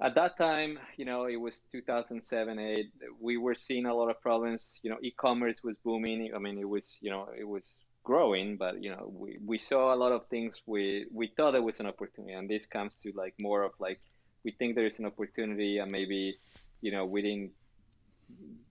At 0.00 0.14
that 0.16 0.36
time, 0.36 0.78
you 0.96 1.04
know, 1.04 1.26
it 1.26 1.36
was 1.36 1.64
2007, 1.70 2.58
8. 2.58 2.92
We 3.20 3.36
were 3.36 3.54
seeing 3.54 3.86
a 3.86 3.94
lot 3.94 4.08
of 4.08 4.20
problems. 4.20 4.78
You 4.82 4.90
know, 4.90 4.98
e-commerce 5.02 5.62
was 5.62 5.76
booming. 5.78 6.32
I 6.34 6.38
mean, 6.38 6.58
it 6.58 6.68
was, 6.68 6.98
you 7.00 7.10
know, 7.10 7.28
it 7.38 7.46
was 7.46 7.76
growing, 8.04 8.56
but 8.56 8.82
you 8.82 8.90
know, 8.90 9.12
we, 9.14 9.38
we 9.44 9.58
saw 9.58 9.94
a 9.94 9.96
lot 9.96 10.12
of 10.12 10.26
things 10.26 10.54
we 10.66 11.06
we 11.12 11.28
thought 11.36 11.54
it 11.54 11.62
was 11.62 11.80
an 11.80 11.86
opportunity, 11.86 12.34
and 12.34 12.48
this 12.48 12.66
comes 12.66 12.96
to 13.02 13.12
like 13.14 13.34
more 13.38 13.62
of 13.62 13.72
like 13.78 14.00
we 14.44 14.50
think 14.52 14.74
there 14.74 14.86
is 14.86 14.98
an 14.98 15.06
opportunity, 15.06 15.78
and 15.78 15.90
maybe 15.90 16.36
you 16.80 16.90
know 16.90 17.04
we 17.04 17.22
didn't 17.22 17.52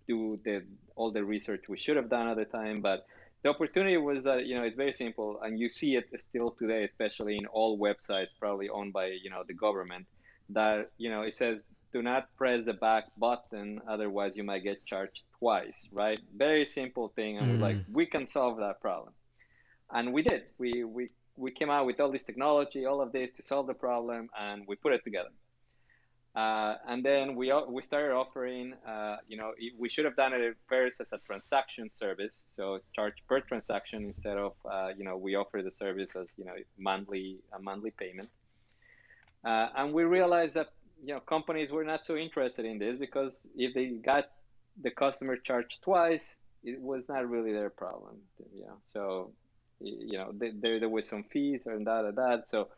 do 0.07 0.39
the 0.43 0.63
all 0.95 1.11
the 1.11 1.23
research 1.23 1.63
we 1.69 1.77
should 1.77 1.95
have 1.95 2.09
done 2.09 2.27
at 2.27 2.37
the 2.37 2.45
time, 2.45 2.81
but 2.81 3.05
the 3.43 3.49
opportunity 3.49 3.97
was 3.97 4.23
that 4.23 4.45
you 4.45 4.55
know 4.55 4.63
it's 4.63 4.77
very 4.77 4.93
simple, 4.93 5.39
and 5.41 5.59
you 5.59 5.69
see 5.69 5.95
it 5.95 6.09
still 6.17 6.51
today, 6.51 6.83
especially 6.83 7.37
in 7.37 7.45
all 7.47 7.77
websites 7.77 8.27
probably 8.39 8.69
owned 8.69 8.93
by 8.93 9.07
you 9.07 9.29
know 9.29 9.43
the 9.47 9.53
government. 9.53 10.05
That 10.49 10.91
you 10.97 11.09
know 11.09 11.21
it 11.21 11.33
says 11.33 11.63
do 11.91 12.01
not 12.01 12.27
press 12.37 12.63
the 12.63 12.73
back 12.73 13.05
button, 13.17 13.81
otherwise 13.87 14.35
you 14.35 14.43
might 14.43 14.63
get 14.63 14.85
charged 14.85 15.23
twice, 15.39 15.87
right? 15.91 16.19
Very 16.35 16.65
simple 16.65 17.09
thing, 17.09 17.37
and 17.37 17.47
mm. 17.47 17.51
we're 17.53 17.67
like, 17.67 17.75
mm. 17.77 17.85
we 17.91 18.05
can 18.05 18.25
solve 18.25 18.57
that 18.59 18.79
problem, 18.79 19.13
and 19.91 20.13
we 20.13 20.21
did. 20.21 20.43
We 20.57 20.83
we 20.83 21.09
we 21.35 21.51
came 21.51 21.69
out 21.69 21.85
with 21.85 21.99
all 21.99 22.11
this 22.11 22.23
technology, 22.23 22.85
all 22.85 23.01
of 23.01 23.11
this 23.11 23.31
to 23.33 23.41
solve 23.41 23.67
the 23.67 23.73
problem, 23.73 24.29
and 24.39 24.63
we 24.67 24.75
put 24.75 24.93
it 24.93 25.03
together. 25.03 25.29
Uh, 26.33 26.75
and 26.87 27.03
then 27.03 27.35
we 27.35 27.53
we 27.67 27.81
started 27.81 28.13
offering, 28.13 28.73
uh, 28.87 29.17
you 29.27 29.35
know, 29.35 29.51
we 29.77 29.89
should 29.89 30.05
have 30.05 30.15
done 30.15 30.33
it 30.33 30.55
first 30.69 31.01
as 31.01 31.11
a 31.11 31.17
transaction 31.27 31.89
service, 31.91 32.45
so 32.47 32.79
charge 32.95 33.15
per 33.27 33.41
transaction 33.41 34.05
instead 34.05 34.37
of, 34.37 34.53
uh, 34.71 34.89
you 34.97 35.03
know, 35.03 35.17
we 35.17 35.35
offer 35.35 35.61
the 35.61 35.71
service 35.71 36.15
as, 36.15 36.29
you 36.37 36.45
know, 36.45 36.53
monthly 36.77 37.39
a 37.53 37.61
monthly 37.61 37.91
payment. 37.91 38.29
Uh, 39.43 39.67
and 39.75 39.91
we 39.91 40.03
realized 40.03 40.55
that, 40.55 40.69
you 41.03 41.13
know, 41.13 41.19
companies 41.19 41.69
were 41.69 41.83
not 41.83 42.05
so 42.05 42.15
interested 42.15 42.65
in 42.65 42.79
this 42.79 42.97
because 42.97 43.45
if 43.57 43.73
they 43.73 43.87
got 43.87 44.29
the 44.81 44.91
customer 44.91 45.35
charged 45.35 45.81
twice, 45.83 46.35
it 46.63 46.79
was 46.79 47.09
not 47.09 47.29
really 47.29 47.51
their 47.51 47.69
problem, 47.69 48.15
you 48.53 48.61
know. 48.61 48.77
So, 48.87 49.33
you 49.81 50.17
know, 50.17 50.31
there 50.33 50.79
there 50.79 50.89
was 50.89 51.09
some 51.09 51.23
fees 51.23 51.65
and 51.65 51.85
that 51.87 52.05
and 52.05 52.17
that. 52.17 52.47
So 52.47 52.69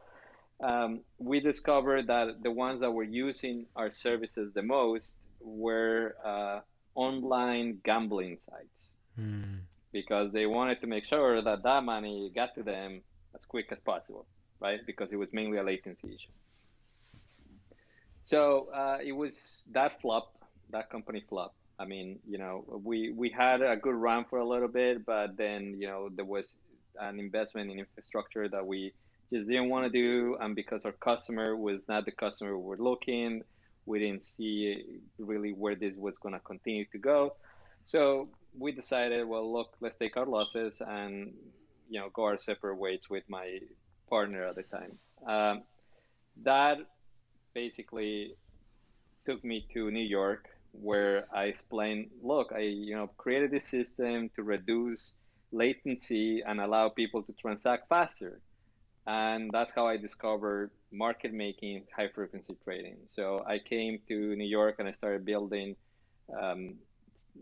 um, 0.63 1.01
we 1.17 1.39
discovered 1.39 2.07
that 2.07 2.41
the 2.41 2.51
ones 2.51 2.81
that 2.81 2.91
were 2.91 3.03
using 3.03 3.65
our 3.75 3.91
services 3.91 4.53
the 4.53 4.63
most 4.63 5.17
were 5.41 6.15
uh, 6.25 6.59
online 6.95 7.79
gambling 7.83 8.37
sites 8.39 8.91
mm. 9.19 9.59
because 9.91 10.31
they 10.31 10.45
wanted 10.45 10.79
to 10.81 10.87
make 10.87 11.05
sure 11.05 11.41
that 11.41 11.63
that 11.63 11.83
money 11.83 12.31
got 12.33 12.55
to 12.55 12.63
them 12.63 13.01
as 13.35 13.43
quick 13.45 13.67
as 13.71 13.79
possible, 13.79 14.25
right? 14.59 14.79
Because 14.85 15.11
it 15.11 15.17
was 15.17 15.29
mainly 15.33 15.57
a 15.57 15.63
latency 15.63 16.07
issue. 16.07 16.31
So 18.23 18.69
uh, 18.73 18.99
it 19.03 19.11
was 19.11 19.67
that 19.73 20.01
flop, 20.01 20.33
that 20.69 20.89
company 20.89 21.23
flop. 21.27 21.53
I 21.77 21.85
mean, 21.85 22.19
you 22.25 22.37
know, 22.37 22.63
we 22.83 23.11
we 23.11 23.29
had 23.29 23.61
a 23.61 23.75
good 23.75 23.95
run 23.95 24.25
for 24.29 24.39
a 24.39 24.47
little 24.47 24.69
bit, 24.69 25.05
but 25.05 25.35
then 25.35 25.75
you 25.77 25.87
know 25.87 26.07
there 26.09 26.23
was 26.23 26.55
an 27.01 27.19
investment 27.19 27.71
in 27.71 27.79
infrastructure 27.79 28.47
that 28.47 28.65
we 28.65 28.93
just 29.33 29.49
didn't 29.49 29.69
want 29.69 29.85
to 29.85 29.89
do, 29.89 30.37
and 30.39 30.55
because 30.55 30.85
our 30.85 30.91
customer 30.91 31.55
was 31.55 31.87
not 31.87 32.05
the 32.05 32.11
customer 32.11 32.57
we 32.57 32.63
were 32.63 32.77
looking, 32.77 33.41
we 33.85 33.99
didn't 33.99 34.23
see 34.23 34.99
really 35.17 35.51
where 35.51 35.75
this 35.75 35.93
was 35.97 36.17
going 36.17 36.33
to 36.33 36.39
continue 36.39 36.85
to 36.91 36.97
go. 36.97 37.35
So 37.85 38.29
we 38.57 38.71
decided, 38.71 39.27
well, 39.27 39.51
look, 39.51 39.73
let's 39.81 39.97
take 39.97 40.15
our 40.17 40.25
losses 40.25 40.81
and 40.85 41.33
you 41.89 41.99
know 41.99 42.09
go 42.13 42.23
our 42.23 42.37
separate 42.37 42.77
ways 42.77 43.09
with 43.09 43.23
my 43.27 43.59
partner 44.09 44.45
at 44.45 44.55
the 44.55 44.63
time. 44.63 44.97
Um, 45.27 45.63
that 46.43 46.77
basically 47.53 48.35
took 49.25 49.43
me 49.43 49.67
to 49.73 49.91
New 49.91 50.07
York, 50.19 50.47
where 50.71 51.27
I 51.33 51.45
explained, 51.45 52.09
look, 52.21 52.51
I 52.55 52.59
you 52.59 52.95
know 52.95 53.07
created 53.17 53.51
this 53.51 53.65
system 53.65 54.29
to 54.35 54.43
reduce 54.43 55.15
latency 55.51 56.41
and 56.45 56.59
allow 56.59 56.89
people 56.89 57.21
to 57.23 57.33
transact 57.33 57.89
faster 57.89 58.39
and 59.05 59.51
that's 59.51 59.73
how 59.73 59.87
I 59.87 59.97
discovered 59.97 60.71
market 60.91 61.33
making, 61.33 61.83
high 61.95 62.07
frequency 62.07 62.55
trading. 62.63 62.97
So 63.07 63.43
I 63.47 63.59
came 63.59 63.99
to 64.07 64.35
New 64.35 64.47
York 64.47 64.75
and 64.79 64.87
I 64.87 64.91
started 64.91 65.25
building. 65.25 65.75
Um, 66.41 66.75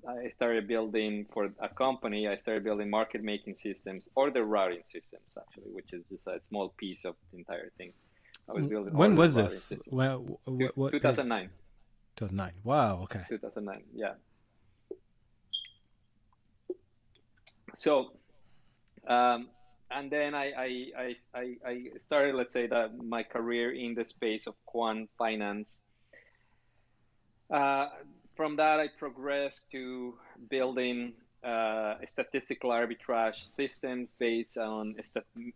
I 0.08 0.30
started 0.30 0.68
building 0.68 1.26
for 1.32 1.52
a 1.60 1.70
company. 1.70 2.28
I 2.28 2.38
started 2.38 2.64
building 2.64 2.90
market 2.90 3.24
making 3.24 3.56
systems, 3.56 4.08
order 4.16 4.44
routing 4.46 4.84
systems, 4.84 5.38
actually, 5.38 5.72
which 5.72 5.94
is 5.94 6.04
just 6.10 6.28
a 6.28 6.40
small 6.50 6.70
piece 6.78 7.06
of 7.06 7.16
the 7.32 7.40
entire 7.40 7.72
thing. 7.78 7.94
I 8.50 8.54
was 8.54 8.66
building. 8.68 8.94
When 8.94 9.16
was 9.16 9.36
this? 9.36 9.74
Well, 9.88 10.40
what, 10.46 10.78
what, 10.78 10.92
2009. 10.94 11.50
2009. 12.16 12.54
Wow. 12.64 13.02
Okay. 13.04 13.22
2009. 13.30 13.84
Yeah. 13.94 14.14
So, 17.76 18.14
um, 19.08 19.50
and 19.92 20.12
then 20.12 20.34
I, 20.34 20.52
I, 20.58 21.16
I, 21.34 21.56
I 21.66 21.84
started, 21.98 22.36
let's 22.36 22.54
say, 22.54 22.68
that 22.68 22.98
my 22.98 23.24
career 23.24 23.72
in 23.72 23.94
the 23.94 24.06
space 24.06 24.48
of 24.48 24.56
quant 24.66 25.10
finance. 25.18 25.80
Uh, 27.54 27.88
from 28.36 28.56
that, 28.56 28.80
I 28.80 28.88
progressed 28.98 29.66
to 29.72 30.16
building 30.50 31.14
uh, 31.44 31.96
statistical 32.06 32.70
arbitrage 32.70 33.50
systems 33.50 34.14
based 34.18 34.58
on. 34.58 34.96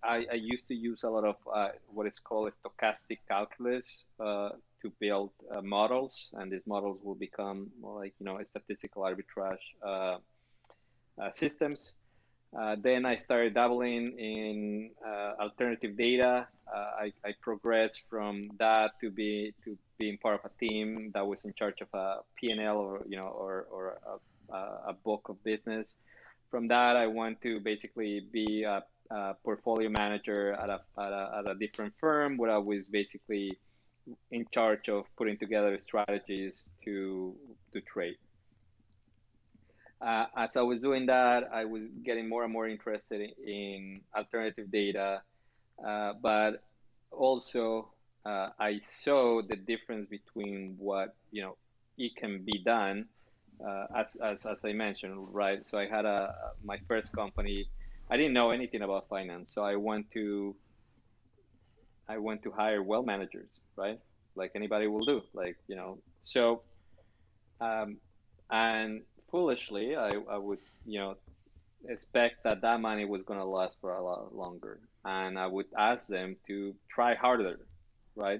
I, 0.04 0.26
I 0.32 0.36
used 0.36 0.68
to 0.68 0.76
use 0.76 1.04
a 1.04 1.10
lot 1.10 1.24
of 1.24 1.36
uh, 1.54 1.70
what 1.88 2.08
is 2.08 2.20
called 2.20 2.52
stochastic 2.54 3.20
calculus 3.30 4.04
uh, 4.20 4.50
to 4.82 4.92
build 5.00 5.32
uh, 5.52 5.62
models, 5.62 6.30
and 6.34 6.52
these 6.52 6.66
models 6.66 7.00
will 7.04 7.16
become 7.16 7.70
like 7.82 8.14
you 8.20 8.26
know 8.26 8.40
statistical 8.44 9.04
arbitrage 9.04 9.58
uh, 9.86 10.18
systems. 11.32 11.94
Uh, 12.58 12.76
then 12.82 13.06
I 13.06 13.18
started 13.18 13.54
dabbling 13.54 14.18
in 14.18 14.92
uh, 15.06 15.34
alternative 15.42 15.98
data. 15.98 16.48
Uh, 16.74 16.78
I, 16.78 17.14
I, 17.26 17.34
progressed 17.42 18.04
from 18.10 18.50
that 18.60 18.92
to 19.02 19.12
be 19.12 19.54
to 19.66 19.78
being 19.98 20.18
part 20.18 20.40
of 20.40 20.50
a 20.50 20.66
team 20.66 21.12
that 21.14 21.28
was 21.28 21.44
in 21.46 21.54
charge 21.54 21.82
of 21.82 21.90
a 21.94 22.22
P&L 22.40 22.78
or 22.78 23.04
you 23.08 23.18
know 23.18 23.28
or, 23.28 23.68
or 23.70 23.98
a, 24.50 24.56
a 24.90 24.94
book 24.94 25.28
of 25.30 25.44
business. 25.44 25.96
From 26.50 26.68
that, 26.70 26.96
I 26.96 27.08
went 27.08 27.42
to 27.42 27.60
basically 27.60 28.26
be 28.32 28.64
a, 28.64 28.84
a 29.12 29.36
portfolio 29.44 29.90
manager 29.90 30.54
at 30.54 30.70
a, 30.70 30.80
at 30.98 31.12
a, 31.12 31.36
at 31.40 31.52
a 31.52 31.56
different 31.56 31.94
firm 32.00 32.38
where 32.38 32.52
I 32.52 32.58
was 32.58 32.88
basically 32.88 33.60
in 34.32 34.46
charge 34.52 34.88
of 34.88 35.06
putting 35.18 35.38
together 35.38 35.78
strategies 35.80 36.70
to 36.86 37.36
to 37.74 37.82
trade 37.82 38.18
uh, 40.06 40.28
as 40.38 40.56
I 40.56 40.62
was 40.62 40.82
doing 40.82 41.08
that, 41.08 41.50
I 41.52 41.66
was 41.66 41.86
getting 42.04 42.30
more 42.30 42.44
and 42.44 42.54
more 42.54 42.68
interested 42.68 43.22
in, 43.22 43.50
in 43.50 44.02
alternative 44.16 44.72
data, 44.72 45.22
uh, 45.86 46.14
but 46.22 46.64
also 47.12 47.92
uh, 48.26 48.50
I 48.60 48.80
saw 48.80 49.42
the 49.42 49.56
difference 49.56 50.08
between 50.10 50.76
what 50.78 51.16
you 51.32 51.42
know 51.44 51.58
it 51.98 52.16
can 52.18 52.44
be 52.46 52.64
done, 52.64 53.08
uh, 53.66 53.88
as, 53.96 54.16
as 54.24 54.46
as 54.46 54.64
I 54.66 54.74
mentioned, 54.74 55.34
right? 55.34 55.68
So 55.68 55.78
I 55.80 55.88
had 55.88 56.06
a 56.06 56.34
my 56.64 56.78
first 56.88 57.14
company. 57.14 57.68
I 58.10 58.18
didn't 58.18 58.34
know 58.34 58.52
anything 58.52 58.84
about 58.84 59.10
finance, 59.10 59.52
so 59.54 59.64
I 59.64 59.76
went 59.76 60.12
to 60.12 60.56
I 62.08 62.18
went 62.20 62.44
to 62.44 62.52
hire 62.52 62.84
well 62.84 63.04
managers, 63.04 63.50
right? 63.78 64.00
Like 64.36 64.52
anybody 64.56 64.88
will 64.88 65.06
do, 65.06 65.22
like 65.34 65.58
you 65.68 65.76
know. 65.76 66.00
So, 66.22 66.64
um, 67.62 67.98
and 68.52 69.04
foolishly, 69.36 69.98
I, 69.98 70.12
I 70.30 70.38
would, 70.38 70.60
you 70.86 70.98
know, 70.98 71.16
expect 71.90 72.46
that 72.46 72.62
that 72.62 72.80
money 72.80 73.04
was 73.04 73.24
going 73.24 73.38
to 73.38 73.46
last 73.46 73.76
for 73.82 73.94
a 73.94 74.02
lot 74.02 74.34
longer. 74.34 74.80
And 75.04 75.38
I 75.38 75.46
would 75.46 75.66
ask 75.78 76.08
them 76.08 76.38
to 76.48 76.74
try 76.88 77.16
harder, 77.16 77.60
right? 78.16 78.40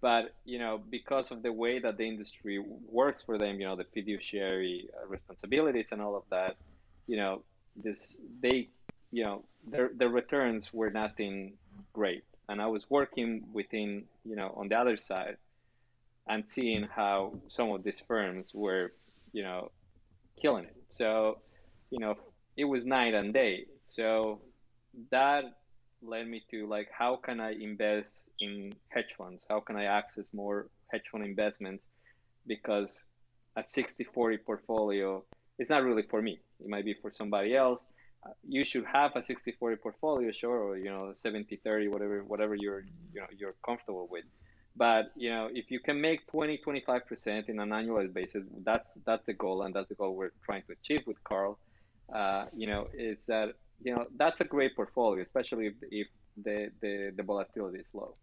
But, 0.00 0.32
you 0.44 0.60
know, 0.60 0.80
because 0.88 1.32
of 1.32 1.42
the 1.42 1.52
way 1.52 1.80
that 1.80 1.96
the 1.96 2.04
industry 2.04 2.62
works 3.00 3.22
for 3.22 3.38
them, 3.38 3.58
you 3.58 3.66
know, 3.66 3.74
the 3.74 3.88
fiduciary 3.92 4.88
uh, 4.96 5.08
responsibilities 5.08 5.88
and 5.90 6.00
all 6.00 6.14
of 6.14 6.22
that, 6.30 6.54
you 7.08 7.16
know, 7.16 7.42
this, 7.74 8.16
they, 8.40 8.68
you 9.10 9.24
know, 9.24 9.42
their, 9.66 9.90
their 9.96 10.10
returns 10.10 10.72
were 10.72 10.90
nothing 10.90 11.54
great. 11.92 12.22
And 12.48 12.62
I 12.62 12.68
was 12.68 12.88
working 12.88 13.42
within, 13.52 14.04
you 14.24 14.36
know, 14.36 14.54
on 14.56 14.68
the 14.68 14.76
other 14.76 14.96
side 14.96 15.38
and 16.28 16.48
seeing 16.48 16.84
how 16.84 17.32
some 17.48 17.72
of 17.72 17.82
these 17.82 18.00
firms 18.06 18.52
were, 18.54 18.92
you 19.32 19.42
know, 19.42 19.72
killing 20.40 20.64
it. 20.64 20.76
So, 20.90 21.38
you 21.90 21.98
know, 21.98 22.14
it 22.56 22.64
was 22.64 22.84
night 22.84 23.14
and 23.14 23.32
day. 23.32 23.66
So 23.86 24.40
that 25.10 25.44
led 26.02 26.28
me 26.28 26.42
to 26.50 26.66
like, 26.66 26.88
how 26.96 27.16
can 27.16 27.40
I 27.40 27.52
invest 27.52 28.28
in 28.40 28.74
hedge 28.88 29.14
funds? 29.16 29.44
How 29.48 29.60
can 29.60 29.76
I 29.76 29.84
access 29.84 30.26
more 30.32 30.68
hedge 30.92 31.02
fund 31.10 31.24
investments? 31.24 31.84
Because 32.46 33.04
a 33.56 33.62
60-40 33.62 34.44
portfolio 34.44 35.24
is 35.58 35.70
not 35.70 35.82
really 35.82 36.02
for 36.02 36.20
me. 36.20 36.40
It 36.60 36.68
might 36.68 36.84
be 36.84 36.94
for 36.94 37.10
somebody 37.10 37.56
else. 37.56 37.82
You 38.46 38.64
should 38.64 38.84
have 38.86 39.12
a 39.16 39.20
60-40 39.20 39.80
portfolio, 39.80 40.30
sure, 40.30 40.56
or 40.56 40.78
you 40.78 40.90
know, 40.90 41.12
70-30, 41.12 41.90
whatever, 41.90 42.24
whatever 42.24 42.54
you're, 42.54 42.80
you 43.12 43.20
know, 43.20 43.26
you're 43.36 43.54
comfortable 43.64 44.08
with. 44.10 44.24
But 44.76 45.12
you 45.16 45.30
know, 45.30 45.48
if 45.52 45.70
you 45.70 45.78
can 45.78 46.00
make 46.00 46.26
20, 46.28 46.58
25 46.58 47.06
percent 47.06 47.48
in 47.48 47.60
an 47.60 47.70
annualized 47.70 48.12
basis, 48.12 48.44
that's 48.64 48.90
that's 49.06 49.24
the 49.26 49.32
goal, 49.34 49.62
and 49.62 49.74
that's 49.74 49.88
the 49.88 49.94
goal 49.94 50.16
we're 50.16 50.32
trying 50.44 50.62
to 50.62 50.72
achieve 50.72 51.02
with 51.06 51.22
Carl. 51.22 51.58
Uh, 52.12 52.46
you 52.54 52.66
know, 52.66 52.88
is 52.92 53.26
that 53.26 53.54
you 53.82 53.94
know 53.94 54.06
that's 54.16 54.40
a 54.40 54.44
great 54.44 54.74
portfolio, 54.74 55.22
especially 55.22 55.68
if, 55.68 55.74
if 55.90 56.08
the, 56.42 56.70
the 56.80 57.12
the 57.16 57.22
volatility 57.22 57.78
is 57.78 57.94
low. 57.94 58.16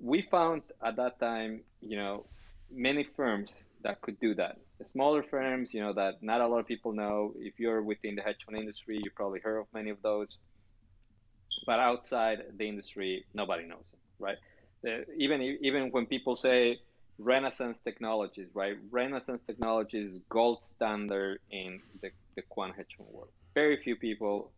We 0.00 0.22
found 0.30 0.62
at 0.84 0.96
that 0.96 1.18
time, 1.20 1.62
you 1.80 1.96
know, 1.96 2.26
many 2.70 3.04
firms 3.16 3.52
that 3.82 4.00
could 4.00 4.18
do 4.20 4.34
that. 4.34 4.58
The 4.78 4.86
smaller 4.88 5.22
firms, 5.22 5.72
you 5.72 5.80
know, 5.80 5.92
that 5.94 6.22
not 6.22 6.40
a 6.40 6.46
lot 6.48 6.60
of 6.60 6.66
people 6.66 6.92
know. 6.92 7.32
If 7.38 7.58
you're 7.58 7.82
within 7.82 8.14
the 8.14 8.22
hedge 8.22 8.38
fund 8.44 8.58
industry, 8.58 9.00
you 9.02 9.10
probably 9.14 9.40
heard 9.40 9.58
of 9.58 9.66
many 9.72 9.90
of 9.90 10.00
those. 10.02 10.28
But 11.66 11.78
outside 11.78 12.42
the 12.56 12.68
industry, 12.68 13.24
nobody 13.34 13.64
knows 13.66 13.86
them, 13.90 14.00
right? 14.18 14.36
Even 15.16 15.40
even 15.42 15.90
when 15.90 16.06
people 16.06 16.36
say 16.36 16.78
Renaissance 17.18 17.80
Technologies, 17.80 18.48
right? 18.54 18.76
Renaissance 18.90 19.42
Technologies 19.42 20.20
gold 20.28 20.64
standard 20.64 21.40
in 21.50 21.80
the, 22.02 22.10
the 22.36 22.42
quant 22.42 22.74
hedge 22.76 22.94
fund 22.96 23.08
world. 23.10 23.30
Very 23.54 23.82
few 23.82 23.96
people 23.96 24.52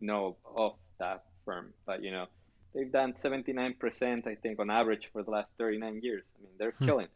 know 0.00 0.36
of 0.56 0.74
that 0.98 1.24
firm, 1.44 1.72
but 1.86 2.02
you 2.02 2.10
know, 2.10 2.26
they've 2.74 2.90
done 2.90 3.12
79%, 3.12 4.26
I 4.26 4.34
think, 4.34 4.58
on 4.58 4.70
average 4.70 5.08
for 5.12 5.22
the 5.22 5.30
last 5.30 5.48
39 5.58 6.00
years. 6.02 6.24
I 6.36 6.42
mean, 6.42 6.52
they're 6.58 6.72
hmm. 6.72 6.84
killing. 6.84 7.08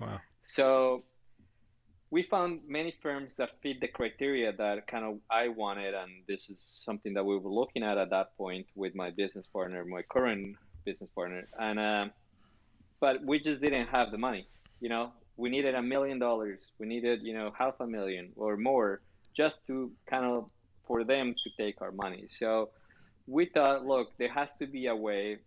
Wow. 0.00 0.20
So 0.42 1.04
we 2.10 2.24
found 2.24 2.60
many 2.66 2.94
firms 3.02 3.36
that 3.36 3.50
fit 3.62 3.80
the 3.80 3.88
criteria 3.88 4.52
that 4.52 4.86
kind 4.88 5.04
of 5.04 5.18
I 5.30 5.48
wanted, 5.48 5.94
and 5.94 6.10
this 6.26 6.50
is 6.50 6.60
something 6.84 7.14
that 7.14 7.24
we 7.24 7.36
were 7.38 7.50
looking 7.50 7.84
at 7.84 7.98
at 7.98 8.10
that 8.10 8.36
point 8.36 8.66
with 8.74 8.94
my 8.96 9.10
business 9.10 9.46
partner, 9.46 9.84
my 9.84 10.02
current 10.02 10.56
business 10.84 11.10
partner, 11.14 11.46
and 11.58 11.78
uh, 11.78 12.06
but 13.00 13.24
we 13.24 13.40
just 13.40 13.60
didn't 13.60 13.88
have 13.88 14.10
the 14.10 14.18
money. 14.18 14.46
You 14.80 14.88
know, 14.88 15.12
we 15.36 15.50
needed 15.50 15.74
a 15.74 15.82
million 15.82 16.18
dollars, 16.18 16.72
we 16.78 16.86
needed 16.86 17.22
you 17.22 17.34
know 17.34 17.52
half 17.56 17.74
a 17.80 17.86
million 17.86 18.32
or 18.36 18.56
more 18.56 19.00
just 19.34 19.64
to 19.66 19.90
kind 20.06 20.24
of 20.24 20.50
for 20.86 21.04
them 21.04 21.34
to 21.42 21.50
take 21.56 21.80
our 21.80 21.92
money. 21.92 22.26
So 22.28 22.70
we 23.26 23.46
thought, 23.46 23.86
look, 23.86 24.08
there 24.18 24.32
has 24.32 24.54
to 24.54 24.66
be 24.66 24.86
a 24.88 24.96
way 24.96 25.38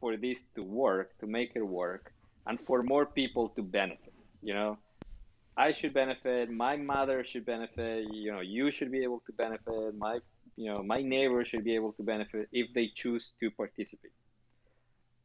for 0.00 0.16
this 0.16 0.44
to 0.54 0.62
work, 0.62 1.18
to 1.20 1.26
make 1.26 1.52
it 1.54 1.62
work, 1.62 2.12
and 2.46 2.58
for 2.66 2.82
more 2.82 3.04
people 3.04 3.50
to 3.50 3.62
benefit. 3.62 4.14
You 4.42 4.54
know, 4.54 4.78
I 5.56 5.72
should 5.72 5.94
benefit, 5.94 6.50
my 6.50 6.76
mother 6.76 7.24
should 7.24 7.46
benefit, 7.46 8.06
you 8.12 8.32
know, 8.32 8.40
you 8.40 8.70
should 8.70 8.90
be 8.90 9.02
able 9.02 9.22
to 9.26 9.32
benefit, 9.32 9.96
my 9.96 10.20
you 10.56 10.70
know, 10.70 10.82
my 10.82 11.02
neighbor 11.02 11.44
should 11.44 11.64
be 11.64 11.74
able 11.74 11.92
to 11.92 12.02
benefit 12.02 12.48
if 12.50 12.72
they 12.74 12.90
choose 12.94 13.34
to 13.40 13.50
participate. 13.50 14.12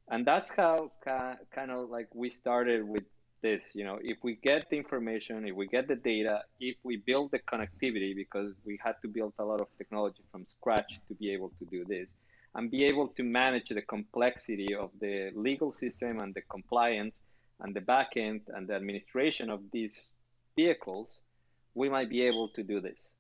And 0.10 0.26
that's 0.26 0.50
how 0.50 0.92
kind 1.04 1.72
of 1.72 1.90
like 1.90 2.08
we 2.14 2.30
started 2.30 2.88
with 2.88 3.04
this, 3.42 3.64
you 3.74 3.84
know, 3.84 3.98
if 4.02 4.18
we 4.24 4.36
get 4.36 4.70
the 4.70 4.78
information, 4.78 5.48
if 5.48 5.56
we 5.56 5.68
get 5.68 5.88
the 5.88 5.96
data, 5.96 6.42
if 6.60 6.76
we 6.84 6.98
build 6.98 7.32
the 7.32 7.40
connectivity, 7.40 8.16
because 8.16 8.54
we 8.66 8.80
had 8.84 8.96
to 9.02 9.08
build 9.08 9.34
a 9.40 9.44
lot 9.44 9.62
of 9.62 9.68
technology 9.78 10.22
from 10.32 10.46
scratch 10.50 11.00
to 11.08 11.16
be 11.16 11.32
able 11.32 11.52
to 11.60 11.66
do 11.66 11.84
this, 11.86 12.14
and 12.56 12.70
be 12.70 12.84
able 12.84 13.08
to 13.08 13.24
manage 13.24 13.70
the 13.70 13.82
complexity 13.82 14.76
of 14.76 14.92
the 15.00 15.32
legal 15.36 15.72
system 15.72 16.20
and 16.20 16.34
the 16.36 16.42
compliance 16.42 17.22
and 17.62 17.74
the 17.76 17.80
backend 17.80 18.42
and 18.54 18.68
the 18.68 18.74
administration 18.74 19.50
of 19.50 19.62
these 19.72 20.10
vehicles, 20.56 21.20
we 21.74 21.90
might 21.90 22.10
be 22.10 22.22
able 22.22 22.50
to 22.50 22.64
do 22.64 22.82
this. 22.82 23.12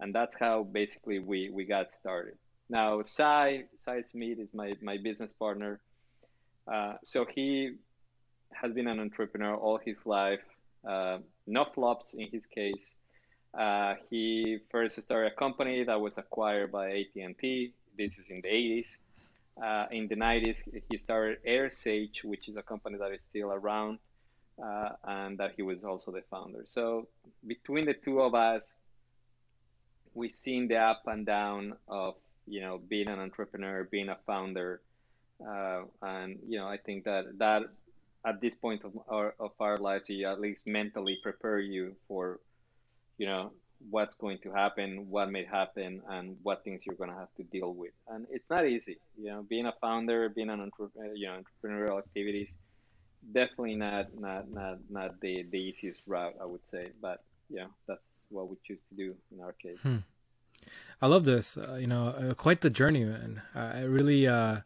And 0.00 0.14
that's 0.14 0.34
how 0.34 0.64
basically 0.64 1.20
we, 1.20 1.50
we 1.50 1.64
got 1.64 1.90
started. 1.90 2.34
Now, 2.68 3.02
Cy, 3.02 3.64
Cy 3.78 4.00
Smith 4.00 4.38
is 4.40 4.48
my, 4.52 4.74
my 4.82 4.96
business 4.96 5.32
partner. 5.32 5.80
Uh, 6.66 6.94
so 7.04 7.26
he 7.34 7.74
has 8.52 8.72
been 8.72 8.86
an 8.86 9.00
entrepreneur 9.00 9.54
all 9.54 9.78
his 9.78 10.04
life, 10.06 10.40
uh, 10.88 11.18
no 11.46 11.64
flops 11.74 12.14
in 12.14 12.28
his 12.28 12.46
case. 12.46 12.94
Uh, 13.58 13.94
he 14.10 14.58
first 14.70 15.00
started 15.00 15.32
a 15.32 15.34
company 15.36 15.84
that 15.84 16.00
was 16.00 16.18
acquired 16.18 16.72
by 16.72 16.90
AT&T. 16.90 17.72
This 17.96 18.18
is 18.18 18.28
in 18.28 18.40
the 18.40 18.48
80s. 18.48 18.96
Uh, 19.62 19.86
in 19.92 20.08
the 20.08 20.16
90s, 20.16 20.62
he 20.88 20.98
started 20.98 21.38
AirSage, 21.46 22.24
which 22.24 22.48
is 22.48 22.56
a 22.56 22.62
company 22.62 22.98
that 22.98 23.12
is 23.12 23.22
still 23.22 23.52
around, 23.52 23.98
uh, 24.62 24.90
and 25.04 25.38
that 25.38 25.52
he 25.56 25.62
was 25.62 25.84
also 25.84 26.10
the 26.10 26.22
founder. 26.28 26.62
So 26.64 27.06
between 27.46 27.86
the 27.86 27.94
two 27.94 28.20
of 28.20 28.34
us, 28.34 28.74
we've 30.14 30.32
seen 30.32 30.66
the 30.66 30.76
up 30.76 31.02
and 31.06 31.24
down 31.24 31.76
of 31.86 32.14
you 32.46 32.60
know 32.60 32.80
being 32.88 33.08
an 33.08 33.20
entrepreneur, 33.20 33.84
being 33.84 34.08
a 34.08 34.18
founder, 34.26 34.80
uh, 35.46 35.82
and 36.02 36.38
you 36.48 36.58
know 36.58 36.66
I 36.66 36.78
think 36.78 37.04
that 37.04 37.38
that 37.38 37.62
at 38.24 38.40
this 38.40 38.54
point 38.54 38.84
of 38.84 38.92
our 39.08 39.34
of 39.38 39.52
our 39.60 39.76
lives, 39.76 40.08
you 40.08 40.26
at 40.26 40.40
least 40.40 40.66
mentally 40.66 41.18
prepare 41.22 41.58
you 41.58 41.94
for, 42.08 42.40
you 43.18 43.26
know, 43.26 43.52
what's 43.90 44.14
going 44.14 44.38
to 44.38 44.50
happen, 44.50 45.06
what 45.10 45.30
may 45.30 45.44
happen, 45.44 46.02
and 46.08 46.36
what 46.42 46.64
things 46.64 46.82
you're 46.86 46.96
going 46.96 47.10
to 47.10 47.16
have 47.16 47.34
to 47.36 47.42
deal 47.44 47.72
with. 47.74 47.92
And 48.08 48.26
it's 48.30 48.48
not 48.48 48.66
easy, 48.66 48.98
you 49.18 49.26
know, 49.26 49.42
being 49.42 49.66
a 49.66 49.74
founder, 49.80 50.28
being 50.28 50.50
an 50.50 50.60
entrepreneur, 50.60 51.14
you 51.14 51.26
know, 51.26 51.40
entrepreneurial 51.42 51.98
activities, 51.98 52.54
definitely 53.32 53.76
not 53.76 54.06
not 54.18 54.50
not 54.50 54.78
not 54.88 55.20
the 55.20 55.44
the 55.50 55.58
easiest 55.58 56.00
route, 56.06 56.34
I 56.40 56.46
would 56.46 56.66
say. 56.66 56.90
But 57.00 57.22
yeah, 57.50 57.66
that's 57.86 58.02
what 58.30 58.48
we 58.48 58.56
choose 58.66 58.80
to 58.88 58.94
do 58.96 59.14
in 59.32 59.42
our 59.42 59.52
case. 59.52 59.78
Hmm. 59.82 59.98
I 61.02 61.08
love 61.08 61.26
this. 61.26 61.58
Uh, 61.58 61.76
you 61.78 61.86
know, 61.86 62.08
uh, 62.08 62.34
quite 62.34 62.62
the 62.62 62.70
journey, 62.70 63.04
man. 63.04 63.42
I 63.54 63.82
really, 63.82 64.26
uh, 64.26 64.60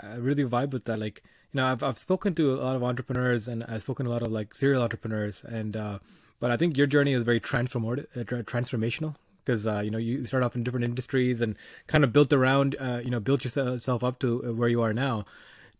I 0.00 0.16
really 0.16 0.44
vibe 0.44 0.70
with 0.70 0.84
that. 0.86 0.98
Like 0.98 1.22
you 1.52 1.58
know, 1.58 1.66
I've 1.66 1.82
I've 1.82 1.98
spoken 1.98 2.34
to 2.34 2.54
a 2.54 2.56
lot 2.56 2.76
of 2.76 2.82
entrepreneurs 2.82 3.48
and 3.48 3.64
I've 3.64 3.82
spoken 3.82 4.06
to 4.06 4.12
a 4.12 4.14
lot 4.14 4.22
of 4.22 4.32
like 4.32 4.54
serial 4.54 4.82
entrepreneurs, 4.82 5.42
and 5.44 5.76
uh, 5.76 5.98
but 6.38 6.50
I 6.50 6.56
think 6.56 6.76
your 6.76 6.86
journey 6.86 7.12
is 7.12 7.22
very 7.22 7.40
transformative, 7.40 8.06
uh, 8.16 8.42
transformational 8.42 9.16
because 9.44 9.66
uh, 9.66 9.80
you 9.80 9.90
know 9.90 9.98
you 9.98 10.24
start 10.26 10.42
off 10.42 10.54
in 10.54 10.62
different 10.62 10.84
industries 10.84 11.40
and 11.40 11.56
kind 11.86 12.04
of 12.04 12.12
built 12.12 12.32
around, 12.32 12.76
uh, 12.78 13.00
you 13.02 13.10
know, 13.10 13.20
built 13.20 13.44
yourself 13.44 14.04
up 14.04 14.18
to 14.20 14.44
uh, 14.44 14.52
where 14.52 14.68
you 14.68 14.82
are 14.82 14.92
now. 14.92 15.24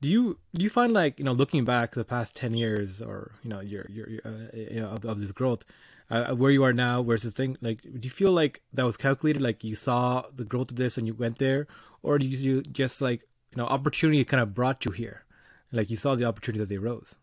Do 0.00 0.08
you 0.08 0.38
do 0.54 0.62
you 0.62 0.70
find 0.70 0.92
like 0.92 1.18
you 1.18 1.24
know 1.24 1.32
looking 1.32 1.64
back 1.64 1.92
the 1.92 2.04
past 2.04 2.34
ten 2.34 2.54
years 2.54 3.00
or 3.00 3.32
you 3.42 3.50
know 3.50 3.60
your 3.60 3.86
your, 3.88 4.06
uh, 4.24 4.56
you 4.56 4.80
know 4.80 4.88
of, 4.88 5.04
of 5.04 5.20
this 5.20 5.32
growth, 5.32 5.64
uh, 6.10 6.34
where 6.34 6.50
you 6.50 6.64
are 6.64 6.72
now 6.72 7.02
versus 7.02 7.32
thing 7.32 7.56
like 7.60 7.82
do 7.82 8.00
you 8.02 8.10
feel 8.10 8.32
like 8.32 8.62
that 8.72 8.84
was 8.84 8.96
calculated 8.96 9.40
like 9.40 9.62
you 9.62 9.74
saw 9.74 10.24
the 10.34 10.44
growth 10.44 10.70
of 10.70 10.76
this 10.76 10.98
and 10.98 11.06
you 11.06 11.14
went 11.14 11.38
there 11.38 11.66
or 12.02 12.18
do 12.18 12.26
you 12.26 12.62
just 12.62 13.00
like 13.00 13.24
you 13.50 13.58
know 13.58 13.66
opportunity 13.66 14.24
kind 14.24 14.42
of 14.42 14.54
brought 14.54 14.84
you 14.84 14.92
here. 14.92 15.24
Like 15.72 15.90
you 15.90 15.96
saw 15.96 16.14
the 16.14 16.24
opportunity 16.24 16.60
that 16.60 16.68
they 16.68 16.78
rose. 16.78 17.14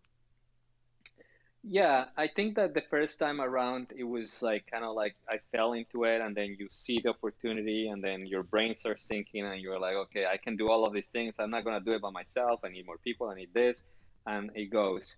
Yeah 1.64 2.06
i 2.16 2.30
think 2.34 2.56
that 2.56 2.74
the 2.74 2.84
first 2.90 3.20
time 3.20 3.42
around 3.42 3.88
it 3.94 4.06
was 4.06 4.42
like 4.42 4.64
kind 4.72 4.86
of 4.86 4.96
like 4.96 5.16
i 5.28 5.38
fell 5.52 5.74
into 5.74 6.06
it 6.06 6.22
and 6.22 6.34
then 6.34 6.56
you 6.58 6.70
see 6.72 7.02
the 7.04 7.10
opportunity 7.10 7.90
and 7.90 8.02
then 8.02 8.26
your 8.26 8.44
brain 8.44 8.74
starts 8.74 9.06
thinking 9.06 9.44
and 9.44 9.60
you're 9.60 9.78
like 9.78 9.96
okay 9.96 10.26
i 10.26 10.38
can 10.38 10.56
do 10.56 10.70
all 10.70 10.86
of 10.86 10.94
these 10.94 11.10
things. 11.10 11.36
I'm 11.40 11.50
not 11.50 11.66
going 11.66 11.78
to 11.78 11.84
do 11.84 11.92
it 11.92 12.02
by 12.02 12.12
myself. 12.12 12.62
I 12.64 12.70
need 12.70 12.86
more 12.86 13.00
people. 13.00 13.28
I 13.28 13.36
need 13.36 13.54
this. 13.54 13.84
And 14.26 14.50
it 14.56 14.68
goes. 14.72 15.18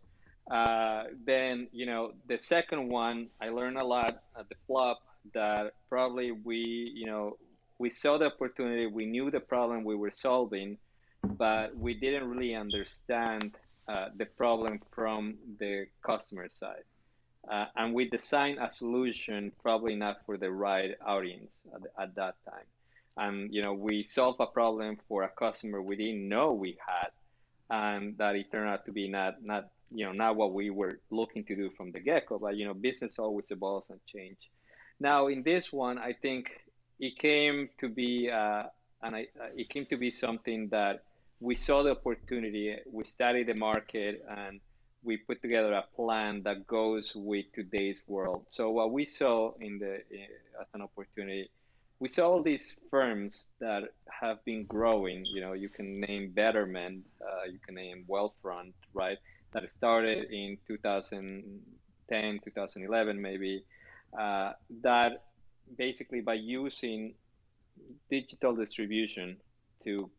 Uh, 0.50 1.04
then 1.24 1.68
you 1.72 1.86
know 1.86 2.14
the 2.28 2.40
second 2.40 2.90
one 2.90 3.28
i 3.40 3.50
learned 3.50 3.78
a 3.78 3.84
lot 3.84 4.24
at 4.40 4.50
the 4.50 4.56
flop 4.66 4.98
that 5.34 5.74
probably 5.88 6.32
we 6.32 6.92
you 6.96 7.06
know 7.06 7.38
we 7.80 7.90
saw 7.90 8.18
the 8.18 8.26
opportunity. 8.26 8.86
We 8.86 9.06
knew 9.06 9.32
the 9.32 9.40
problem 9.40 9.84
we 9.84 9.96
were 9.96 10.12
solving 10.12 10.78
but 11.24 11.76
we 11.76 11.94
didn't 11.94 12.30
really 12.30 12.56
understand 12.56 13.56
uh, 13.88 14.10
the 14.18 14.26
problem 14.26 14.80
from 14.92 15.36
the 15.60 15.86
customer 16.06 16.48
side. 16.50 16.84
Uh, 17.50 17.66
and 17.76 17.94
we 17.94 18.10
designed 18.10 18.60
a 18.60 18.70
solution 18.70 19.52
probably 19.62 19.96
not 19.96 20.18
for 20.26 20.38
the 20.38 20.52
right 20.52 20.92
audience 21.06 21.60
at, 21.74 21.82
at, 22.00 22.16
that 22.16 22.36
time. 22.46 22.66
And 23.18 23.54
you 23.54 23.62
know, 23.62 23.74
we 23.74 24.04
solved 24.04 24.40
a 24.40 24.46
problem 24.46 24.98
for 25.08 25.24
a 25.24 25.30
customer 25.30 25.82
we 25.82 25.96
didn't 25.96 26.28
know 26.28 26.54
we 26.54 26.78
had, 26.86 27.10
and 27.70 28.18
that 28.18 28.36
it 28.36 28.52
turned 28.52 28.70
out 28.70 28.86
to 28.86 28.92
be 28.92 29.08
not 29.08 29.44
not 29.44 29.70
you 29.92 30.06
know 30.06 30.12
not 30.12 30.36
what 30.36 30.54
we 30.54 30.70
were 30.70 31.00
looking 31.10 31.44
to 31.46 31.56
do 31.56 31.70
from 31.76 31.92
the 31.92 32.00
get-go. 32.00 32.38
But 32.38 32.56
you 32.58 32.66
know, 32.66 32.74
business 32.74 33.18
always 33.18 33.50
evolves 33.52 33.90
and 33.90 34.00
change. 34.06 34.38
Now, 35.00 35.28
in 35.28 35.44
this 35.44 35.74
one, 35.74 35.98
I 35.98 36.14
think 36.14 36.52
it 37.00 37.18
came 37.18 37.70
to 37.80 37.90
be 37.90 38.30
uh, 38.30 38.64
and 39.02 39.16
I, 39.16 39.22
uh, 39.40 39.50
it 39.56 39.70
came 39.70 39.86
to 39.88 39.98
be 39.98 40.12
something 40.12 40.70
that 40.70 41.04
we 41.40 41.56
saw 41.56 41.84
the 41.84 41.92
opportunity, 41.92 42.76
we 42.92 43.04
studied 43.06 43.48
the 43.48 43.54
market, 43.54 44.26
and 44.30 44.60
we 45.04 45.18
put 45.18 45.42
together 45.42 45.74
a 45.74 45.84
plan 45.96 46.44
that 46.44 46.68
goes 46.68 47.14
with 47.16 47.46
today's 47.54 48.02
world. 48.08 48.46
So 48.50 48.70
what 48.72 48.92
we 48.92 49.06
saw 49.06 49.54
in 49.62 49.80
the 49.80 49.96
uh, 49.96 50.62
as 50.62 50.68
an 50.74 50.82
opportunity, 50.82 51.50
we 52.00 52.10
saw 52.10 52.32
all 52.32 52.44
these 52.44 52.78
firms 52.90 53.48
that 53.60 53.84
have 54.10 54.44
been 54.44 54.66
growing. 54.66 55.26
You 55.26 55.42
know, 55.42 55.54
you 55.54 55.70
can 55.70 56.02
name 56.02 56.32
Betterment, 56.32 57.04
uh, 57.22 57.46
you 57.46 57.60
can 57.66 57.76
name 57.76 58.06
Wealthfront, 58.10 58.74
right? 58.94 59.18
That 59.54 59.70
started 59.70 60.30
in 60.32 60.58
2010, 60.68 62.40
2011, 62.44 63.22
maybe. 63.22 63.64
Uh, 64.18 64.54
that 64.82 65.24
basically 65.78 66.22
by 66.22 66.34
using 66.34 67.14
digital 68.10 68.56
distribution 68.56 69.38
to 69.84 70.10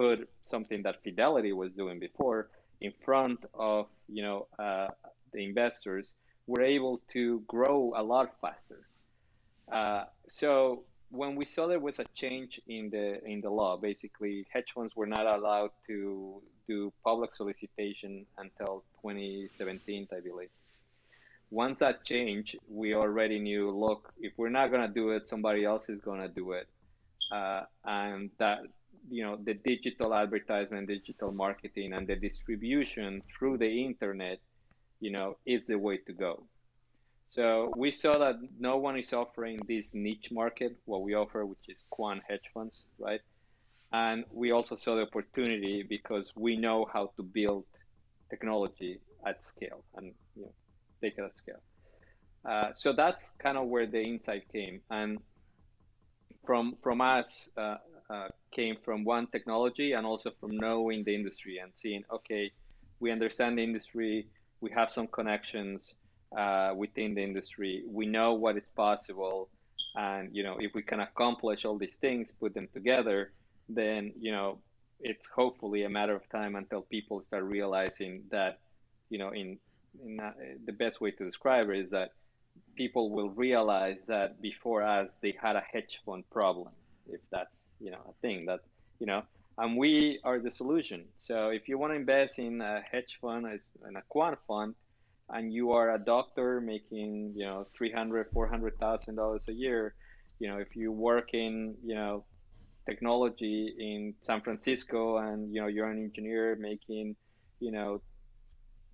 put 0.00 0.28
something 0.44 0.82
that 0.82 1.02
Fidelity 1.02 1.52
was 1.52 1.70
doing 1.72 1.98
before 1.98 2.48
in 2.80 2.92
front 3.04 3.40
of 3.54 3.86
you 4.08 4.22
know 4.22 4.46
uh, 4.58 4.88
the 5.32 5.44
investors, 5.44 6.14
we're 6.46 6.68
able 6.78 7.00
to 7.12 7.40
grow 7.46 7.92
a 7.96 8.02
lot 8.02 8.34
faster. 8.40 8.80
Uh, 9.70 10.04
so 10.28 10.82
when 11.10 11.36
we 11.36 11.44
saw 11.44 11.66
there 11.66 11.84
was 11.88 11.98
a 11.98 12.04
change 12.14 12.60
in 12.66 12.90
the 12.90 13.06
in 13.24 13.40
the 13.40 13.50
law, 13.50 13.76
basically 13.76 14.46
hedge 14.52 14.72
funds 14.74 14.96
were 14.96 15.10
not 15.16 15.26
allowed 15.26 15.70
to 15.86 16.40
do 16.66 16.92
public 17.04 17.34
solicitation 17.34 18.24
until 18.38 18.84
2017, 19.02 20.08
I 20.16 20.20
believe. 20.20 20.50
Once 21.50 21.80
that 21.80 22.04
changed, 22.04 22.56
we 22.68 22.94
already 22.94 23.40
knew, 23.40 23.72
look, 23.72 24.12
if 24.20 24.32
we're 24.36 24.56
not 24.60 24.70
gonna 24.70 24.94
do 25.02 25.10
it, 25.10 25.26
somebody 25.28 25.64
else 25.64 25.88
is 25.88 26.00
gonna 26.00 26.28
do 26.28 26.52
it, 26.52 26.68
uh, 27.32 27.62
and 27.84 28.30
that 28.38 28.60
you 29.10 29.24
know 29.24 29.36
the 29.42 29.54
digital 29.54 30.14
advertisement, 30.14 30.88
digital 30.88 31.32
marketing, 31.32 31.92
and 31.92 32.06
the 32.06 32.16
distribution 32.16 33.22
through 33.32 33.58
the 33.58 33.84
internet, 33.84 34.38
you 35.00 35.10
know, 35.10 35.36
is 35.46 35.66
the 35.66 35.78
way 35.78 35.98
to 36.06 36.12
go. 36.12 36.46
So 37.30 37.72
we 37.76 37.90
saw 37.92 38.18
that 38.18 38.36
no 38.58 38.76
one 38.78 38.98
is 38.98 39.12
offering 39.12 39.60
this 39.68 39.90
niche 39.94 40.30
market, 40.32 40.76
what 40.84 41.02
we 41.02 41.14
offer, 41.14 41.46
which 41.46 41.66
is 41.68 41.84
quant 41.90 42.22
hedge 42.28 42.48
funds, 42.52 42.84
right? 42.98 43.20
And 43.92 44.24
we 44.32 44.52
also 44.52 44.76
saw 44.76 44.96
the 44.96 45.02
opportunity 45.02 45.84
because 45.88 46.32
we 46.36 46.56
know 46.56 46.86
how 46.92 47.12
to 47.16 47.22
build 47.22 47.64
technology 48.30 49.00
at 49.26 49.42
scale 49.44 49.84
and 49.96 50.12
you 50.36 50.42
know, 50.42 50.54
take 51.02 51.18
it 51.18 51.24
at 51.24 51.36
scale. 51.36 51.62
Uh, 52.48 52.70
so 52.74 52.92
that's 52.92 53.30
kind 53.38 53.58
of 53.58 53.66
where 53.66 53.86
the 53.86 54.00
insight 54.00 54.44
came. 54.52 54.80
And 54.90 55.18
from 56.46 56.76
from 56.82 57.00
us 57.00 57.48
uh, 57.56 57.76
uh, 58.12 58.28
came 58.52 58.76
from 58.84 59.04
one 59.04 59.26
technology 59.28 59.92
and 59.92 60.06
also 60.06 60.30
from 60.40 60.56
knowing 60.56 61.04
the 61.04 61.14
industry 61.14 61.58
and 61.58 61.72
seeing, 61.74 62.02
okay, 62.12 62.50
we 62.98 63.10
understand 63.10 63.58
the 63.58 63.62
industry, 63.62 64.26
we 64.60 64.70
have 64.70 64.90
some 64.90 65.06
connections 65.06 65.94
uh, 66.36 66.72
within 66.76 67.14
the 67.14 67.22
industry. 67.22 67.84
We 67.86 68.06
know 68.06 68.34
what 68.34 68.56
is 68.56 68.68
possible, 68.76 69.48
and 69.94 70.34
you 70.34 70.42
know 70.42 70.56
if 70.60 70.74
we 70.74 70.82
can 70.82 71.00
accomplish 71.00 71.64
all 71.64 71.78
these 71.78 71.96
things, 71.96 72.30
put 72.38 72.54
them 72.54 72.68
together, 72.72 73.32
then 73.68 74.12
you 74.18 74.32
know 74.32 74.58
it's 75.00 75.26
hopefully 75.34 75.84
a 75.84 75.88
matter 75.88 76.14
of 76.14 76.28
time 76.30 76.56
until 76.56 76.82
people 76.82 77.22
start 77.26 77.44
realizing 77.44 78.22
that 78.30 78.58
you 79.08 79.18
know 79.18 79.30
in, 79.30 79.58
in 80.04 80.20
uh, 80.20 80.32
the 80.66 80.72
best 80.72 81.00
way 81.00 81.10
to 81.10 81.24
describe 81.24 81.70
it 81.70 81.78
is 81.78 81.90
that 81.90 82.10
people 82.76 83.10
will 83.10 83.30
realize 83.30 83.96
that 84.06 84.40
before 84.42 84.82
us 84.82 85.08
they 85.22 85.34
had 85.40 85.56
a 85.56 85.62
hedge 85.72 86.00
fund 86.04 86.22
problem 86.30 86.72
if 87.12 87.20
that's 87.30 87.62
you 87.80 87.90
know 87.90 88.02
a 88.08 88.12
thing 88.20 88.46
that 88.46 88.60
you 88.98 89.06
know 89.06 89.22
and 89.58 89.76
we 89.76 90.18
are 90.24 90.38
the 90.38 90.50
solution. 90.50 91.04
So 91.18 91.50
if 91.50 91.68
you 91.68 91.76
want 91.76 91.92
to 91.92 91.96
invest 91.96 92.38
in 92.38 92.60
a 92.62 92.80
hedge 92.90 93.18
fund 93.20 93.46
in 93.88 93.96
a 93.96 94.02
quant 94.08 94.38
fund 94.48 94.74
and 95.28 95.52
you 95.52 95.72
are 95.72 95.94
a 95.94 95.98
doctor 95.98 96.60
making 96.60 97.32
you 97.36 97.44
know 97.44 97.66
three 97.76 97.92
hundred 97.92 98.26
four 98.32 98.46
hundred 98.46 98.78
thousand 98.78 99.16
dollars 99.16 99.46
a 99.48 99.52
year 99.52 99.94
you 100.38 100.48
know 100.48 100.58
if 100.58 100.74
you 100.74 100.90
work 100.92 101.34
in 101.34 101.74
you 101.84 101.94
know 101.94 102.24
technology 102.88 103.74
in 103.78 104.14
san 104.26 104.40
francisco 104.40 105.18
and 105.18 105.54
you 105.54 105.60
know 105.60 105.68
you're 105.68 105.88
an 105.88 106.02
engineer 106.02 106.56
making 106.58 107.14
you 107.60 107.70
know 107.70 108.00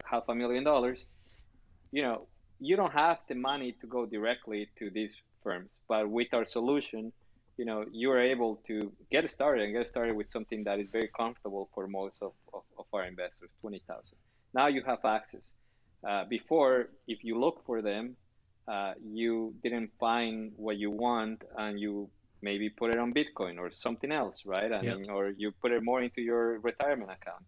half 0.05 0.25
a 0.29 0.35
million 0.35 0.65
dollars 0.65 1.07
you 1.93 2.03
know 2.03 2.27
you 2.59 2.77
don't 2.77 2.93
have 2.93 3.19
the 3.29 3.35
money 3.35 3.75
to 3.81 3.87
go 3.87 4.07
directly 4.07 4.69
to 4.79 4.91
these 4.91 5.15
firms. 5.43 5.79
But 5.89 6.09
with 6.11 6.29
our 6.33 6.45
solution 6.45 7.13
you 7.57 7.65
know 7.65 7.85
you 7.93 8.11
are 8.11 8.21
able 8.21 8.57
to 8.67 8.93
get 9.11 9.29
started 9.31 9.65
and 9.65 9.73
get 9.73 9.89
started 9.89 10.15
with 10.15 10.31
something 10.31 10.65
that 10.65 10.79
is 10.79 10.89
very 10.91 11.11
comfortable 11.17 11.69
for 11.75 11.87
most 11.87 12.23
of, 12.23 12.33
of, 12.53 12.63
of 12.79 12.87
our 12.93 13.05
investors 13.05 13.51
20000 13.63 14.15
now 14.55 14.67
you 14.67 14.83
have 14.83 15.05
access 15.05 15.53
uh, 16.07 16.25
before, 16.25 16.91
if 17.09 17.25
you 17.25 17.39
look 17.39 17.65
for 17.67 17.83
them, 17.83 18.17
uh, 18.69 18.95
you 19.05 19.55
didn't 19.63 19.91
find 19.99 20.53
what 20.57 20.77
you 20.77 20.91
want, 20.91 21.43
and 21.57 21.81
you 21.81 22.09
maybe 22.43 22.69
put 22.69 22.91
it 22.91 22.99
on 22.99 23.13
Bitcoin 23.13 23.59
or 23.59 23.73
something 23.73 24.13
else, 24.13 24.43
right? 24.45 24.73
I 24.73 24.81
yep. 24.83 24.99
mean, 24.99 25.11
or 25.11 25.31
you 25.31 25.53
put 25.53 25.73
it 25.73 25.83
more 25.83 26.03
into 26.03 26.21
your 26.21 26.59
retirement 26.61 27.11
account. 27.11 27.45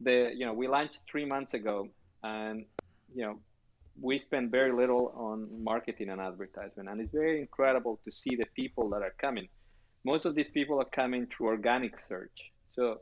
The 0.00 0.32
you 0.34 0.46
know 0.46 0.52
we 0.52 0.66
launched 0.66 1.00
three 1.10 1.24
months 1.24 1.54
ago, 1.54 1.88
and 2.24 2.64
you 3.14 3.24
know 3.24 3.38
we 4.00 4.18
spend 4.18 4.50
very 4.50 4.72
little 4.72 5.12
on 5.16 5.48
marketing 5.62 6.08
and 6.10 6.20
advertisement, 6.20 6.88
and 6.88 7.00
it's 7.00 7.12
very 7.12 7.40
incredible 7.40 8.00
to 8.04 8.12
see 8.12 8.36
the 8.36 8.46
people 8.56 8.88
that 8.90 9.02
are 9.02 9.14
coming. 9.18 9.48
Most 10.04 10.24
of 10.24 10.34
these 10.34 10.48
people 10.48 10.80
are 10.80 10.86
coming 10.86 11.26
through 11.26 11.48
organic 11.48 12.00
search. 12.00 12.52
So 12.74 13.00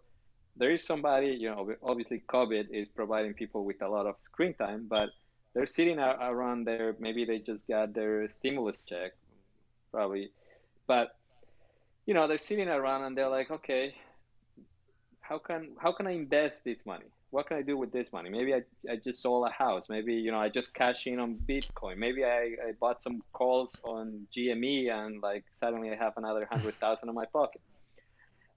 there 0.56 0.70
is 0.70 0.84
somebody, 0.84 1.28
you 1.28 1.48
know, 1.48 1.72
obviously 1.82 2.22
COVID 2.28 2.66
is 2.70 2.88
providing 2.88 3.34
people 3.34 3.64
with 3.64 3.80
a 3.82 3.88
lot 3.88 4.06
of 4.06 4.16
screen 4.20 4.54
time, 4.54 4.86
but 4.88 5.10
they're 5.54 5.66
sitting 5.66 5.98
around 5.98 6.66
there. 6.66 6.94
Maybe 6.98 7.24
they 7.24 7.38
just 7.38 7.66
got 7.66 7.94
their 7.94 8.28
stimulus 8.28 8.76
check, 8.86 9.12
probably, 9.90 10.30
but 10.86 11.16
you 12.06 12.14
know, 12.14 12.26
they're 12.26 12.38
sitting 12.38 12.68
around 12.68 13.04
and 13.04 13.16
they're 13.16 13.28
like, 13.28 13.50
okay, 13.50 13.94
how 15.20 15.38
can 15.38 15.76
how 15.80 15.92
can 15.92 16.06
I 16.06 16.12
invest 16.12 16.64
this 16.64 16.84
money? 16.84 17.06
What 17.30 17.46
can 17.46 17.58
I 17.58 17.62
do 17.62 17.76
with 17.76 17.92
this 17.92 18.12
money? 18.12 18.28
Maybe 18.28 18.54
I, 18.54 18.62
I 18.90 18.96
just 18.96 19.22
sold 19.22 19.46
a 19.46 19.52
house. 19.52 19.88
Maybe 19.88 20.14
you 20.14 20.32
know 20.32 20.40
I 20.40 20.48
just 20.48 20.74
cash 20.74 21.06
in 21.06 21.18
on 21.20 21.38
Bitcoin. 21.48 21.96
Maybe 21.96 22.24
I, 22.24 22.56
I 22.66 22.72
bought 22.80 23.02
some 23.02 23.22
calls 23.32 23.78
on 23.84 24.26
GME 24.36 24.90
and 24.90 25.22
like 25.22 25.44
suddenly 25.52 25.90
I 25.90 25.96
have 25.96 26.14
another 26.16 26.46
hundred 26.50 26.74
thousand 26.80 27.08
in 27.08 27.14
my 27.14 27.26
pocket. 27.26 27.60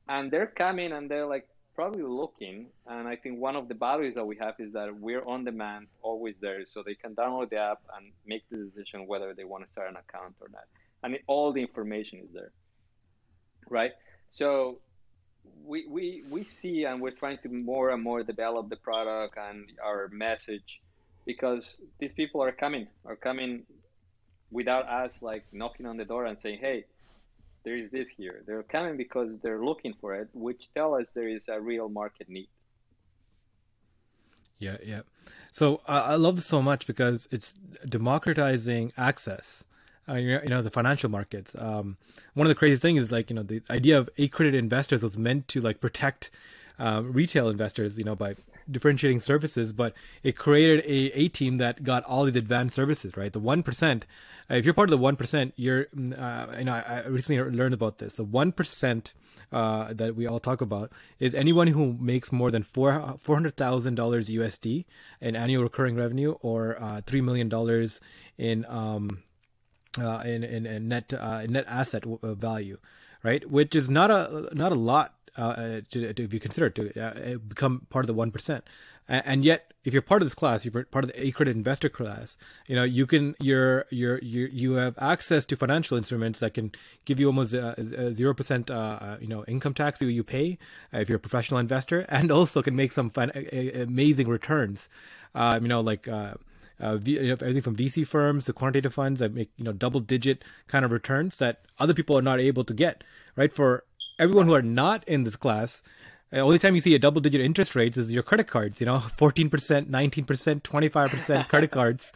And 0.09 0.29
they're 0.31 0.47
coming 0.47 0.91
and 0.91 1.09
they're 1.09 1.25
like, 1.25 1.47
probably 1.75 2.03
looking. 2.03 2.67
And 2.87 3.07
I 3.07 3.15
think 3.15 3.39
one 3.39 3.55
of 3.55 3.67
the 3.67 3.73
values 3.73 4.15
that 4.15 4.25
we 4.25 4.37
have 4.37 4.55
is 4.59 4.73
that 4.73 4.95
we're 4.99 5.25
on 5.25 5.43
demand, 5.43 5.87
always 6.01 6.35
there, 6.41 6.65
so 6.65 6.83
they 6.83 6.95
can 6.95 7.15
download 7.15 7.49
the 7.49 7.57
app 7.57 7.79
and 7.97 8.11
make 8.25 8.43
the 8.49 8.57
decision 8.57 9.07
whether 9.07 9.33
they 9.33 9.43
want 9.43 9.65
to 9.65 9.71
start 9.71 9.89
an 9.89 9.97
account 9.97 10.35
or 10.39 10.49
not. 10.51 10.63
And 11.03 11.15
it, 11.15 11.21
all 11.27 11.51
the 11.51 11.61
information 11.61 12.19
is 12.19 12.33
there, 12.33 12.51
right? 13.69 13.91
So 14.31 14.79
we, 15.65 15.87
we, 15.87 16.23
we 16.29 16.43
see 16.43 16.85
and 16.85 17.01
we're 17.01 17.11
trying 17.11 17.37
to 17.39 17.49
more 17.49 17.91
and 17.91 18.03
more 18.03 18.23
develop 18.23 18.69
the 18.69 18.75
product 18.75 19.37
and 19.37 19.71
our 19.83 20.09
message 20.11 20.81
because 21.25 21.79
these 21.99 22.13
people 22.13 22.43
are 22.43 22.51
coming, 22.51 22.87
are 23.05 23.15
coming 23.15 23.63
without 24.51 24.87
us 24.87 25.21
like 25.21 25.45
knocking 25.51 25.85
on 25.85 25.97
the 25.97 26.05
door 26.05 26.25
and 26.25 26.37
saying, 26.39 26.59
hey, 26.59 26.85
there 27.63 27.75
is 27.75 27.89
this 27.89 28.09
here. 28.09 28.43
They're 28.45 28.63
coming 28.63 28.97
because 28.97 29.39
they're 29.39 29.63
looking 29.63 29.93
for 29.99 30.13
it, 30.15 30.27
which 30.33 30.67
tell 30.75 30.95
us 30.95 31.11
there 31.15 31.29
is 31.29 31.47
a 31.47 31.59
real 31.59 31.87
market 31.89 32.29
need. 32.29 32.49
Yeah, 34.59 34.77
yeah. 34.83 35.01
So 35.51 35.81
uh, 35.87 36.03
I 36.07 36.15
love 36.15 36.35
this 36.35 36.45
so 36.45 36.61
much 36.61 36.87
because 36.87 37.27
it's 37.31 37.53
democratizing 37.87 38.93
access. 38.97 39.63
Uh, 40.07 40.15
you 40.15 40.39
know 40.47 40.61
the 40.61 40.69
financial 40.69 41.09
markets. 41.09 41.53
Um, 41.57 41.97
one 42.33 42.45
of 42.45 42.49
the 42.49 42.55
crazy 42.55 42.75
things 42.75 42.99
is 42.99 43.11
like 43.11 43.29
you 43.29 43.35
know 43.35 43.43
the 43.43 43.61
idea 43.69 43.97
of 43.97 44.09
accredited 44.17 44.59
investors 44.59 45.01
was 45.03 45.17
meant 45.17 45.47
to 45.49 45.61
like 45.61 45.79
protect 45.79 46.29
uh, 46.77 47.01
retail 47.05 47.49
investors. 47.49 47.97
You 47.97 48.03
know 48.03 48.15
by 48.15 48.35
differentiating 48.69 49.19
services, 49.19 49.71
but 49.71 49.93
it 50.21 50.37
created 50.37 50.83
a 50.85 51.17
a 51.17 51.27
team 51.29 51.57
that 51.57 51.83
got 51.83 52.03
all 52.03 52.25
these 52.25 52.35
advanced 52.35 52.75
services. 52.75 53.15
Right, 53.15 53.31
the 53.31 53.39
one 53.39 53.63
percent 53.63 54.05
uh, 54.49 54.55
if 54.55 54.65
you're 54.65 54.73
part 54.73 54.89
of 54.89 54.97
the 54.97 55.03
one 55.03 55.15
percent, 55.15 55.53
you're. 55.55 55.85
Mm, 55.95 56.19
uh, 56.19 56.57
you 56.57 56.65
know, 56.65 56.73
I, 56.73 57.05
recently 57.05 57.41
learned 57.41 57.73
about 57.73 57.99
this. 57.99 58.15
The 58.15 58.23
one 58.23 58.51
percent 58.51 59.13
uh, 59.51 59.93
that 59.93 60.15
we 60.15 60.27
all 60.27 60.39
talk 60.39 60.61
about 60.61 60.91
is 61.19 61.33
anyone 61.33 61.67
who 61.67 61.93
makes 61.93 62.31
more 62.31 62.51
than 62.51 62.63
four 62.63 63.15
four 63.19 63.35
hundred 63.35 63.55
thousand 63.55 63.95
dollars 63.95 64.29
USD 64.29 64.85
in 65.21 65.35
annual 65.35 65.63
recurring 65.63 65.95
revenue 65.95 66.31
or 66.41 66.81
uh, 66.81 67.01
three 67.05 67.21
million 67.21 67.49
dollars 67.49 68.01
in 68.37 68.65
um 68.65 69.23
uh, 69.99 70.21
in, 70.25 70.43
in, 70.43 70.65
in 70.65 70.87
net 70.87 71.13
uh, 71.13 71.45
net 71.47 71.65
asset 71.67 72.03
value, 72.21 72.77
right? 73.23 73.49
Which 73.49 73.75
is 73.75 73.89
not 73.89 74.11
a 74.11 74.49
not 74.53 74.71
a 74.71 74.75
lot 74.75 75.13
uh, 75.37 75.81
to, 75.89 76.13
to 76.13 76.27
be 76.27 76.39
considered 76.39 76.75
to 76.75 76.99
uh, 76.99 77.37
become 77.37 77.87
part 77.89 78.03
of 78.03 78.07
the 78.07 78.13
one 78.13 78.31
percent 78.31 78.63
and 79.07 79.43
yet 79.43 79.73
if 79.83 79.93
you're 79.93 80.01
part 80.01 80.21
of 80.21 80.25
this 80.25 80.33
class 80.33 80.63
you're 80.63 80.85
part 80.85 81.03
of 81.03 81.11
the 81.11 81.27
accredited 81.27 81.57
investor 81.57 81.89
class 81.89 82.37
you 82.67 82.75
know 82.75 82.83
you 82.83 83.05
can 83.05 83.35
you're 83.39 83.85
you're, 83.89 84.19
you're 84.19 84.47
you 84.49 84.73
have 84.73 84.95
access 84.97 85.45
to 85.45 85.55
financial 85.55 85.97
instruments 85.97 86.39
that 86.39 86.53
can 86.53 86.71
give 87.05 87.19
you 87.19 87.27
almost 87.27 87.51
zero 88.13 88.33
percent 88.33 88.71
uh, 88.71 88.73
uh, 88.73 89.17
you 89.19 89.27
know 89.27 89.43
income 89.45 89.73
tax 89.73 89.99
that 89.99 90.05
you 90.05 90.23
pay 90.23 90.57
uh, 90.93 90.99
if 90.99 91.09
you're 91.09 91.17
a 91.17 91.19
professional 91.19 91.59
investor 91.59 92.01
and 92.09 92.31
also 92.31 92.61
can 92.61 92.75
make 92.75 92.91
some 92.91 93.09
fun, 93.09 93.31
amazing 93.73 94.27
returns 94.27 94.87
um, 95.35 95.63
you 95.63 95.69
know 95.69 95.81
like 95.81 96.07
uh, 96.83 96.93
uh, 96.93 96.99
you 97.03 97.27
know, 97.27 97.33
everything 97.33 97.61
from 97.61 97.75
VC 97.75 98.05
firms 98.05 98.45
to 98.45 98.53
quantitative 98.53 98.93
funds 98.93 99.19
that 99.19 99.33
make 99.33 99.49
you 99.57 99.63
know 99.63 99.73
double 99.73 99.99
digit 99.99 100.43
kind 100.67 100.85
of 100.85 100.91
returns 100.91 101.37
that 101.37 101.61
other 101.79 101.93
people 101.93 102.17
are 102.17 102.21
not 102.21 102.39
able 102.39 102.63
to 102.63 102.73
get 102.73 103.03
right 103.35 103.53
for 103.53 103.83
everyone 104.19 104.45
who 104.45 104.53
are 104.53 104.61
not 104.61 105.03
in 105.07 105.23
this 105.23 105.35
class 105.35 105.81
the 106.33 106.39
only 106.39 106.57
time 106.57 106.73
you 106.73 106.81
see 106.81 106.95
a 106.95 106.99
double 106.99 107.21
digit 107.21 107.41
interest 107.41 107.75
rates 107.75 107.95
is 107.95 108.11
your 108.11 108.23
credit 108.23 108.47
cards, 108.47 108.79
you 108.79 108.87
know, 108.87 108.97
14%, 108.97 109.49
19%, 109.87 110.61
25% 110.61 111.47
credit 111.47 111.69
cards, 111.69 112.11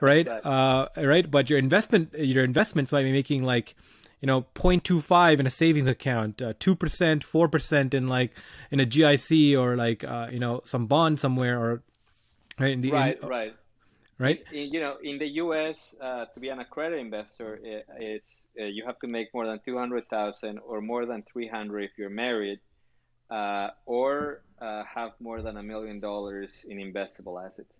right? 0.00 0.28
Uh, 0.28 0.88
right. 0.96 1.28
But 1.28 1.50
your 1.50 1.58
investment, 1.58 2.14
your 2.14 2.44
investments 2.44 2.92
might 2.92 3.02
be 3.02 3.10
making 3.10 3.42
like, 3.42 3.74
you 4.20 4.26
know, 4.26 4.42
0.25 4.54 5.40
in 5.40 5.46
a 5.48 5.50
savings 5.50 5.88
account, 5.88 6.40
uh, 6.40 6.52
2%, 6.54 6.76
4% 6.76 7.94
in 7.94 8.06
like 8.06 8.32
in 8.70 8.78
a 8.78 8.86
GIC 8.86 9.58
or 9.58 9.74
like, 9.74 10.04
uh, 10.04 10.28
you 10.30 10.38
know, 10.38 10.62
some 10.64 10.86
bond 10.86 11.18
somewhere 11.18 11.60
or 11.60 11.82
right. 12.60 12.70
In 12.70 12.80
the, 12.80 12.92
right, 12.92 13.20
in, 13.20 13.28
right. 13.28 13.56
Right? 14.18 14.40
In, 14.52 14.72
you 14.72 14.80
know, 14.80 14.96
in 15.02 15.18
the 15.18 15.28
U.S., 15.44 15.94
uh, 16.00 16.26
to 16.26 16.40
be 16.40 16.48
an 16.48 16.58
accredited 16.58 17.00
investor, 17.04 17.58
it, 17.62 17.86
it's 17.98 18.48
uh, 18.60 18.64
you 18.64 18.84
have 18.86 18.98
to 19.00 19.06
make 19.06 19.28
more 19.32 19.46
than 19.46 19.60
two 19.64 19.78
hundred 19.78 20.08
thousand 20.08 20.58
or 20.58 20.80
more 20.80 21.06
than 21.06 21.22
three 21.32 21.48
hundred 21.48 21.84
if 21.84 21.90
you're 21.96 22.10
married, 22.10 22.60
uh, 23.30 23.68
or 23.86 24.42
uh, 24.60 24.82
have 24.92 25.12
more 25.20 25.42
than 25.42 25.56
a 25.56 25.62
million 25.62 26.00
dollars 26.00 26.64
in 26.68 26.78
investable 26.78 27.44
assets. 27.44 27.78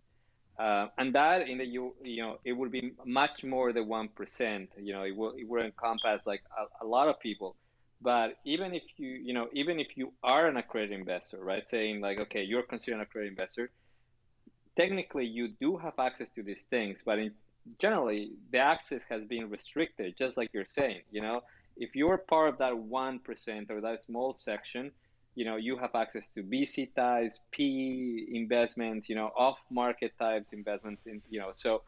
Uh, 0.59 0.89
and 0.99 1.15
that 1.15 1.49
in 1.49 1.59
the 1.59 1.65
you 1.65 1.95
you 2.03 2.23
know 2.23 2.39
it 2.45 2.53
would 2.53 2.73
be 2.73 2.93
much 3.05 3.45
more 3.45 3.73
than 3.73 3.87
one 3.87 4.09
percent. 4.09 4.71
You 4.81 4.93
know, 4.93 5.03
it 5.03 5.17
will 5.17 5.35
it 5.37 5.49
would 5.49 5.65
encompass 5.65 6.27
like 6.27 6.43
a, 6.57 6.85
a 6.85 6.87
lot 6.87 7.09
of 7.09 7.21
people. 7.21 7.57
But 8.01 8.37
even 8.45 8.75
if 8.75 8.83
you 8.97 9.09
you 9.09 9.35
know 9.35 9.49
even 9.53 9.81
if 9.81 9.89
you 9.97 10.13
are 10.23 10.47
an 10.47 10.57
accredited 10.57 10.99
investor, 10.99 11.39
right? 11.43 11.69
Saying 11.69 12.01
like, 12.01 12.19
okay, 12.19 12.43
you're 12.43 12.63
considered 12.63 12.97
an 12.97 13.03
accredited 13.03 13.33
investor 13.33 13.71
technically 14.79 15.27
you 15.27 15.49
do 15.61 15.77
have 15.77 15.99
access 15.99 16.31
to 16.31 16.43
these 16.43 16.65
things, 16.71 17.01
but 17.05 17.19
in, 17.19 17.33
generally 17.79 18.31
the 18.53 18.59
access 18.59 19.03
has 19.11 19.25
been 19.25 19.51
restricted, 19.51 20.15
just 20.17 20.37
like 20.37 20.51
you're 20.55 20.73
saying. 20.81 21.03
You 21.11 21.23
know, 21.23 21.43
if 21.77 21.97
you're 21.97 22.17
part 22.17 22.49
of 22.51 22.59
that 22.59 22.79
one 22.79 23.19
percent 23.19 23.71
or 23.71 23.81
that 23.81 24.05
small 24.05 24.37
section, 24.39 24.93
you 25.35 25.45
know, 25.45 25.57
you 25.57 25.77
have 25.79 25.95
access 25.95 26.29
to 26.29 26.43
VC 26.43 26.95
types, 26.95 27.39
PE 27.53 28.27
investments, 28.33 29.09
you 29.09 29.17
know, 29.17 29.31
off-market 29.37 30.13
types 30.19 30.53
investments. 30.53 31.07
In 31.07 31.21
you 31.29 31.41
know, 31.41 31.51
so 31.55 31.83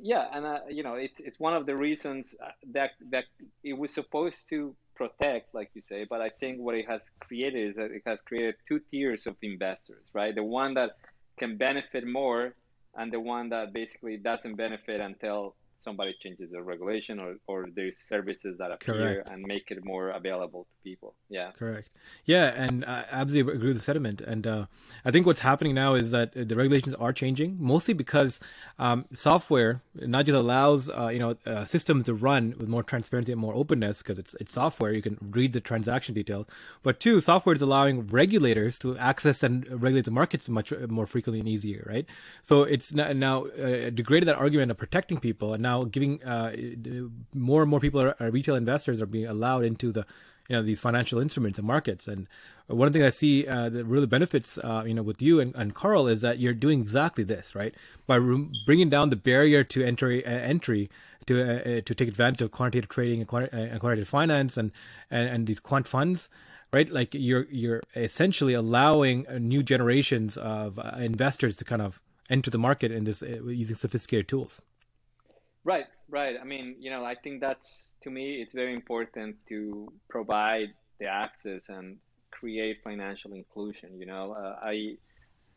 yeah, 0.00 0.26
and 0.32 0.46
uh, 0.46 0.60
you 0.70 0.82
know, 0.82 0.94
it's 0.94 1.20
it's 1.20 1.38
one 1.38 1.54
of 1.54 1.66
the 1.66 1.76
reasons 1.76 2.34
uh, 2.42 2.48
that 2.72 2.92
that 3.10 3.24
it 3.62 3.74
was 3.74 3.92
supposed 3.92 4.48
to 4.48 4.74
protect, 4.94 5.54
like 5.54 5.70
you 5.74 5.82
say. 5.82 6.06
But 6.08 6.20
I 6.22 6.30
think 6.40 6.60
what 6.60 6.74
it 6.74 6.88
has 6.88 7.10
created 7.20 7.68
is 7.68 7.76
that 7.76 7.90
it 7.90 8.02
has 8.06 8.20
created 8.22 8.56
two 8.66 8.80
tiers 8.90 9.26
of 9.26 9.36
investors, 9.42 10.06
right? 10.14 10.34
The 10.34 10.44
one 10.44 10.74
that 10.74 10.92
can 11.38 11.56
benefit 11.56 12.06
more 12.06 12.54
and 12.96 13.12
the 13.12 13.20
one 13.20 13.48
that 13.50 13.72
basically 13.72 14.16
doesn't 14.16 14.56
benefit 14.56 15.00
until 15.00 15.54
somebody 15.82 16.14
changes 16.22 16.52
the 16.52 16.62
regulation 16.62 17.18
or, 17.18 17.36
or 17.46 17.66
there's 17.74 17.98
services 17.98 18.56
that 18.58 18.70
appear 18.70 18.94
Correct. 18.94 19.30
and 19.30 19.42
make 19.42 19.70
it 19.70 19.84
more 19.84 20.10
available 20.10 20.64
to 20.64 20.74
people. 20.88 21.14
Yeah. 21.28 21.50
Correct. 21.58 21.88
Yeah. 22.24 22.46
And 22.54 22.84
I 22.84 23.04
absolutely 23.10 23.54
agree 23.54 23.68
with 23.68 23.78
the 23.78 23.82
sentiment. 23.82 24.20
And 24.20 24.46
uh, 24.46 24.66
I 25.04 25.10
think 25.10 25.26
what's 25.26 25.40
happening 25.40 25.74
now 25.74 25.94
is 25.94 26.10
that 26.12 26.32
the 26.34 26.56
regulations 26.56 26.94
are 26.96 27.12
changing 27.12 27.56
mostly 27.60 27.94
because 27.94 28.38
um, 28.78 29.06
software 29.12 29.82
not 29.94 30.26
just 30.26 30.36
allows, 30.36 30.88
uh, 30.88 31.08
you 31.08 31.18
know, 31.18 31.36
uh, 31.46 31.64
systems 31.64 32.04
to 32.04 32.14
run 32.14 32.54
with 32.58 32.68
more 32.68 32.82
transparency 32.82 33.32
and 33.32 33.40
more 33.40 33.54
openness 33.54 33.98
because 33.98 34.18
it's, 34.18 34.34
it's 34.40 34.54
software. 34.54 34.92
You 34.92 35.02
can 35.02 35.18
read 35.20 35.52
the 35.52 35.60
transaction 35.60 36.14
detail. 36.14 36.48
But 36.82 37.00
two, 37.00 37.20
software 37.20 37.54
is 37.54 37.62
allowing 37.62 38.06
regulators 38.06 38.78
to 38.80 38.96
access 38.98 39.42
and 39.42 39.66
regulate 39.82 40.04
the 40.04 40.10
markets 40.10 40.48
much 40.48 40.72
more 40.88 41.06
frequently 41.06 41.40
and 41.40 41.48
easier, 41.48 41.84
right? 41.88 42.06
So 42.42 42.62
it's 42.62 42.92
now 42.92 43.46
uh, 43.46 43.90
degraded 43.90 44.28
that 44.28 44.36
argument 44.36 44.70
of 44.70 44.76
protecting 44.76 45.18
people 45.18 45.52
and 45.52 45.62
now 45.62 45.71
now 45.72 45.84
giving 45.84 46.22
uh, 46.22 46.54
more 47.34 47.62
and 47.62 47.70
more 47.70 47.80
people 47.80 48.00
are, 48.04 48.14
are, 48.20 48.30
retail 48.30 48.54
investors 48.54 49.00
are 49.00 49.06
being 49.06 49.26
allowed 49.26 49.64
into 49.64 49.92
the 49.92 50.04
you 50.48 50.56
know 50.56 50.62
these 50.62 50.80
financial 50.80 51.18
instruments 51.20 51.58
and 51.58 51.66
markets. 51.66 52.06
And 52.08 52.28
one 52.66 52.86
of 52.86 52.92
the 52.92 52.98
things 52.98 53.14
I 53.14 53.16
see 53.16 53.46
uh, 53.46 53.68
that 53.74 53.84
really 53.84 54.06
benefits 54.06 54.58
uh, 54.58 54.84
you 54.86 54.94
know 54.94 55.02
with 55.10 55.20
you 55.22 55.40
and, 55.40 55.54
and 55.54 55.74
Carl 55.74 56.06
is 56.14 56.20
that 56.20 56.38
you're 56.38 56.60
doing 56.66 56.80
exactly 56.80 57.24
this 57.24 57.54
right? 57.54 57.74
By 58.06 58.16
re- 58.16 58.50
bringing 58.66 58.90
down 58.90 59.10
the 59.10 59.22
barrier 59.30 59.64
to 59.64 59.84
entry 59.84 60.24
uh, 60.26 60.30
entry 60.30 60.90
to 61.26 61.34
uh, 61.40 61.44
uh, 61.44 61.80
to 61.88 61.94
take 61.94 62.08
advantage 62.08 62.42
of 62.42 62.50
quantitative 62.50 62.90
trading 62.90 63.20
and, 63.20 63.28
quant- 63.28 63.52
and 63.52 63.78
quantitative 63.80 64.08
finance 64.08 64.56
and, 64.56 64.72
and 65.10 65.28
and 65.28 65.46
these 65.46 65.60
quant 65.60 65.86
funds 65.88 66.28
right? 66.76 66.88
Like 66.88 67.10
you're 67.12 67.46
you're 67.50 67.82
essentially 67.94 68.54
allowing 68.54 69.26
new 69.52 69.62
generations 69.62 70.38
of 70.38 70.78
investors 70.98 71.54
to 71.58 71.64
kind 71.64 71.82
of 71.82 72.00
enter 72.30 72.50
the 72.50 72.62
market 72.68 72.90
in 72.90 73.04
this 73.04 73.20
using 73.62 73.76
sophisticated 73.76 74.26
tools 74.26 74.62
Right, 75.64 75.86
right. 76.08 76.36
I 76.40 76.44
mean, 76.44 76.76
you 76.80 76.90
know, 76.90 77.04
I 77.04 77.14
think 77.14 77.40
that's 77.40 77.94
to 78.02 78.10
me, 78.10 78.42
it's 78.42 78.52
very 78.54 78.74
important 78.74 79.36
to 79.48 79.92
provide 80.08 80.74
the 80.98 81.06
access 81.06 81.68
and 81.68 81.98
create 82.32 82.78
financial 82.82 83.32
inclusion. 83.32 83.98
You 84.00 84.06
know, 84.06 84.32
uh, 84.32 84.56
I 84.62 84.96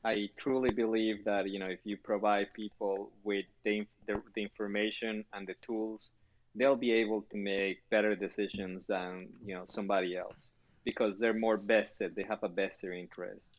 I 0.03 0.30
truly 0.38 0.72
believe 0.72 1.26
that 1.26 1.49
you 1.49 1.60
know 1.60 1.68
if 1.68 1.80
you 1.86 1.97
provide 1.97 2.53
people 2.53 3.12
with 3.24 3.45
the, 3.64 3.86
the, 4.08 4.22
the 4.36 4.43
information 4.43 5.26
and 5.34 5.47
the 5.47 5.56
tools, 5.66 6.12
they'll 6.56 6.76
be 6.76 6.93
able 6.93 7.24
to 7.32 7.38
make 7.38 7.80
better 7.89 8.16
decisions 8.16 8.88
than 8.88 9.30
you 9.45 9.56
know 9.56 9.66
somebody 9.66 10.18
else 10.18 10.51
because 10.86 11.20
they're 11.20 11.34
more 11.47 11.58
vested. 11.58 12.16
They 12.16 12.24
have 12.24 12.43
a 12.43 12.49
vested 12.49 12.93
interest. 12.93 13.53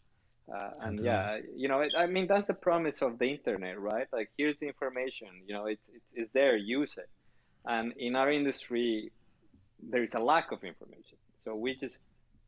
Uh, 0.52 0.70
and 0.80 1.00
yeah, 1.04 1.38
you 1.56 1.68
know, 1.68 1.80
it, 1.80 1.92
I 1.96 2.06
mean, 2.06 2.28
that's 2.28 2.46
the 2.46 2.54
promise 2.54 3.02
of 3.02 3.18
the 3.18 3.26
internet, 3.26 3.80
right? 3.80 4.06
Like, 4.12 4.30
here's 4.38 4.58
the 4.58 4.66
information, 4.66 5.28
you 5.46 5.54
know, 5.54 5.66
it's, 5.66 5.88
it's, 5.88 6.14
it's 6.14 6.32
there, 6.32 6.56
use 6.56 6.96
it. 6.98 7.08
And 7.64 7.92
in 7.96 8.14
our 8.14 8.30
industry, 8.30 9.10
there's 9.82 10.14
a 10.14 10.20
lack 10.20 10.52
of 10.52 10.62
information. 10.62 11.18
So 11.38 11.56
we 11.56 11.74
just, 11.74 11.98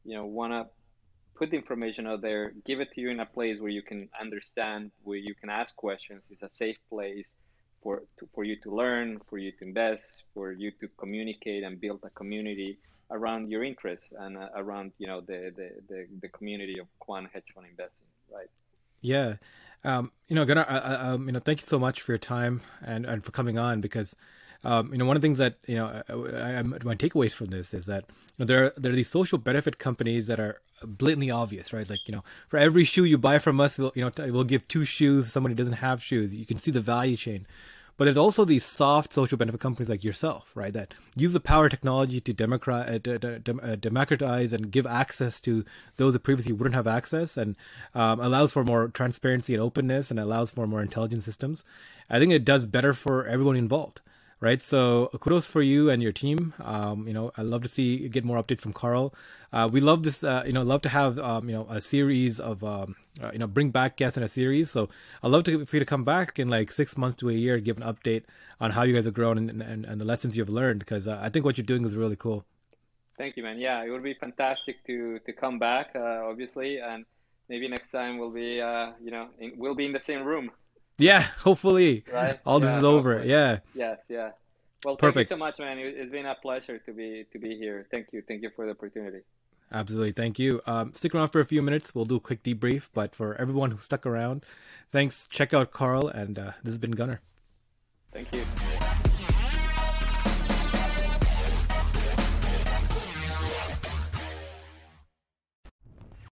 you 0.04 0.14
know, 0.14 0.26
want 0.26 0.52
to 0.52 0.66
put 1.34 1.50
the 1.50 1.56
information 1.56 2.06
out 2.06 2.20
there, 2.20 2.52
give 2.64 2.80
it 2.80 2.92
to 2.94 3.00
you 3.00 3.10
in 3.10 3.18
a 3.18 3.26
place 3.26 3.60
where 3.60 3.70
you 3.70 3.82
can 3.82 4.08
understand, 4.20 4.92
where 5.02 5.18
you 5.18 5.34
can 5.34 5.50
ask 5.50 5.74
questions. 5.74 6.28
It's 6.30 6.42
a 6.42 6.50
safe 6.50 6.76
place 6.88 7.34
for, 7.82 8.04
to, 8.18 8.28
for 8.32 8.44
you 8.44 8.56
to 8.62 8.70
learn, 8.70 9.20
for 9.28 9.38
you 9.38 9.50
to 9.52 9.64
invest, 9.64 10.22
for 10.34 10.52
you 10.52 10.70
to 10.80 10.88
communicate 10.98 11.64
and 11.64 11.80
build 11.80 12.00
a 12.04 12.10
community 12.10 12.78
around 13.10 13.50
your 13.50 13.64
interests 13.64 14.12
and 14.18 14.36
uh, 14.36 14.48
around 14.56 14.92
you 14.98 15.06
know 15.06 15.20
the, 15.20 15.52
the, 15.56 15.70
the 15.88 16.06
the 16.22 16.28
community 16.28 16.78
of 16.78 16.86
quant 16.98 17.28
hedge 17.32 17.44
fund 17.54 17.66
investing, 17.70 18.06
right? 18.32 18.50
Yeah, 19.00 19.36
um, 19.84 20.10
you 20.28 20.34
know, 20.34 20.44
Gunnar, 20.44 20.66
I, 20.68 20.78
I, 20.78 20.94
um, 21.10 21.26
you 21.26 21.32
know, 21.32 21.38
thank 21.38 21.60
you 21.60 21.66
so 21.66 21.78
much 21.78 22.00
for 22.00 22.12
your 22.12 22.18
time 22.18 22.62
and 22.84 23.06
and 23.06 23.24
for 23.24 23.32
coming 23.32 23.58
on 23.58 23.80
because. 23.80 24.14
Um, 24.64 24.90
you 24.90 24.98
know, 24.98 25.04
one 25.04 25.14
of 25.14 25.22
the 25.22 25.26
things 25.26 25.38
that 25.38 25.54
you 25.68 25.76
know, 25.76 26.02
I, 26.08 26.56
I, 26.56 26.62
my 26.62 26.96
takeaways 26.96 27.30
from 27.30 27.46
this 27.46 27.72
is 27.72 27.86
that 27.86 28.06
you 28.08 28.14
know, 28.40 28.44
there 28.44 28.64
are 28.64 28.72
there 28.76 28.92
are 28.92 28.96
these 28.96 29.08
social 29.08 29.38
benefit 29.38 29.78
companies 29.78 30.26
that 30.26 30.40
are 30.40 30.60
blatantly 30.82 31.30
obvious, 31.30 31.72
right? 31.72 31.88
Like 31.88 32.08
you 32.08 32.12
know, 32.12 32.24
for 32.48 32.58
every 32.58 32.82
shoe 32.82 33.04
you 33.04 33.18
buy 33.18 33.38
from 33.38 33.60
us, 33.60 33.78
we'll 33.78 33.92
you 33.94 34.04
know 34.04 34.10
we'll 34.32 34.42
give 34.42 34.66
two 34.66 34.84
shoes 34.84 35.32
somebody 35.32 35.54
doesn't 35.54 35.74
have 35.74 36.02
shoes. 36.02 36.34
You 36.34 36.44
can 36.44 36.58
see 36.58 36.72
the 36.72 36.80
value 36.80 37.16
chain. 37.16 37.46
But 37.98 38.04
there's 38.04 38.16
also 38.16 38.44
these 38.44 38.64
soft 38.64 39.12
social 39.12 39.36
benefit 39.36 39.60
companies 39.60 39.90
like 39.90 40.04
yourself, 40.04 40.52
right, 40.54 40.72
that 40.72 40.94
use 41.16 41.32
the 41.32 41.40
power 41.40 41.66
of 41.66 41.72
technology 41.72 42.20
to 42.20 42.44
uh, 42.44 42.98
uh, 43.60 43.76
democratize 43.76 44.52
and 44.52 44.70
give 44.70 44.86
access 44.86 45.40
to 45.40 45.64
those 45.96 46.12
that 46.12 46.20
previously 46.20 46.52
wouldn't 46.52 46.76
have 46.76 46.86
access, 46.86 47.36
and 47.36 47.56
um, 47.96 48.20
allows 48.20 48.52
for 48.52 48.62
more 48.62 48.86
transparency 48.86 49.52
and 49.52 49.60
openness, 49.60 50.12
and 50.12 50.20
allows 50.20 50.52
for 50.52 50.64
more 50.68 50.80
intelligent 50.80 51.24
systems. 51.24 51.64
I 52.08 52.20
think 52.20 52.32
it 52.32 52.44
does 52.44 52.66
better 52.66 52.94
for 52.94 53.26
everyone 53.26 53.56
involved 53.56 54.00
right? 54.40 54.62
So 54.62 55.10
kudos 55.20 55.46
for 55.46 55.62
you 55.62 55.90
and 55.90 56.02
your 56.02 56.12
team. 56.12 56.54
Um, 56.60 57.06
you 57.06 57.14
know, 57.14 57.32
I 57.36 57.42
love 57.42 57.62
to 57.62 57.68
see 57.68 58.08
get 58.08 58.24
more 58.24 58.42
updates 58.42 58.60
from 58.60 58.72
Carl. 58.72 59.14
Uh, 59.52 59.68
we 59.70 59.80
love 59.80 60.02
this. 60.02 60.22
Uh, 60.22 60.42
you 60.46 60.52
know, 60.52 60.62
love 60.62 60.82
to 60.82 60.88
have 60.88 61.18
um, 61.18 61.48
you 61.48 61.54
know 61.54 61.66
a 61.70 61.80
series 61.80 62.38
of 62.38 62.62
um, 62.62 62.96
uh, 63.22 63.30
you 63.32 63.38
know 63.38 63.46
bring 63.46 63.70
back 63.70 63.96
guests 63.96 64.16
in 64.16 64.22
a 64.22 64.28
series. 64.28 64.70
So 64.70 64.88
I'd 65.22 65.30
love 65.30 65.44
to 65.44 65.64
for 65.64 65.76
you 65.76 65.80
to 65.80 65.86
come 65.86 66.04
back 66.04 66.38
in 66.38 66.48
like 66.48 66.70
six 66.70 66.96
months 66.96 67.16
to 67.16 67.30
a 67.30 67.32
year, 67.32 67.58
give 67.58 67.78
an 67.78 67.82
update 67.82 68.24
on 68.60 68.72
how 68.72 68.82
you 68.82 68.92
guys 68.92 69.06
have 69.06 69.14
grown 69.14 69.38
and 69.38 69.62
and, 69.62 69.84
and 69.84 70.00
the 70.00 70.04
lessons 70.04 70.36
you've 70.36 70.48
learned 70.48 70.80
because 70.80 71.08
uh, 71.08 71.18
I 71.22 71.28
think 71.30 71.44
what 71.44 71.56
you're 71.56 71.64
doing 71.64 71.84
is 71.84 71.96
really 71.96 72.16
cool. 72.16 72.44
Thank 73.16 73.36
you, 73.36 73.42
man. 73.42 73.58
Yeah, 73.58 73.82
it 73.84 73.90
would 73.90 74.04
be 74.04 74.14
fantastic 74.14 74.84
to 74.86 75.18
to 75.20 75.32
come 75.32 75.58
back, 75.58 75.92
uh, 75.96 76.22
obviously, 76.24 76.78
and 76.78 77.04
maybe 77.48 77.68
next 77.68 77.90
time 77.90 78.18
we'll 78.18 78.30
be 78.30 78.60
uh, 78.60 78.92
you 79.02 79.10
know 79.10 79.28
in, 79.38 79.54
we'll 79.56 79.74
be 79.74 79.86
in 79.86 79.92
the 79.92 80.00
same 80.00 80.24
room. 80.24 80.50
Yeah, 80.98 81.22
hopefully. 81.38 82.04
Right? 82.12 82.38
All 82.44 82.60
yeah, 82.60 82.66
this 82.66 82.78
is 82.78 82.84
over. 82.84 83.14
Hopefully. 83.14 83.30
Yeah. 83.32 83.58
Yes, 83.74 83.98
yeah. 84.08 84.30
Well, 84.84 84.96
Perfect. 84.96 85.14
thank 85.14 85.30
you 85.30 85.34
so 85.34 85.38
much, 85.38 85.58
man. 85.58 85.78
It's 85.78 86.10
been 86.10 86.26
a 86.26 86.34
pleasure 86.34 86.78
to 86.78 86.92
be 86.92 87.26
to 87.32 87.38
be 87.38 87.56
here. 87.56 87.86
Thank 87.90 88.08
you. 88.12 88.22
Thank 88.26 88.42
you 88.42 88.50
for 88.54 88.64
the 88.64 88.72
opportunity. 88.72 89.20
Absolutely. 89.72 90.12
Thank 90.12 90.38
you. 90.38 90.60
Um, 90.66 90.92
stick 90.92 91.14
around 91.14 91.28
for 91.28 91.40
a 91.40 91.44
few 91.44 91.62
minutes. 91.62 91.94
We'll 91.94 92.04
do 92.04 92.16
a 92.16 92.20
quick 92.20 92.42
debrief. 92.42 92.88
But 92.94 93.14
for 93.14 93.34
everyone 93.40 93.72
who 93.72 93.78
stuck 93.78 94.06
around, 94.06 94.44
thanks. 94.92 95.26
Check 95.30 95.52
out 95.52 95.72
Carl. 95.72 96.08
And 96.08 96.38
uh, 96.38 96.52
this 96.62 96.72
has 96.72 96.78
been 96.78 96.92
Gunnar. 96.92 97.20
Thank 98.12 98.32
you. 98.32 98.44